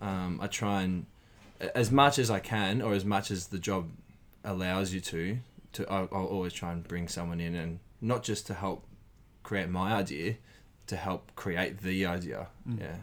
um, 0.00 0.38
I 0.42 0.46
try 0.46 0.82
and, 0.82 1.06
as 1.74 1.90
much 1.90 2.18
as 2.18 2.30
I 2.30 2.40
can, 2.40 2.82
or 2.82 2.92
as 2.94 3.04
much 3.04 3.30
as 3.30 3.48
the 3.48 3.58
job 3.58 3.90
allows 4.44 4.92
you 4.92 5.00
to, 5.00 5.38
to 5.74 5.90
I'll, 5.90 6.08
I'll 6.12 6.26
always 6.26 6.52
try 6.52 6.72
and 6.72 6.86
bring 6.86 7.08
someone 7.08 7.40
in, 7.40 7.54
and 7.54 7.78
not 8.00 8.22
just 8.22 8.46
to 8.48 8.54
help 8.54 8.84
create 9.42 9.68
my 9.68 9.92
idea, 9.94 10.36
to 10.88 10.96
help 10.96 11.34
create 11.34 11.78
the 11.82 12.06
idea. 12.06 12.48
Mm. 12.68 12.80
Yeah. 12.80 12.96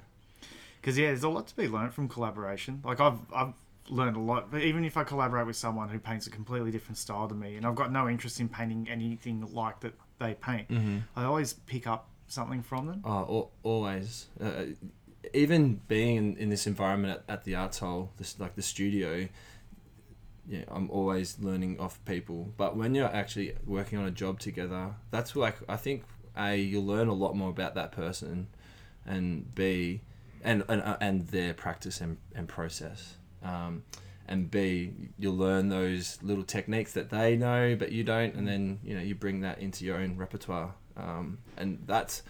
Because 0.80 0.98
yeah, 0.98 1.08
there's 1.08 1.24
a 1.24 1.30
lot 1.30 1.48
to 1.48 1.56
be 1.56 1.68
learned 1.68 1.94
from 1.94 2.10
collaboration. 2.10 2.82
Like 2.84 3.00
I've 3.00 3.20
I've 3.34 3.54
learned 3.90 4.18
a 4.18 4.20
lot. 4.20 4.52
But 4.52 4.62
even 4.62 4.84
if 4.86 4.98
I 4.98 5.04
collaborate 5.04 5.46
with 5.48 5.56
someone 5.56 5.90
who 5.90 6.00
paints 6.00 6.28
a 6.28 6.30
completely 6.30 6.72
different 6.72 6.98
style 6.98 7.28
to 7.28 7.36
me, 7.36 7.56
and 7.56 7.66
I've 7.66 7.76
got 7.76 7.92
no 7.92 8.10
interest 8.10 8.40
in 8.40 8.50
painting 8.50 8.88
anything 8.90 9.48
like 9.54 9.80
that 9.82 9.94
they 10.20 10.34
paint, 10.36 10.70
Mm-hmm. 10.70 10.98
I 11.16 11.24
always 11.24 11.54
pick 11.54 11.88
up 11.88 12.08
something 12.28 12.62
from 12.64 12.88
them. 12.88 13.02
Oh, 13.06 13.10
al- 13.12 13.52
always. 13.64 14.28
Uh, 14.42 14.66
even 15.34 15.82
being 15.88 16.18
in, 16.18 16.38
in 16.38 16.50
this 16.50 16.68
environment 16.68 17.22
at, 17.28 17.34
at 17.34 17.44
the 17.44 17.56
arts 17.56 17.80
hole, 17.80 18.12
this 18.18 18.40
like 18.40 18.56
the 18.56 18.62
studio, 18.62 19.28
yeah, 20.48 20.64
I'm 20.68 20.90
always 20.90 21.40
learning 21.40 21.80
off 21.80 22.04
people. 22.06 22.54
But 22.58 22.76
when 22.76 22.96
you're 22.96 23.14
actually 23.14 23.56
working 23.66 24.00
on 24.00 24.06
a 24.06 24.12
job 24.12 24.40
together, 24.40 24.96
that's 25.12 25.36
like 25.36 25.58
I 25.70 25.78
think 25.78 26.04
a 26.38 26.56
you'll 26.56 26.86
learn 26.86 27.08
a 27.08 27.14
lot 27.14 27.36
more 27.36 27.50
about 27.50 27.76
that 27.76 27.92
person, 27.92 28.48
and 29.06 29.54
b, 29.56 30.02
and 30.44 30.64
and, 30.68 30.82
uh, 30.82 30.98
and 31.00 31.28
their 31.28 31.54
practice 31.54 32.02
and, 32.02 32.18
and 32.36 32.48
process. 32.48 33.16
Um, 33.44 33.84
and 34.26 34.50
B, 34.50 34.94
you'll 35.20 35.36
learn 35.36 35.68
those 35.68 36.18
little 36.22 36.46
techniques 36.46 36.94
that 36.94 37.10
they 37.10 37.36
know 37.36 37.76
but 37.78 37.92
you 37.92 38.04
don't, 38.04 38.36
and 38.36 38.48
then 38.48 38.80
you 38.84 38.96
know 38.96 39.02
you 39.02 39.16
bring 39.16 39.42
that 39.42 39.60
into 39.60 39.86
your 39.86 39.98
own 39.98 40.18
repertoire. 40.18 40.74
Um, 40.96 41.40
and 41.58 41.84
that's 41.86 42.24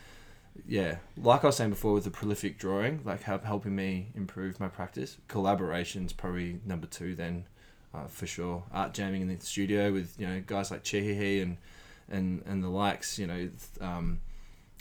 yeah, 0.68 0.98
like 1.18 1.44
I 1.44 1.48
was 1.48 1.58
saying 1.58 1.72
before 1.72 1.94
with 1.94 2.04
the 2.04 2.12
prolific 2.12 2.58
drawing, 2.58 3.02
like 3.04 3.24
help, 3.24 3.44
helping 3.44 3.76
me 3.76 4.10
improve 4.16 4.60
my 4.60 4.68
practice. 4.68 5.18
Collaboration's 5.28 6.14
probably 6.14 6.60
number 6.66 6.88
two 6.88 7.16
then, 7.16 7.46
uh, 7.94 8.06
for 8.06 8.26
sure. 8.26 8.64
Art 8.72 8.94
jamming 8.94 9.22
in 9.22 9.28
the 9.28 9.40
studio 9.40 9.92
with 9.92 10.16
you 10.20 10.28
know 10.28 10.42
guys 10.46 10.72
like 10.72 10.84
Chehihi 10.84 11.42
and 11.42 11.58
and 12.10 12.44
and 12.46 12.64
the 12.64 12.70
likes. 12.70 13.18
You 13.18 13.28
know, 13.28 13.50
um, 13.82 14.22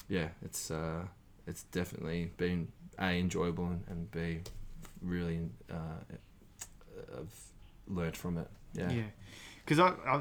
yeah, 0.08 0.28
it's 0.42 0.70
uh, 0.70 1.04
it's 1.46 1.64
definitely 1.64 2.30
been 2.36 2.68
a 2.98 3.18
enjoyable 3.18 3.66
and, 3.66 3.84
and 3.88 4.10
b 4.10 4.40
really 5.00 5.40
uh, 5.70 6.14
I've 7.18 7.34
learned 7.88 8.16
from 8.16 8.38
it. 8.38 8.48
Yeah. 8.74 8.90
Yeah, 8.90 9.02
because 9.64 9.78
I, 9.78 9.94
I 10.06 10.20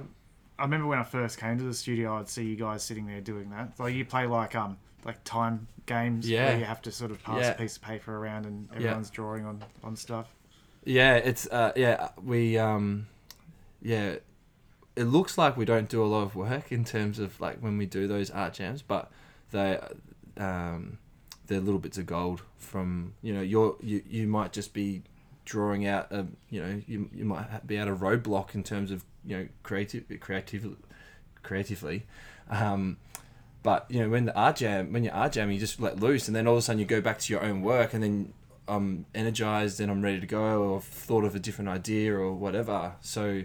I 0.59 0.63
remember 0.63 0.87
when 0.87 0.99
I 0.99 1.03
first 1.03 1.39
came 1.39 1.57
to 1.57 1.63
the 1.63 1.73
studio, 1.73 2.17
I'd 2.17 2.29
see 2.29 2.45
you 2.45 2.55
guys 2.55 2.83
sitting 2.83 3.07
there 3.07 3.21
doing 3.21 3.49
that. 3.49 3.73
Like 3.79 3.93
you 3.93 4.05
play 4.05 4.27
like 4.27 4.55
um 4.55 4.77
like 5.05 5.23
time 5.23 5.67
games 5.85 6.29
Yeah. 6.29 6.45
where 6.49 6.57
you 6.59 6.65
have 6.65 6.81
to 6.83 6.91
sort 6.91 7.11
of 7.11 7.21
pass 7.23 7.41
Yeah. 7.41 7.51
a 7.51 7.55
piece 7.55 7.75
of 7.77 7.81
paper 7.83 8.15
around 8.15 8.45
and 8.45 8.69
everyone's 8.73 9.09
drawing 9.09 9.45
on 9.45 9.63
on 9.83 9.95
stuff. 9.95 10.33
Yeah, 10.83 11.15
it's 11.15 11.47
uh, 11.47 11.71
yeah 11.75 12.09
we 12.23 12.57
um, 12.57 13.07
yeah, 13.81 14.15
it 14.95 15.03
looks 15.05 15.37
like 15.37 15.57
we 15.57 15.65
don't 15.65 15.89
do 15.89 16.03
a 16.03 16.05
lot 16.05 16.23
of 16.23 16.35
work 16.35 16.71
in 16.71 16.83
terms 16.85 17.19
of 17.19 17.39
like 17.39 17.59
when 17.59 17.77
we 17.77 17.85
do 17.85 18.07
those 18.07 18.29
art 18.29 18.53
jams, 18.53 18.81
but 18.81 19.11
they 19.51 19.79
um, 20.37 20.97
they're 21.47 21.59
little 21.59 21.79
bits 21.79 21.97
of 21.97 22.05
gold 22.05 22.41
from 22.57 23.13
you 23.21 23.33
know 23.33 23.41
you're 23.41 23.75
you 23.81 24.01
you 24.07 24.27
might 24.27 24.53
just 24.53 24.73
be 24.73 25.03
drawing 25.45 25.85
out 25.87 26.11
a 26.11 26.25
you 26.49 26.61
know 26.61 26.81
you 26.87 27.09
you 27.13 27.25
might 27.25 27.65
be 27.67 27.77
at 27.77 27.87
a 27.87 27.95
roadblock 27.95 28.53
in 28.55 28.63
terms 28.63 28.91
of 28.91 29.03
you 29.25 29.37
know 29.37 29.47
creative 29.63 30.03
creative 30.19 30.75
creatively. 31.43 32.05
Um, 32.49 32.97
but 33.63 33.85
you 33.89 33.99
know 34.01 34.09
when 34.09 34.25
the 34.25 34.35
art 34.35 34.55
jam 34.57 34.91
when 34.93 35.03
you're 35.03 35.13
art 35.13 35.33
jamming 35.33 35.53
you 35.55 35.59
just 35.59 35.79
let 35.79 35.99
loose 35.99 36.27
and 36.27 36.35
then 36.35 36.47
all 36.47 36.53
of 36.53 36.59
a 36.59 36.61
sudden 36.61 36.79
you 36.79 36.85
go 36.85 37.01
back 37.01 37.19
to 37.19 37.31
your 37.33 37.43
own 37.43 37.61
work 37.61 37.93
and 37.93 38.03
then 38.03 38.33
I'm 38.67 39.05
energized 39.13 39.79
and 39.81 39.91
I'm 39.91 40.01
ready 40.01 40.19
to 40.19 40.27
go 40.27 40.63
or 40.63 40.77
I've 40.77 40.83
thought 40.83 41.23
of 41.25 41.35
a 41.35 41.39
different 41.39 41.69
idea 41.69 42.15
or 42.15 42.31
whatever. 42.33 42.93
So 43.01 43.43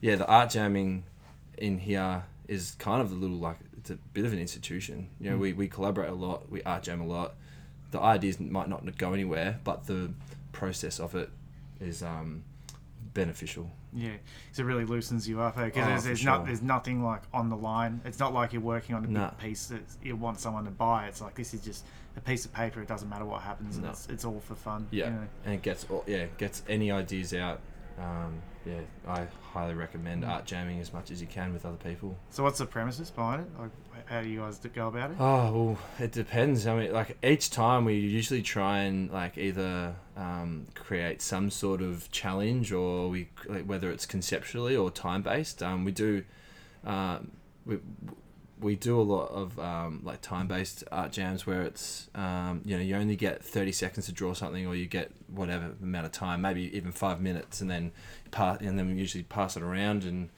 yeah, 0.00 0.16
the 0.16 0.26
art 0.26 0.50
jamming 0.50 1.04
in 1.56 1.78
here 1.78 2.24
is 2.46 2.76
kind 2.78 3.00
of 3.02 3.10
a 3.10 3.14
little 3.14 3.36
like 3.36 3.56
it's 3.76 3.90
a 3.90 3.96
bit 4.12 4.24
of 4.24 4.32
an 4.32 4.38
institution. 4.38 5.08
You 5.20 5.30
know, 5.30 5.36
Mm. 5.36 5.40
we, 5.40 5.52
we 5.54 5.68
collaborate 5.68 6.10
a 6.10 6.14
lot, 6.14 6.50
we 6.50 6.62
art 6.62 6.84
jam 6.84 7.00
a 7.00 7.06
lot. 7.06 7.34
The 7.90 8.00
ideas 8.00 8.38
might 8.38 8.68
not 8.68 8.96
go 8.98 9.12
anywhere, 9.14 9.58
but 9.64 9.86
the 9.86 10.12
process 10.52 11.00
of 11.00 11.14
it 11.14 11.30
is 11.80 12.02
um, 12.02 12.44
beneficial. 13.14 13.70
Yeah, 13.92 14.10
so 14.52 14.62
it 14.62 14.66
really 14.66 14.84
loosens 14.84 15.26
you 15.28 15.40
up 15.40 15.56
because 15.56 15.82
Oh, 15.82 15.86
there's, 15.88 16.04
there's, 16.04 16.18
sure. 16.20 16.32
not, 16.32 16.46
there's 16.46 16.60
nothing 16.62 17.02
like 17.02 17.22
on 17.32 17.48
the 17.48 17.56
line. 17.56 18.00
It's 18.04 18.18
not 18.18 18.34
like 18.34 18.52
you're 18.52 18.60
working 18.62 18.94
on 18.94 19.04
a 19.04 19.08
big 19.08 19.38
piece 19.38 19.66
that 19.66 19.80
you 20.02 20.14
want 20.16 20.40
someone 20.40 20.64
to 20.66 20.70
buy. 20.70 21.06
It's 21.06 21.20
like 21.22 21.34
this 21.34 21.54
is 21.54 21.62
just 21.62 21.86
a 22.16 22.20
piece 22.20 22.44
of 22.44 22.52
paper. 22.52 22.82
It 22.82 22.88
doesn't 22.88 23.08
matter 23.08 23.24
what 23.24 23.40
happens. 23.42 23.76
and 23.76 23.84
No. 23.86 23.90
It's, 23.92 24.06
it's 24.08 24.24
all 24.26 24.40
for 24.40 24.54
fun. 24.54 24.86
Yeah, 24.90 25.06
you 25.06 25.10
know? 25.12 25.26
and 25.46 25.54
it 25.54 25.62
gets 25.62 25.86
all- 25.88 26.04
yeah 26.06 26.26
gets 26.36 26.62
any 26.68 26.90
ideas 26.92 27.32
out. 27.32 27.60
Um, 27.98 28.40
yeah, 28.64 28.80
I 29.08 29.26
highly 29.52 29.74
recommend 29.74 30.22
Mm. 30.22 30.28
art 30.28 30.44
jamming 30.44 30.78
as 30.80 30.92
much 30.92 31.10
as 31.10 31.20
you 31.20 31.26
can 31.26 31.52
with 31.52 31.64
other 31.64 31.76
people. 31.78 32.16
So 32.30 32.42
what's 32.44 32.58
the 32.58 32.66
premises 32.66 33.10
behind 33.10 33.42
it? 33.42 33.48
Like, 33.60 33.70
how 34.06 34.20
do 34.22 34.28
you 34.28 34.40
guys 34.40 34.58
go 34.58 34.88
about 34.88 35.10
it? 35.12 35.16
Oh 35.18 35.52
well, 35.52 35.78
it 35.98 36.12
depends. 36.12 36.66
I 36.66 36.76
mean, 36.78 36.92
like 36.92 37.16
each 37.24 37.50
time 37.50 37.84
we 37.86 37.94
usually 37.94 38.42
try 38.42 38.80
and 38.80 39.10
like 39.10 39.36
either 39.38 39.96
um, 40.18 40.66
create 40.74 41.22
some 41.22 41.48
sort 41.48 41.80
of 41.80 42.10
challenge, 42.10 42.72
or 42.72 43.08
we 43.08 43.28
whether 43.64 43.90
it's 43.90 44.04
conceptually 44.04 44.74
or 44.74 44.90
time 44.90 45.22
based. 45.22 45.62
Um, 45.62 45.84
we 45.84 45.92
do, 45.92 46.24
um, 46.84 47.30
we 47.64 47.78
we 48.60 48.74
do 48.74 49.00
a 49.00 49.02
lot 49.02 49.30
of 49.30 49.58
um, 49.60 50.00
like 50.02 50.20
time 50.20 50.48
based 50.48 50.82
art 50.90 51.12
jams 51.12 51.46
where 51.46 51.62
it's 51.62 52.08
um, 52.16 52.62
you 52.64 52.76
know 52.76 52.82
you 52.82 52.96
only 52.96 53.14
get 53.14 53.44
thirty 53.44 53.70
seconds 53.70 54.06
to 54.06 54.12
draw 54.12 54.34
something, 54.34 54.66
or 54.66 54.74
you 54.74 54.86
get 54.86 55.12
whatever 55.32 55.70
amount 55.80 56.06
of 56.06 56.12
time, 56.12 56.40
maybe 56.40 56.76
even 56.76 56.90
five 56.90 57.20
minutes, 57.20 57.60
and 57.60 57.70
then 57.70 57.92
pass, 58.32 58.60
and 58.60 58.76
then 58.76 58.88
we 58.88 58.94
usually 58.94 59.24
pass 59.24 59.56
it 59.56 59.62
around 59.62 60.04
and. 60.04 60.30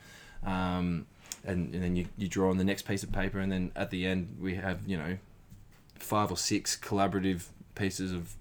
Um, 0.45 1.07
and, 1.43 1.75
and 1.75 1.83
then 1.83 1.97
you, 1.97 2.07
you 2.19 2.29
draw 2.29 2.51
on 2.51 2.59
the 2.59 2.64
next 2.64 2.83
piece 2.83 3.03
of 3.03 3.12
paper 3.12 3.38
and 3.38 3.51
then 3.51 3.73
at 3.75 3.90
the 3.90 4.07
end 4.07 4.37
we 4.38 4.57
have 4.57 4.87
you 4.87 4.97
know 4.97 5.16
five 5.99 6.31
or 6.31 6.37
six 6.37 6.77
collaborative 6.77 7.47
pieces 7.75 8.12
of 8.12 8.37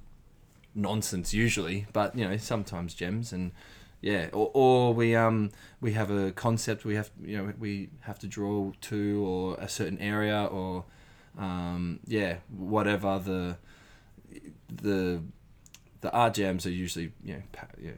nonsense 0.76 1.34
usually 1.34 1.86
but 1.94 2.16
you 2.16 2.28
know 2.28 2.38
sometimes 2.38 2.94
gems 2.94 3.34
and 3.34 3.52
yeah 4.02 4.28
or, 4.32 4.50
or 4.54 4.94
we 4.94 5.16
um 5.16 5.50
we 5.82 5.94
have 5.94 6.10
a 6.12 6.32
concept 6.32 6.86
we 6.86 6.96
have 6.96 7.10
you 7.22 7.38
know 7.38 7.54
we 7.60 7.90
have 8.02 8.18
to 8.20 8.28
draw 8.28 8.72
to 8.82 9.26
or 9.26 9.56
a 9.60 9.68
certain 9.68 9.98
area 10.00 10.46
or 10.46 10.86
um 11.38 12.00
yeah 12.08 12.38
whatever 12.56 13.20
the 13.20 13.58
the 14.72 15.22
the 16.02 16.12
art 16.12 16.34
jams 16.36 16.66
are 16.66 16.72
usually 16.72 17.12
you 17.24 17.34
know, 17.34 17.42
pa- 17.52 17.68
yeah 17.82 17.92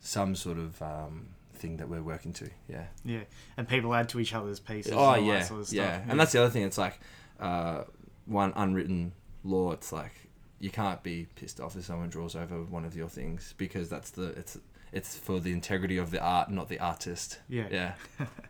some 0.00 0.34
sort 0.34 0.56
of 0.58 0.80
um 0.80 1.26
thing 1.54 1.76
that 1.76 1.88
we're 1.88 2.02
working 2.02 2.32
to 2.32 2.48
yeah 2.68 2.86
Yeah, 3.04 3.20
and 3.56 3.68
people 3.68 3.94
add 3.94 4.08
to 4.10 4.20
each 4.20 4.32
other's 4.32 4.60
pieces. 4.60 4.92
Oh 4.94 4.96
and 5.12 5.20
all 5.22 5.26
yeah, 5.26 5.38
that 5.40 5.46
sort 5.48 5.60
of 5.60 5.66
stuff. 5.66 5.76
yeah, 5.76 6.00
and 6.08 6.18
that's 6.18 6.32
the 6.32 6.40
other 6.40 6.48
thing. 6.48 6.62
It's 6.62 6.78
like 6.78 6.98
uh, 7.38 7.82
one 8.24 8.54
unwritten 8.56 9.12
law. 9.44 9.72
It's 9.72 9.92
like 9.92 10.12
you 10.60 10.70
can't 10.70 11.02
be 11.02 11.26
pissed 11.34 11.60
off 11.60 11.74
if 11.76 11.84
someone 11.84 12.10
draws 12.10 12.36
over 12.36 12.62
one 12.62 12.84
of 12.84 12.94
your 12.94 13.08
things 13.08 13.54
because 13.56 13.88
that's 13.88 14.10
the 14.10 14.28
it's 14.30 14.58
it's 14.92 15.16
for 15.16 15.40
the 15.40 15.52
integrity 15.52 15.96
of 15.96 16.10
the 16.10 16.20
art, 16.20 16.50
not 16.50 16.68
the 16.68 16.78
artist. 16.78 17.38
yeah. 17.48 17.68
Yeah, 17.70 17.94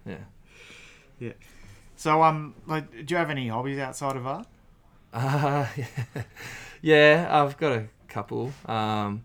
yeah. 1.18 1.32
So 1.96 2.22
um, 2.22 2.54
like, 2.66 2.90
do 2.90 3.14
you 3.14 3.16
have 3.16 3.30
any 3.30 3.48
hobbies 3.48 3.78
outside 3.78 4.16
of 4.16 4.26
art? 4.26 4.46
Uh, 5.12 5.66
yeah, 6.82 7.28
I've 7.30 7.56
got 7.58 7.72
a 7.72 7.86
couple. 8.08 8.52
Um, 8.66 9.24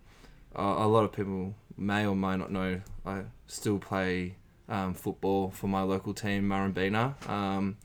a, 0.56 0.62
a 0.62 0.88
lot 0.88 1.06
of 1.06 1.12
people 1.12 1.56
may 1.78 2.06
or 2.06 2.16
may 2.16 2.36
not 2.36 2.52
know 2.52 2.82
I 3.06 3.24
still 3.48 3.80
play 3.80 4.36
um, 4.68 4.94
football 4.94 5.52
for 5.52 5.68
my 5.68 5.82
local 5.84 6.14
team, 6.14 6.50
Murrumbeena. 6.50 7.30
Um, 7.30 7.78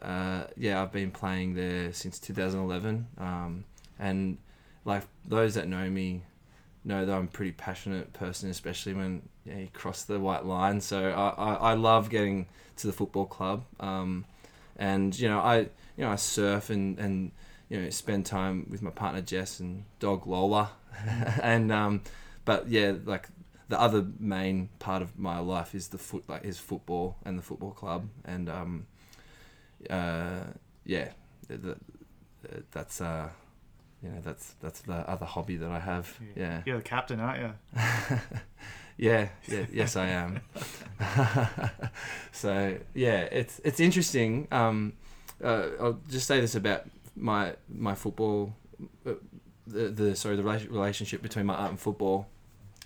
uh, 0.00 0.44
yeah, 0.56 0.82
I've 0.82 0.92
been 0.92 1.10
playing 1.10 1.54
there 1.54 1.92
since 1.92 2.18
2011. 2.18 3.06
Um, 3.18 3.64
and 4.02 4.36
like 4.84 5.04
those 5.24 5.54
that 5.54 5.68
know 5.68 5.88
me 5.88 6.22
know 6.84 7.06
that 7.06 7.14
I'm 7.14 7.24
a 7.24 7.28
pretty 7.28 7.52
passionate 7.52 8.12
person, 8.12 8.50
especially 8.50 8.94
when 8.94 9.22
yeah, 9.44 9.58
you 9.58 9.68
cross 9.72 10.02
the 10.02 10.18
white 10.18 10.44
line. 10.44 10.80
So 10.80 11.10
I, 11.10 11.28
I, 11.28 11.54
I 11.54 11.74
love 11.74 12.10
getting 12.10 12.46
to 12.78 12.88
the 12.88 12.92
football 12.92 13.26
club, 13.26 13.64
um, 13.78 14.24
and 14.76 15.16
you 15.18 15.28
know 15.28 15.38
I 15.38 15.58
you 15.60 15.68
know 16.04 16.10
I 16.10 16.16
surf 16.16 16.70
and 16.70 16.98
and 16.98 17.30
you 17.68 17.80
know 17.80 17.90
spend 17.90 18.26
time 18.26 18.66
with 18.68 18.82
my 18.82 18.90
partner 18.90 19.22
Jess 19.22 19.60
and 19.60 19.84
dog 20.00 20.26
Lola, 20.26 20.72
and 21.42 21.70
um, 21.70 22.02
but 22.44 22.68
yeah 22.68 22.94
like 23.04 23.28
the 23.68 23.80
other 23.80 24.04
main 24.18 24.68
part 24.80 25.00
of 25.00 25.16
my 25.18 25.38
life 25.38 25.74
is 25.74 25.88
the 25.88 25.98
foot 25.98 26.24
like 26.28 26.44
is 26.44 26.58
football 26.58 27.16
and 27.24 27.38
the 27.38 27.42
football 27.42 27.70
club. 27.70 28.08
And 28.24 28.48
um, 28.48 28.86
uh, 29.88 30.40
yeah 30.84 31.10
the, 31.48 31.76
that's 32.72 33.00
uh 33.00 33.28
you 34.02 34.08
know 34.08 34.20
that's 34.22 34.54
that's 34.60 34.80
the 34.80 34.94
other 35.08 35.26
hobby 35.26 35.56
that 35.56 35.70
I 35.70 35.78
have. 35.78 36.18
Yeah. 36.34 36.62
You're 36.66 36.78
the 36.78 36.82
captain, 36.82 37.20
aren't 37.20 37.40
you? 37.40 37.52
yeah, 38.96 39.28
yeah 39.48 39.66
yes 39.72 39.96
I 39.96 40.08
am. 40.08 40.40
So 42.32 42.78
yeah 42.94 43.20
it's 43.20 43.60
it's 43.64 43.80
interesting. 43.80 44.48
Um 44.50 44.94
uh, 45.42 45.68
I'll 45.80 46.00
just 46.08 46.26
say 46.26 46.40
this 46.40 46.54
about 46.54 46.84
my 47.16 47.54
my 47.68 47.94
football 47.94 48.54
uh, 49.06 49.12
the, 49.66 49.88
the 49.88 50.16
sorry 50.16 50.36
the 50.36 50.42
relationship 50.42 51.22
between 51.22 51.46
my 51.46 51.54
art 51.54 51.70
and 51.70 51.80
football 51.80 52.28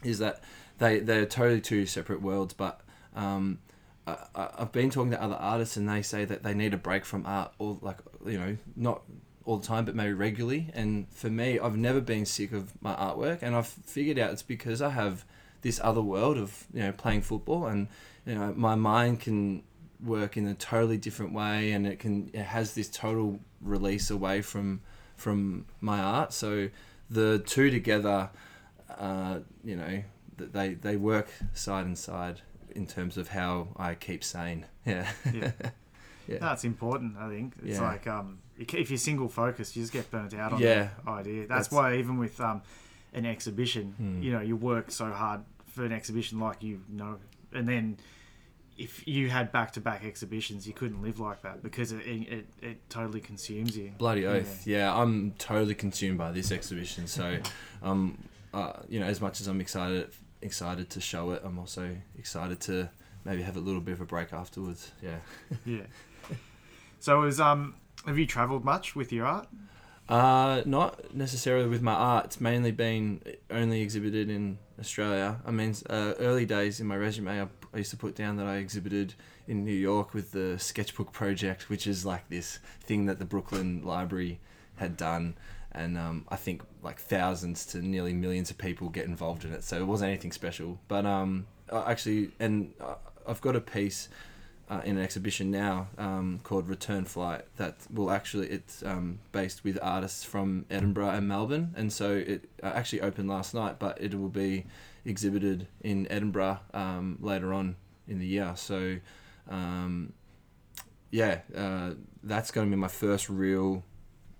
is 0.03 0.19
that 0.19 0.43
they 0.79 0.99
they're 1.01 1.27
totally 1.27 1.61
two 1.61 1.87
separate 1.87 2.21
worlds 2.23 2.55
but 2.55 2.81
um 3.15 3.59
I, 4.07 4.17
I've 4.35 4.73
been 4.73 4.91
talking 4.91 5.11
to 5.11 5.23
other 5.23 5.35
artists 5.35 5.77
and 5.77 5.89
they 5.89 6.03
say 6.03 6.25
that 6.25 6.43
they 6.43 6.55
need 6.55 6.75
a 6.75 6.77
break 6.77 7.05
from 7.05 7.27
art 7.27 7.53
or 7.59 7.79
like 7.83 7.99
you 8.25 8.39
know 8.39 8.57
not 8.77 9.03
all 9.47 9.57
the 9.57 9.67
time 9.67 9.85
but 9.85 9.95
maybe 9.95 10.13
regularly. 10.13 10.71
And 10.75 11.07
for 11.11 11.31
me 11.31 11.59
I've 11.59 11.77
never 11.77 12.01
been 12.01 12.27
sick 12.27 12.53
of 12.53 12.81
my 12.83 12.95
artwork. 12.95 13.39
And 13.43 13.55
I've 13.55 13.67
figured 13.67 14.19
out 14.19 14.33
it's 14.33 14.43
because 14.43 14.83
I 14.83 14.91
have 14.91 15.25
this 15.63 15.81
other 15.83 16.03
world 16.03 16.37
of 16.37 16.67
you 16.75 16.83
know 16.83 16.93
playing 16.93 17.23
football. 17.23 17.67
And 17.67 17.89
you 18.27 18.35
know 18.35 18.53
my 18.55 18.75
mind 18.75 19.21
can 19.21 19.63
work 20.05 20.37
in 20.37 20.47
a 20.47 20.55
totally 20.55 20.99
different 20.99 21.33
way. 21.33 21.73
And 21.73 21.87
it 21.87 21.99
can 21.99 22.31
it 22.35 22.43
has 22.43 22.75
this 22.75 22.89
total 22.89 23.41
release 23.63 24.11
away 24.11 24.43
from 24.43 24.81
from 25.17 25.67
my 25.81 26.01
art. 26.01 26.33
So 26.33 26.69
the 27.09 27.39
two 27.47 27.71
together 27.71 28.31
uh, 28.99 29.41
you 29.65 29.77
know 29.77 30.03
th- 30.39 30.53
they 30.53 30.75
they 30.75 30.97
work 30.97 31.29
side 31.55 31.87
and 31.87 31.97
side 31.97 32.41
in 32.75 32.87
terms 32.87 33.17
of 33.17 33.29
how 33.29 33.69
I 33.77 33.95
keep 33.95 34.23
sane. 34.23 34.67
Yeah. 34.87 35.11
Yeah. 35.35 35.51
Yeah 36.27 36.39
That's 36.39 36.65
important, 36.65 37.17
I 37.17 37.29
think. 37.29 37.55
It's 37.65 37.79
Yeah. 37.79 37.89
like 37.91 38.07
um, 38.07 38.39
if 38.59 38.91
you're 38.91 38.99
single 38.99 39.29
focused, 39.29 39.77
you 39.77 39.83
just 39.83 39.93
get 39.93 40.11
burnt 40.11 40.35
out 40.35 40.53
on 40.55 40.61
Yeah. 40.61 40.89
the 41.05 41.11
idea. 41.11 41.41
That's, 41.47 41.69
That's- 41.69 41.73
why 41.73 41.97
even 41.99 42.19
with 42.19 42.41
um, 42.41 42.63
an 43.13 43.25
exhibition, 43.27 43.95
Hmm. 43.97 44.23
you 44.23 44.33
know, 44.33 44.41
you 44.41 44.57
work 44.57 44.91
so 44.91 45.11
hard 45.11 45.41
for 45.67 45.85
an 45.85 45.93
exhibition 45.93 46.41
like 46.41 46.63
you 46.63 46.81
know, 46.89 47.19
and 47.53 47.67
then 47.69 47.99
if 48.79 49.07
you 49.09 49.31
had 49.31 49.51
back 49.53 49.73
to 49.73 49.81
back 49.81 50.05
exhibitions, 50.05 50.67
you 50.67 50.75
couldn't 50.75 51.01
live 51.03 51.19
like 51.19 51.41
that 51.43 51.63
because 51.63 51.93
it 51.93 52.01
it, 52.07 52.47
it 52.61 52.91
totally 52.91 53.21
consumes 53.21 53.77
you. 53.77 53.93
Bloody 53.97 54.27
oath. 54.27 54.67
Yeah. 54.67 54.95
I'm 54.95 55.33
totally 55.39 55.75
consumed 55.75 56.19
by 56.19 56.31
this 56.33 56.53
exhibition. 56.53 57.07
So, 57.07 57.39
um, 57.83 58.19
uh, 58.53 58.73
you 58.89 59.01
know, 59.01 59.07
as 59.07 59.21
much 59.21 59.41
as 59.41 59.47
I'm 59.47 59.61
excited 59.61 60.09
excited 60.43 60.91
to 60.91 61.01
show 61.01 61.31
it, 61.31 61.41
I'm 61.45 61.59
also 61.59 61.97
excited 62.19 62.61
to 62.63 62.91
maybe 63.27 63.43
have 63.43 63.57
a 63.57 63.61
little 63.61 63.81
bit 63.81 63.93
of 63.93 64.01
a 64.01 64.07
break 64.07 64.33
afterwards. 64.33 64.93
Yeah. 65.03 65.19
Yeah. 65.67 65.83
so 67.01 67.25
is 67.25 67.41
um, 67.41 67.75
have 68.07 68.19
you 68.19 68.27
travelled 68.27 68.65
much 68.65 68.95
with 68.95 69.13
your 69.13 69.27
art? 69.27 69.49
Uh, 70.09 70.63
not 70.65 71.15
necessarily 71.15 71.69
with 71.69 71.83
my 71.83 71.93
art. 71.93 72.27
It's 72.27 72.41
mainly 72.41 72.71
been 72.71 73.21
only 73.51 73.83
exhibited 73.83 74.31
in 74.31 74.59
Australia. 74.79 75.41
I 75.45 75.51
mean, 75.51 75.75
uh, 75.91 76.15
early 76.21 76.47
days 76.47 76.79
in 76.79 76.87
my 76.87 76.97
resume, 76.97 77.43
I, 77.43 77.49
I 77.75 77.79
used 77.79 77.91
to 77.91 77.97
put 77.97 78.15
down 78.15 78.37
that 78.37 78.47
I 78.47 78.57
exhibited 78.57 79.15
in 79.49 79.65
New 79.65 79.75
York 79.75 80.15
with 80.15 80.31
the 80.31 80.59
Sketchbook 80.59 81.13
Project, 81.13 81.69
which 81.69 81.89
is 81.89 82.07
like 82.07 82.29
this 82.29 82.61
thing 82.81 83.07
that 83.07 83.19
the 83.19 83.25
Brooklyn 83.25 83.83
Library 83.83 84.39
had 84.77 84.97
done. 84.97 85.37
And 85.73 85.99
um, 85.99 86.25
I 86.29 86.37
think 86.37 86.63
like 86.83 87.01
thousands 87.01 87.67
to 87.67 87.79
nearly 87.79 88.13
millions 88.13 88.51
of 88.51 88.59
people 88.59 88.89
get 88.89 89.07
involved 89.07 89.45
in 89.45 89.53
it. 89.53 89.65
So 89.65 89.77
it 89.79 89.87
wasn't 89.87 90.11
anything 90.11 90.33
special. 90.33 90.79
But 90.87 91.05
um, 91.05 91.47
I 91.73 91.91
actually, 91.91 92.31
and 92.39 92.73
uh, 92.81 92.95
I've 93.27 93.41
got 93.41 93.57
a 93.57 93.61
piece 93.61 94.09
uh, 94.69 94.81
in 94.85 94.97
an 94.97 95.03
exhibition 95.03 95.51
now 95.51 95.89
um, 95.97 96.41
called 96.43 96.69
Return 96.69 97.05
Flight 97.05 97.45
that 97.57 97.77
will 97.93 98.11
actually 98.11 98.49
it's 98.49 98.83
um, 98.83 99.21
based 99.33 99.63
with 99.63 99.79
artists 99.81 100.25
from 100.25 100.67
Edinburgh 100.71 101.11
and 101.11 101.29
Melbourne, 101.29 101.73
and 101.77 101.93
so 101.93 102.13
it 102.13 102.49
uh, 102.63 102.73
actually 102.75 103.01
opened 103.01 103.29
last 103.29 103.55
night, 103.55 103.79
but 103.79 104.01
it 104.01 104.19
will 104.19 104.29
be 104.29 104.67
exhibited 105.05 105.69
in 105.83 106.11
Edinburgh 106.11 106.61
um, 106.75 107.19
later 107.21 107.53
on 107.53 107.77
in 108.09 108.19
the 108.19 108.27
year. 108.27 108.53
So 108.57 108.99
um, 109.49 110.13
yeah, 111.11 111.41
uh, 111.57 111.91
that's 112.23 112.51
going 112.51 112.69
to 112.69 112.77
be 112.77 112.81
my 112.81 112.89
first 112.89 113.29
real 113.29 113.85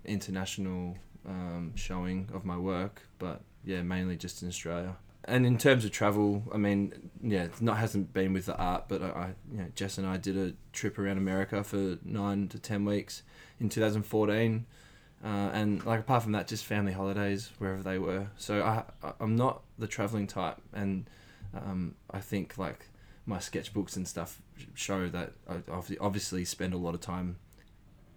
international 0.03 0.97
um, 1.25 1.71
showing 1.75 2.29
of 2.33 2.45
my 2.45 2.57
work, 2.57 3.01
but 3.17 3.41
yeah, 3.63 3.81
mainly 3.81 4.17
just 4.17 4.41
in 4.41 4.49
Australia. 4.49 4.95
And 5.27 5.45
in 5.45 5.57
terms 5.57 5.83
of 5.83 5.91
travel, 5.91 6.43
I 6.53 6.57
mean, 6.57 7.11
yeah, 7.21 7.47
not 7.59 7.77
hasn't 7.77 8.13
been 8.13 8.31
with 8.31 8.45
the 8.45 8.55
art, 8.55 8.85
but 8.87 9.01
I, 9.01 9.07
I 9.07 9.27
you 9.51 9.57
know, 9.57 9.65
Jess 9.75 9.97
and 9.97 10.07
I 10.07 10.15
did 10.15 10.37
a 10.37 10.53
trip 10.71 10.97
around 10.97 11.17
America 11.17 11.63
for 11.65 11.97
nine 12.03 12.47
to 12.47 12.59
ten 12.59 12.85
weeks 12.85 13.23
in 13.59 13.67
2014, 13.67 14.65
uh, 15.23 15.27
and 15.27 15.85
like 15.85 15.99
apart 15.99 16.23
from 16.23 16.31
that, 16.31 16.47
just 16.47 16.63
family 16.63 16.93
holidays 16.93 17.51
wherever 17.57 17.83
they 17.83 17.99
were. 17.99 18.27
So 18.37 18.63
I, 18.63 18.83
I'm 19.19 19.35
not 19.35 19.63
the 19.77 19.87
traveling 19.87 20.27
type, 20.27 20.57
and 20.73 21.09
um, 21.53 21.95
I 22.09 22.21
think 22.21 22.57
like 22.57 22.87
my 23.25 23.37
sketchbooks 23.37 23.97
and 23.97 24.07
stuff 24.07 24.41
show 24.73 25.09
that 25.09 25.33
I 25.47 25.55
obvi- 25.55 25.97
obviously 25.99 26.45
spend 26.45 26.73
a 26.73 26.77
lot 26.77 26.95
of 26.95 27.01
time 27.01 27.35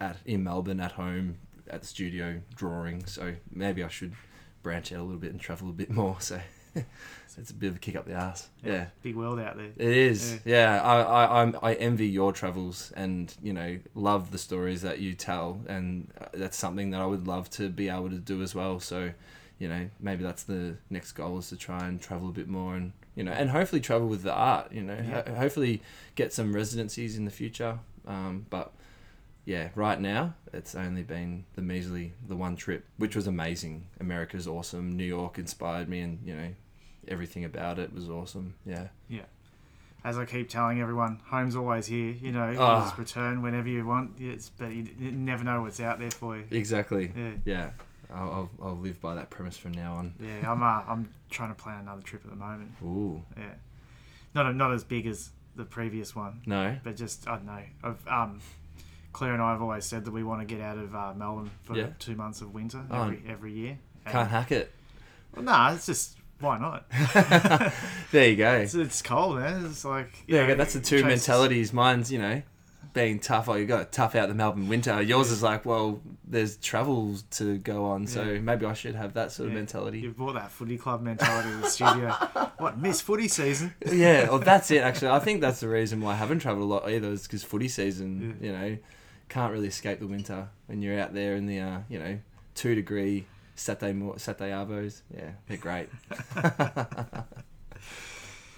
at 0.00 0.18
in 0.24 0.44
Melbourne 0.44 0.80
at 0.80 0.92
home 0.92 1.38
at 1.68 1.80
the 1.80 1.86
studio 1.86 2.40
drawing. 2.54 3.04
So 3.06 3.34
maybe 3.52 3.82
I 3.82 3.88
should 3.88 4.14
branch 4.62 4.92
out 4.92 5.00
a 5.00 5.02
little 5.02 5.18
bit 5.18 5.32
and 5.32 5.40
travel 5.40 5.68
a 5.70 5.72
bit 5.72 5.90
more. 5.90 6.16
So 6.20 6.40
it's 7.38 7.50
a 7.50 7.54
bit 7.54 7.68
of 7.68 7.76
a 7.76 7.78
kick 7.78 7.96
up 7.96 8.06
the 8.06 8.12
ass. 8.14 8.48
Yeah. 8.64 8.86
Big 9.02 9.16
world 9.16 9.38
out 9.40 9.56
there. 9.56 9.70
It 9.76 9.96
is, 9.96 10.40
yeah. 10.44 10.80
I, 10.82 11.00
I, 11.02 11.42
I'm, 11.42 11.56
I 11.62 11.74
envy 11.74 12.06
your 12.08 12.32
travels, 12.32 12.92
and 12.96 13.34
you 13.42 13.52
know, 13.52 13.78
love 13.94 14.30
the 14.30 14.38
stories 14.38 14.82
that 14.82 14.98
you 14.98 15.14
tell, 15.14 15.60
and 15.68 16.08
uh, 16.20 16.26
that's 16.34 16.56
something 16.56 16.90
that 16.90 17.00
I 17.00 17.06
would 17.06 17.26
love 17.26 17.48
to 17.50 17.68
be 17.68 17.88
able 17.88 18.10
to 18.10 18.18
do 18.18 18.42
as 18.42 18.54
well. 18.54 18.80
So, 18.80 19.12
you 19.58 19.68
know, 19.68 19.88
maybe 20.00 20.22
that's 20.24 20.42
the 20.42 20.76
next 20.90 21.12
goal 21.12 21.38
is 21.38 21.48
to 21.50 21.56
try 21.56 21.86
and 21.86 22.00
travel 22.00 22.28
a 22.28 22.32
bit 22.32 22.48
more, 22.48 22.74
and 22.74 22.92
you 23.16 23.24
know, 23.24 23.32
and 23.32 23.50
hopefully 23.50 23.80
travel 23.80 24.08
with 24.08 24.22
the 24.22 24.32
art. 24.32 24.72
You 24.72 24.82
know, 24.82 24.94
Yeah. 24.96 25.22
Ho- 25.26 25.34
hopefully 25.36 25.82
get 26.14 26.32
some 26.32 26.52
residencies 26.54 27.16
in 27.16 27.24
the 27.24 27.30
future. 27.30 27.78
Um, 28.06 28.46
but 28.50 28.72
yeah, 29.44 29.68
right 29.74 30.00
now 30.00 30.34
it's 30.52 30.74
only 30.74 31.02
been 31.02 31.44
the 31.54 31.62
measly 31.62 32.12
the 32.28 32.36
one 32.36 32.56
trip, 32.56 32.84
which 32.98 33.16
was 33.16 33.26
amazing. 33.26 33.86
America's 34.00 34.46
awesome. 34.46 34.96
New 34.96 35.04
York 35.04 35.38
inspired 35.38 35.88
me, 35.88 36.00
and 36.00 36.18
you 36.24 36.34
know, 36.34 36.48
everything 37.08 37.44
about 37.44 37.78
it 37.78 37.92
was 37.92 38.08
awesome. 38.08 38.54
Yeah. 38.66 38.88
Yeah. 39.08 39.22
As 40.02 40.16
I 40.16 40.24
keep 40.24 40.48
telling 40.48 40.80
everyone, 40.80 41.20
home's 41.26 41.54
always 41.56 41.86
here. 41.86 42.12
You 42.12 42.32
know, 42.32 42.50
you 42.50 42.58
Ah. 42.58 42.84
just 42.84 42.98
return 42.98 43.42
whenever 43.42 43.68
you 43.68 43.84
want. 43.84 44.12
It's, 44.18 44.48
but 44.48 44.72
you, 44.72 44.86
you 44.98 45.12
never 45.12 45.44
know 45.44 45.60
what's 45.62 45.78
out 45.80 45.98
there 45.98 46.10
for 46.10 46.36
you. 46.38 46.44
Exactly. 46.50 47.12
Yeah. 47.14 47.30
Yeah. 47.44 47.70
I'll, 48.12 48.30
I'll, 48.32 48.50
I'll 48.68 48.76
live 48.78 49.00
by 49.00 49.14
that 49.16 49.30
premise 49.30 49.56
from 49.56 49.72
now 49.72 49.94
on. 49.94 50.14
Yeah, 50.18 50.50
I'm 50.50 50.62
uh, 50.62 50.82
I'm 50.88 51.10
trying 51.30 51.50
to 51.50 51.54
plan 51.54 51.80
another 51.80 52.02
trip 52.02 52.22
at 52.24 52.30
the 52.30 52.36
moment. 52.36 52.72
Ooh. 52.82 53.22
Yeah, 53.36 53.44
not 54.34 54.52
not 54.56 54.72
as 54.72 54.82
big 54.84 55.06
as 55.06 55.30
the 55.54 55.64
previous 55.64 56.16
one, 56.16 56.40
No. 56.46 56.76
but 56.82 56.96
just 56.96 57.28
I 57.28 57.36
don't 57.36 57.46
know. 57.46 57.62
I've, 57.84 58.08
um, 58.08 58.40
Claire 59.12 59.34
and 59.34 59.42
I 59.42 59.52
have 59.52 59.62
always 59.62 59.84
said 59.84 60.04
that 60.04 60.12
we 60.12 60.22
want 60.22 60.40
to 60.40 60.46
get 60.46 60.60
out 60.62 60.78
of 60.78 60.94
uh, 60.94 61.12
Melbourne 61.14 61.50
for 61.62 61.76
Yeah. 61.76 61.88
two 61.98 62.14
months 62.16 62.40
of 62.40 62.54
winter 62.54 62.82
Oh. 62.90 63.02
every 63.04 63.22
every 63.28 63.52
year. 63.52 63.78
And- 64.04 64.12
Can't 64.12 64.30
hack 64.30 64.52
it. 64.52 64.72
Well, 65.34 65.44
nah, 65.44 65.72
it's 65.72 65.86
just 65.86 66.16
why 66.40 66.58
not? 66.58 66.86
There 68.12 68.28
you 68.28 68.36
go. 68.36 68.52
It's, 68.54 68.74
it's 68.74 69.02
cold, 69.02 69.36
man. 69.36 69.66
It's 69.66 69.84
like 69.84 70.10
Yeah, 70.26 70.46
know, 70.46 70.54
that's 70.54 70.74
the 70.74 70.80
two 70.80 70.98
chase- 71.02 71.06
mentalities. 71.06 71.72
Mine's, 71.72 72.10
you 72.10 72.18
know, 72.18 72.42
being 72.92 73.20
tough. 73.20 73.48
Oh, 73.48 73.54
you 73.54 73.66
got 73.66 73.78
to 73.78 73.84
tough 73.96 74.14
out 74.16 74.28
the 74.28 74.34
Melbourne 74.34 74.68
winter. 74.68 75.00
Yours 75.02 75.30
is 75.30 75.42
like, 75.44 75.64
well, 75.64 76.00
there's 76.26 76.56
travel 76.56 77.16
to 77.32 77.58
go 77.58 77.84
on, 77.84 78.06
so 78.08 78.22
Yeah. 78.24 78.40
maybe 78.40 78.66
I 78.66 78.72
should 78.72 78.94
have 78.96 79.14
that 79.14 79.30
sort 79.32 79.48
of 79.50 79.54
mentality. 79.54 80.00
You've 80.00 80.16
brought 80.16 80.32
that 80.34 80.50
footy 80.50 80.76
club 80.78 81.02
mentality 81.02 81.50
to 81.50 81.56
the 81.58 81.68
studio. 81.68 82.08
what 82.58 82.78
miss 82.78 83.00
footy 83.00 83.28
season? 83.28 83.74
yeah, 83.86 84.28
well, 84.28 84.38
that's 84.40 84.70
it. 84.72 84.78
Actually, 84.82 85.10
I 85.12 85.18
think 85.20 85.40
that's 85.40 85.60
the 85.60 85.68
reason 85.68 86.00
why 86.00 86.12
I 86.12 86.16
haven't 86.16 86.40
travelled 86.40 86.64
a 86.64 86.66
lot 86.66 86.88
either. 86.90 87.08
Is 87.12 87.22
because 87.24 87.44
footy 87.44 87.68
season, 87.68 88.38
Yeah. 88.40 88.46
you 88.46 88.52
know, 88.58 88.78
can't 89.30 89.52
really 89.52 89.68
escape 89.68 89.98
the 90.00 90.06
winter 90.06 90.48
when 90.66 90.82
you're 90.82 90.98
out 91.00 91.14
there 91.14 91.34
in 91.36 91.46
the, 91.46 91.58
uh, 91.60 91.78
you 91.88 91.98
know, 91.98 92.18
two 92.54 92.74
degree 92.74 93.26
Saturday 93.54 93.92
mo- 93.94 94.16
Saturday 94.18 94.50
arvos. 94.50 95.00
Yeah, 95.16 95.30
they're 95.48 95.56
great. 95.56 95.88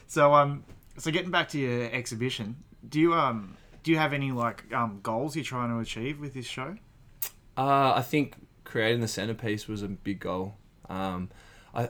So 0.06 0.34
um, 0.34 0.64
so 0.98 1.10
getting 1.10 1.30
back 1.30 1.48
to 1.50 1.58
your 1.58 1.84
exhibition, 1.90 2.56
do 2.86 3.00
you 3.00 3.14
um, 3.14 3.56
do 3.82 3.90
you 3.90 3.96
have 3.96 4.12
any 4.12 4.30
like 4.30 4.64
um 4.74 5.00
goals 5.02 5.34
you're 5.34 5.44
trying 5.44 5.70
to 5.70 5.78
achieve 5.78 6.20
with 6.20 6.34
this 6.34 6.44
show? 6.44 6.76
Uh, 7.56 7.94
I 7.96 8.02
think 8.02 8.34
creating 8.64 9.00
the 9.00 9.08
centerpiece 9.08 9.66
was 9.68 9.82
a 9.82 9.88
big 9.88 10.20
goal. 10.20 10.56
Um, 10.90 11.30
I 11.74 11.88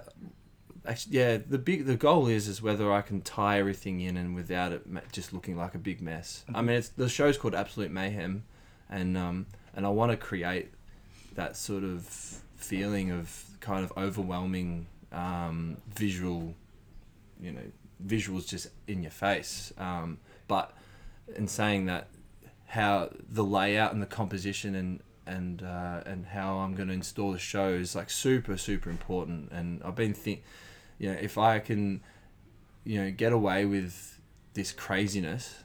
actually, 0.87 1.17
yeah, 1.19 1.39
the 1.39 1.59
big 1.59 1.87
the 1.87 1.97
goal 1.97 2.29
is 2.29 2.47
is 2.47 2.63
whether 2.63 2.93
I 2.93 3.01
can 3.03 3.23
tie 3.23 3.59
everything 3.59 4.01
in 4.01 4.17
and 4.17 4.37
without 4.37 4.71
it 4.73 4.87
just 5.11 5.33
looking 5.33 5.57
like 5.57 5.75
a 5.75 5.79
big 5.79 6.01
mess. 6.01 6.45
I 6.55 6.61
Mhm. 6.63 6.65
mean, 6.67 6.77
it's 6.77 6.91
the 6.91 7.09
show's 7.09 7.37
called 7.37 7.57
Absolute 7.57 7.91
Mayhem, 7.91 8.45
and 8.93 9.17
um, 9.17 9.47
and 9.75 9.87
I 9.87 9.89
want 9.89 10.13
to 10.13 10.17
create 10.17 10.71
that 11.35 11.57
sort 11.57 11.83
of 11.83 12.05
feeling 12.57 13.11
of 13.11 13.45
kind 13.61 13.85
of 13.85 13.93
overwhelming 13.97 14.87
um, 15.11 15.79
visual, 15.95 16.55
you 17.41 17.53
know, 17.53 17.63
visuals 18.07 18.47
just 18.47 18.69
in 18.87 19.03
your 19.03 19.11
face. 19.11 19.73
Um, 19.79 20.19
but 20.47 20.77
in 21.35 21.49
saying 21.49 21.87
that, 21.87 22.09
how 22.67 23.11
the 23.29 23.45
layout 23.45 23.93
and 23.93 24.03
the 24.03 24.07
composition 24.07 24.75
and 24.75 25.01
and 25.27 25.63
uh, 25.63 26.03
and 26.05 26.27
how 26.27 26.59
I'm 26.59 26.75
going 26.75 26.89
to 26.89 26.95
install 26.95 27.33
the 27.33 27.39
show 27.39 27.69
is 27.71 27.97
like 27.97 28.11
super 28.11 28.57
super 28.57 28.91
important. 28.91 29.51
And 29.53 29.83
I've 29.83 29.97
been 29.97 30.15
think, 30.15 30.43
you 30.99 31.11
know, 31.11 31.19
if 31.19 31.39
I 31.39 31.59
can, 31.61 32.03
you 32.85 33.03
know, 33.03 33.11
get 33.11 33.33
away 33.33 33.65
with 33.65 34.21
this 34.55 34.71
craziness 34.71 35.63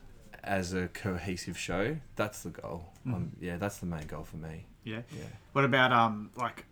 as 0.47 0.73
a 0.73 0.87
cohesive 0.89 1.57
show, 1.57 1.97
that's 2.15 2.43
the 2.43 2.49
goal. 2.49 2.85
Mhm. 3.05 3.13
Um, 3.13 3.31
yeah, 3.39 3.57
that's 3.57 3.77
the 3.79 3.85
main 3.85 4.07
goal 4.07 4.23
for 4.23 4.37
me. 4.37 4.65
Yeah. 4.83 5.01
Yeah. 5.11 5.23
What 5.53 5.65
about 5.65 5.91
um 5.91 6.31
like 6.35 6.65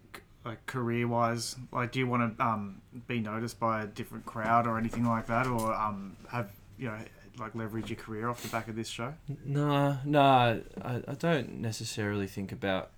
like 0.44 0.66
career 0.66 1.08
wise? 1.08 1.56
Like, 1.72 1.92
do 1.92 2.00
you 2.00 2.08
want 2.08 2.38
to 2.38 2.44
um 2.46 2.82
be 3.08 3.20
noticed 3.20 3.60
by 3.60 3.84
a 3.84 3.88
different 3.88 4.26
crowd 4.26 4.68
or 4.68 4.78
anything 4.78 5.06
like 5.06 5.28
that, 5.28 5.48
or 5.48 5.74
um 5.74 6.16
have 6.30 6.50
you 6.78 6.88
know 6.88 6.98
like 7.38 7.54
leverage 7.56 7.90
your 7.90 7.98
career 7.98 8.30
off 8.30 8.42
the 8.42 8.48
back 8.50 8.68
of 8.68 8.76
this 8.76 8.88
show? 8.88 9.14
No, 9.46 9.98
no, 10.06 10.62
I, 10.82 11.02
I 11.08 11.14
don't 11.16 11.60
necessarily 11.60 12.28
think 12.28 12.52
about 12.52 12.92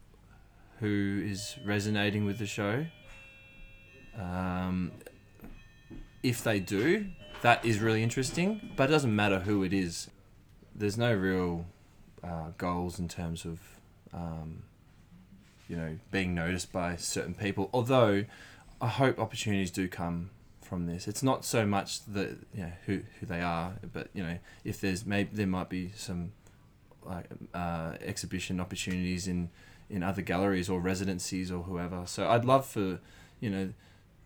who 0.80 1.24
is 1.26 1.58
resonating 1.66 2.24
with 2.26 2.38
the 2.38 2.46
show. 2.46 2.86
Um, 4.20 4.92
if 6.24 6.44
they 6.44 6.60
do, 6.60 7.08
that 7.42 7.64
is 7.66 7.80
really 7.80 8.04
interesting, 8.04 8.72
but 8.76 8.90
it 8.90 8.94
doesn't 8.94 9.16
matter 9.16 9.40
who 9.40 9.64
it 9.64 9.74
is. 9.74 10.10
There's 10.78 10.98
no 10.98 11.14
real 11.14 11.66
uh, 12.24 12.52
goals 12.58 13.00
in 13.00 13.08
terms 13.08 13.46
of, 13.46 13.60
um, 14.14 14.64
you 15.68 15.76
know, 15.76 15.98
being 16.12 16.36
noticed 16.36 16.72
by 16.72 16.96
certain 16.96 17.34
people. 17.34 17.70
Although, 17.74 18.26
I 18.80 18.88
hope 18.88 19.20
opportunities 19.20 19.72
do 19.72 19.88
come 19.88 20.30
from 20.62 20.86
this. 20.86 21.08
It's 21.08 21.24
not 21.24 21.46
so 21.46 21.66
much 21.66 22.06
the 22.06 22.38
you 22.54 22.64
know, 22.64 22.72
who 22.86 23.02
who 23.20 23.26
they 23.26 23.42
are, 23.42 23.74
but 23.94 24.10
you 24.14 24.24
know, 24.24 24.38
if 24.64 24.82
there's 24.82 25.06
maybe 25.06 25.30
there 25.34 25.48
might 25.48 25.70
be 25.70 25.92
some 25.96 26.32
like 27.04 27.26
uh, 27.54 27.94
exhibition 28.02 28.60
opportunities 28.60 29.28
in 29.28 29.50
in 29.90 30.04
other 30.04 30.22
galleries 30.22 30.70
or 30.70 30.80
residencies 30.80 31.52
or 31.52 31.64
whoever. 31.64 32.04
So 32.06 32.30
I'd 32.30 32.46
love 32.46 32.66
for 32.66 33.00
you 33.40 33.50
know 33.50 33.74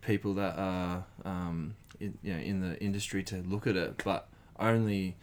people 0.01 0.33
that 0.33 0.57
are 0.57 1.05
um, 1.23 1.75
in, 1.99 2.17
you 2.23 2.33
know 2.33 2.39
in 2.39 2.61
the 2.61 2.81
industry 2.81 3.23
to 3.23 3.37
look 3.37 3.67
at 3.67 3.75
it, 3.75 4.03
but 4.03 4.27
only 4.59 5.15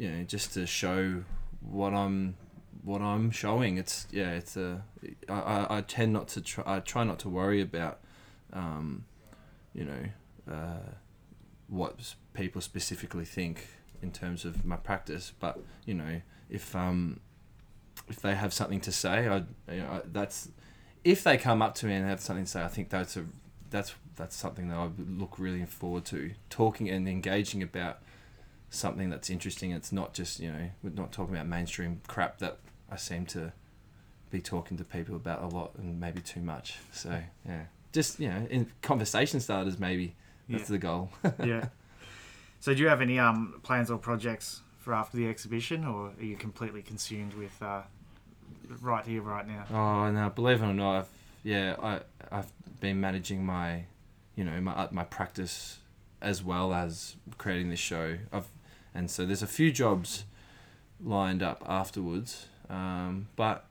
you 0.00 0.10
know 0.10 0.22
just 0.24 0.54
to 0.54 0.66
show 0.66 1.22
what 1.60 1.92
I'm 1.92 2.34
what 2.82 3.02
I'm 3.02 3.30
showing. 3.30 3.76
It's 3.76 4.06
yeah, 4.10 4.30
it's 4.32 4.56
a 4.56 4.82
I, 5.28 5.66
I, 5.68 5.80
tend 5.82 6.14
not 6.14 6.28
to 6.28 6.40
try 6.40 6.64
I 6.66 6.80
try 6.80 7.04
not 7.04 7.18
to 7.20 7.28
worry 7.28 7.60
about 7.60 8.00
um, 8.54 9.04
you 9.74 9.84
know 9.84 10.04
uh, 10.50 10.94
what 11.68 12.14
people 12.32 12.62
specifically 12.62 13.26
think 13.26 13.66
in 14.00 14.10
terms 14.10 14.46
of 14.46 14.64
my 14.64 14.76
practice, 14.76 15.34
but 15.38 15.60
you 15.84 15.92
know 15.92 16.22
if 16.48 16.74
um 16.74 17.20
if 18.08 18.22
they 18.22 18.34
have 18.34 18.54
something 18.54 18.80
to 18.80 18.92
say, 18.92 19.28
I 19.28 19.44
you 19.70 19.82
know 19.82 19.88
I- 19.90 20.08
that's 20.10 20.48
if 21.04 21.22
they 21.24 21.36
come 21.36 21.60
up 21.60 21.74
to 21.74 21.86
me 21.86 21.92
and 21.94 22.08
have 22.08 22.20
something 22.20 22.46
to 22.46 22.50
say, 22.50 22.62
I 22.64 22.68
think 22.68 22.88
that's 22.88 23.18
a 23.18 23.26
that's 23.68 23.94
that's 24.16 24.34
something 24.34 24.68
that 24.68 24.78
I 24.78 24.88
look 24.98 25.38
really 25.38 25.62
forward 25.66 26.06
to 26.06 26.30
talking 26.48 26.88
and 26.88 27.06
engaging 27.06 27.62
about 27.62 27.98
something 28.70 29.10
that's 29.10 29.28
interesting. 29.30 29.72
It's 29.72 29.92
not 29.92 30.14
just 30.14 30.40
you 30.40 30.50
know 30.52 30.70
we're 30.82 30.90
not 30.90 31.12
talking 31.12 31.34
about 31.34 31.46
mainstream 31.46 32.00
crap 32.06 32.38
that 32.38 32.58
I 32.90 32.96
seem 32.96 33.26
to 33.26 33.52
be 34.30 34.40
talking 34.40 34.76
to 34.78 34.84
people 34.84 35.16
about 35.16 35.42
a 35.42 35.46
lot 35.46 35.72
and 35.76 35.98
maybe 36.00 36.20
too 36.20 36.40
much. 36.40 36.78
So 36.92 37.20
yeah, 37.46 37.64
just 37.92 38.18
you 38.20 38.28
know 38.28 38.46
in 38.50 38.70
conversation 38.82 39.40
starters 39.40 39.78
maybe 39.78 40.14
that's 40.48 40.62
Yeah. 40.70 40.74
the 40.74 40.78
goal. 40.78 41.10
yeah. 41.44 41.66
So, 42.60 42.74
do 42.74 42.82
you 42.82 42.88
have 42.88 43.00
any 43.00 43.18
um 43.18 43.60
plans 43.62 43.90
or 43.90 43.98
projects 43.98 44.60
for 44.78 44.92
after 44.94 45.16
the 45.16 45.28
exhibition, 45.28 45.84
or 45.84 46.12
are 46.18 46.24
you 46.24 46.36
completely 46.36 46.82
consumed 46.82 47.34
with 47.34 47.60
uh, 47.62 47.82
right 48.80 49.04
here, 49.06 49.22
right 49.22 49.46
now? 49.46 49.64
Oh 49.70 50.10
no! 50.10 50.28
Believe 50.30 50.62
it 50.62 50.66
or 50.66 50.74
not, 50.74 50.98
I've, 50.98 51.08
yeah, 51.42 51.76
I 51.82 52.00
I've 52.30 52.52
been 52.80 53.00
managing 53.00 53.44
my, 53.46 53.84
you 54.36 54.44
know, 54.44 54.60
my 54.60 54.88
my 54.90 55.04
practice 55.04 55.78
as 56.20 56.42
well 56.44 56.74
as 56.74 57.16
creating 57.38 57.70
this 57.70 57.78
show. 57.80 58.16
I've 58.32 58.48
and 58.94 59.10
so 59.10 59.24
there's 59.26 59.42
a 59.42 59.46
few 59.46 59.70
jobs 59.72 60.24
lined 61.02 61.42
up 61.42 61.62
afterwards, 61.66 62.48
um, 62.68 63.28
but 63.36 63.66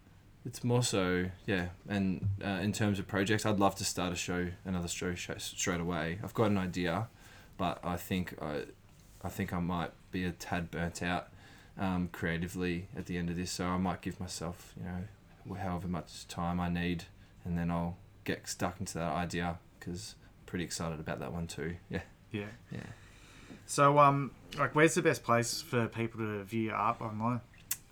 it's 0.46 0.64
more 0.64 0.84
so 0.84 1.26
yeah. 1.46 1.68
And 1.88 2.30
uh, 2.44 2.60
in 2.62 2.72
terms 2.74 3.00
of 3.00 3.08
projects, 3.08 3.46
I'd 3.46 3.60
love 3.60 3.76
to 3.76 3.86
start 3.86 4.14
a 4.14 4.16
show, 4.16 4.48
another 4.66 4.88
show, 4.88 5.14
show 5.16 5.36
straight 5.38 5.80
away. 5.82 6.20
I've 6.24 6.34
got 6.34 6.46
an 6.46 6.58
idea, 6.58 7.08
but 7.58 7.80
I 7.84 7.98
think 7.98 8.36
I, 8.42 8.64
I 9.24 9.30
think 9.30 9.54
I 9.54 9.60
might 9.60 9.92
be 10.12 10.24
a 10.26 10.32
tad 10.32 10.72
burnt 10.72 11.04
out 11.04 11.28
um, 11.78 12.10
creatively 12.12 12.88
at 12.98 13.06
the 13.06 13.18
end 13.18 13.30
of 13.30 13.36
this. 13.36 13.52
So 13.52 13.66
I 13.66 13.78
might 13.78 14.02
give 14.02 14.20
myself, 14.20 14.74
you 14.78 14.86
know, 14.86 15.56
however 15.56 15.88
much 15.88 16.28
time 16.28 16.60
I 16.60 16.70
need, 16.70 17.04
and 17.46 17.58
then 17.58 17.70
I'll 17.70 17.98
get 18.24 18.48
stuck 18.48 18.80
into 18.80 18.96
that 18.96 19.14
idea 19.14 19.58
because 19.80 20.16
I'm 20.40 20.46
pretty 20.46 20.64
excited 20.66 21.00
about 21.00 21.20
that 21.20 21.32
one 21.34 21.48
too. 21.48 21.76
Yeah, 21.90 22.02
Yeah. 22.32 22.46
yeah. 22.72 22.80
So, 23.70 24.00
um, 24.00 24.32
like, 24.58 24.74
where's 24.74 24.96
the 24.96 25.04
best 25.04 25.24
place 25.24 25.62
for 25.62 25.88
people 25.88 26.22
to 26.22 26.44
view 26.44 26.64
your 26.64 26.76
art 26.76 27.00
online? 27.02 27.40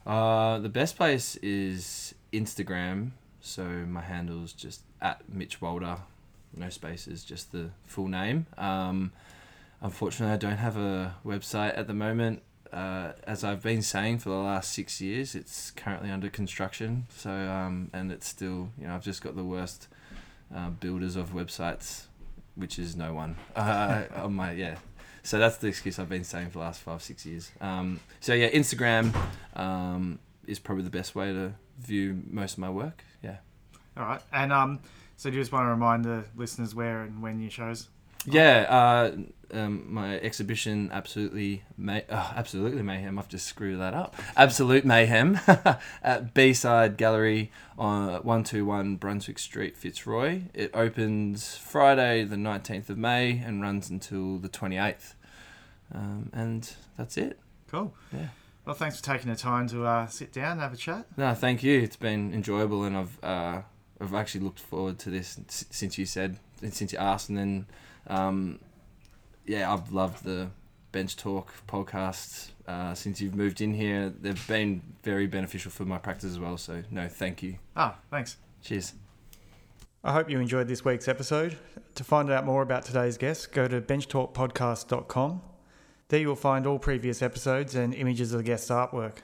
Uh, 0.07 0.57
the 0.57 0.69
best 0.69 0.97
place 0.97 1.35
is 1.35 2.15
Instagram. 2.33 3.11
So 3.41 3.63
my 3.63 4.01
handle's 4.01 4.53
just 4.53 4.81
at 5.03 5.29
Mitch 5.29 5.61
Walder, 5.61 5.99
no 6.55 6.69
spaces, 6.69 7.23
just 7.23 7.51
the 7.51 7.69
full 7.85 8.07
name. 8.07 8.47
Um, 8.57 9.11
unfortunately, 9.79 10.33
I 10.33 10.37
don't 10.37 10.57
have 10.57 10.77
a 10.77 11.13
website 11.23 11.77
at 11.77 11.85
the 11.85 11.93
moment. 11.93 12.41
Uh, 12.73 13.11
as 13.27 13.43
I've 13.43 13.61
been 13.61 13.83
saying 13.83 14.17
for 14.17 14.29
the 14.29 14.35
last 14.35 14.73
six 14.73 14.99
years, 14.99 15.35
it's 15.35 15.69
currently 15.69 16.09
under 16.09 16.27
construction. 16.27 17.05
So 17.15 17.29
um, 17.29 17.91
and 17.93 18.11
it's 18.11 18.27
still, 18.27 18.69
you 18.79 18.87
know, 18.87 18.95
I've 18.95 19.03
just 19.03 19.21
got 19.21 19.35
the 19.35 19.43
worst 19.43 19.89
uh, 20.53 20.71
builders 20.71 21.15
of 21.15 21.33
websites, 21.33 22.05
which 22.55 22.79
is 22.79 22.95
no 22.95 23.13
one. 23.13 23.35
Uh, 23.55 24.05
on 24.15 24.33
my 24.33 24.53
yeah. 24.53 24.77
So 25.27 25.37
that's 25.39 25.57
the 25.57 25.67
excuse 25.67 25.99
I've 25.99 26.07
been 26.07 26.23
saying 26.23 26.51
for 26.51 26.59
the 26.59 26.59
last 26.59 26.79
five, 26.79 27.01
six 27.01 27.25
years. 27.25 27.51
Um, 27.59 27.99
so 28.21 28.33
yeah, 28.33 28.49
Instagram 28.49 29.13
um, 29.57 30.19
is 30.47 30.57
probably 30.57 30.85
the 30.85 30.89
best 30.89 31.15
way 31.15 31.33
to 31.33 31.51
view 31.79 32.23
most 32.29 32.53
of 32.53 32.59
my 32.59 32.69
work. 32.69 33.03
Yeah. 33.21 33.35
All 33.97 34.05
right. 34.05 34.21
And 34.31 34.53
um, 34.53 34.79
so 35.17 35.29
do 35.29 35.35
you 35.35 35.41
just 35.41 35.51
want 35.51 35.65
to 35.65 35.69
remind 35.69 36.05
the 36.05 36.23
listeners 36.37 36.73
where 36.73 37.01
and 37.01 37.21
when 37.21 37.41
your 37.41 37.51
shows? 37.51 37.89
Yeah, 38.25 38.67
uh, 38.69 39.17
um, 39.53 39.93
my 39.93 40.17
exhibition 40.19 40.91
absolutely 40.93 41.63
may 41.77 42.05
uh, 42.09 42.31
absolutely 42.35 42.81
mayhem. 42.81 43.19
I've 43.19 43.27
just 43.27 43.47
screwed 43.47 43.81
that 43.81 43.93
up. 43.93 44.15
Absolute 44.37 44.85
mayhem 44.85 45.39
at 46.03 46.33
B 46.33 46.53
Side 46.53 46.95
Gallery 46.95 47.51
on 47.77 48.23
one 48.23 48.45
two 48.45 48.65
one 48.65 48.95
Brunswick 48.95 49.39
Street, 49.39 49.75
Fitzroy. 49.75 50.43
It 50.53 50.71
opens 50.73 51.57
Friday 51.57 52.23
the 52.23 52.37
nineteenth 52.37 52.89
of 52.89 52.97
May 52.97 53.39
and 53.39 53.61
runs 53.61 53.89
until 53.89 54.37
the 54.37 54.49
twenty 54.49 54.77
eighth. 54.77 55.15
Um, 55.93 56.29
and 56.33 56.69
that's 56.97 57.17
it. 57.17 57.39
Cool. 57.69 57.93
Yeah. 58.13 58.27
Well, 58.65 58.75
thanks 58.75 58.99
for 58.99 59.05
taking 59.05 59.31
the 59.31 59.37
time 59.37 59.67
to 59.69 59.85
uh, 59.85 60.07
sit 60.07 60.33
down 60.33 60.53
and 60.53 60.61
have 60.61 60.73
a 60.73 60.77
chat. 60.77 61.05
No, 61.15 61.33
thank 61.33 61.63
you. 61.63 61.79
It's 61.79 61.95
been 61.95 62.33
enjoyable, 62.33 62.83
and 62.83 62.97
I've 62.97 63.23
uh, 63.23 63.61
I've 64.01 64.13
actually 64.13 64.41
looked 64.41 64.59
forward 64.59 64.99
to 64.99 65.09
this 65.09 65.39
since 65.47 65.97
you 65.97 66.05
said 66.05 66.39
since 66.61 66.91
you 66.91 66.99
asked, 66.99 67.29
and 67.29 67.37
then 67.37 67.65
um, 68.07 68.59
yeah, 69.45 69.71
I've 69.71 69.91
loved 69.91 70.23
the 70.23 70.49
bench 70.91 71.15
talk 71.15 71.53
podcasts 71.67 72.49
uh, 72.67 72.93
since 72.93 73.21
you've 73.21 73.35
moved 73.35 73.61
in 73.61 73.73
here. 73.73 74.09
They've 74.09 74.47
been 74.47 74.81
very 75.03 75.27
beneficial 75.27 75.71
for 75.71 75.85
my 75.85 75.97
practice 75.97 76.31
as 76.31 76.39
well. 76.39 76.57
So 76.57 76.83
no, 76.91 77.07
thank 77.07 77.41
you. 77.41 77.59
Ah, 77.75 77.97
thanks. 78.11 78.37
Cheers. 78.61 78.93
I 80.03 80.13
hope 80.13 80.29
you 80.29 80.39
enjoyed 80.39 80.67
this 80.67 80.85
week's 80.85 81.07
episode. 81.07 81.57
To 81.95 82.03
find 82.03 82.29
out 82.29 82.45
more 82.45 82.61
about 82.61 82.85
today's 82.85 83.17
guest, 83.17 83.51
go 83.51 83.67
to 83.67 83.81
benchtalkpodcast.com. 83.81 85.41
There 86.09 86.19
you 86.21 86.29
will 86.29 86.35
find 86.35 86.65
all 86.65 86.79
previous 86.79 87.21
episodes 87.21 87.75
and 87.75 87.93
images 87.93 88.31
of 88.31 88.37
the 88.37 88.43
guest's 88.43 88.69
artwork. 88.69 89.17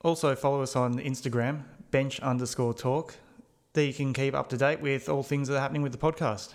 Also, 0.00 0.34
follow 0.34 0.62
us 0.62 0.74
on 0.76 0.98
Instagram, 0.98 1.64
bench 1.90 2.20
underscore 2.20 2.72
talk. 2.72 3.16
There 3.74 3.84
you 3.84 3.92
can 3.92 4.14
keep 4.14 4.34
up 4.34 4.48
to 4.48 4.56
date 4.56 4.80
with 4.80 5.08
all 5.08 5.22
things 5.22 5.48
that 5.48 5.56
are 5.56 5.60
happening 5.60 5.82
with 5.82 5.92
the 5.92 5.98
podcast. 5.98 6.54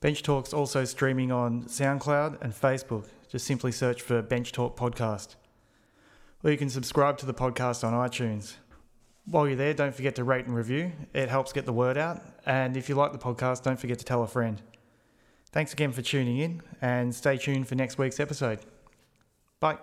Bench 0.00 0.22
Talk's 0.22 0.52
also 0.52 0.84
streaming 0.84 1.32
on 1.32 1.62
SoundCloud 1.62 2.42
and 2.42 2.52
Facebook. 2.52 3.06
Just 3.30 3.46
simply 3.46 3.72
search 3.72 4.02
for 4.02 4.20
Bench 4.20 4.52
Talk 4.52 4.76
Podcast. 4.76 5.36
Or 6.42 6.50
you 6.50 6.58
can 6.58 6.68
subscribe 6.68 7.16
to 7.18 7.26
the 7.26 7.32
podcast 7.32 7.82
on 7.82 7.94
iTunes. 7.94 8.56
While 9.24 9.46
you're 9.46 9.56
there, 9.56 9.72
don't 9.72 9.94
forget 9.94 10.16
to 10.16 10.24
rate 10.24 10.44
and 10.44 10.54
review. 10.54 10.92
It 11.14 11.30
helps 11.30 11.54
get 11.54 11.64
the 11.64 11.72
word 11.72 11.96
out. 11.96 12.20
And 12.44 12.76
if 12.76 12.90
you 12.90 12.94
like 12.94 13.12
the 13.12 13.18
podcast, 13.18 13.62
don't 13.62 13.80
forget 13.80 13.98
to 14.00 14.04
tell 14.04 14.22
a 14.22 14.26
friend. 14.26 14.60
Thanks 15.54 15.72
again 15.72 15.92
for 15.92 16.02
tuning 16.02 16.38
in 16.38 16.62
and 16.82 17.14
stay 17.14 17.36
tuned 17.36 17.68
for 17.68 17.76
next 17.76 17.96
week's 17.96 18.18
episode. 18.18 18.58
Bye. 19.60 19.78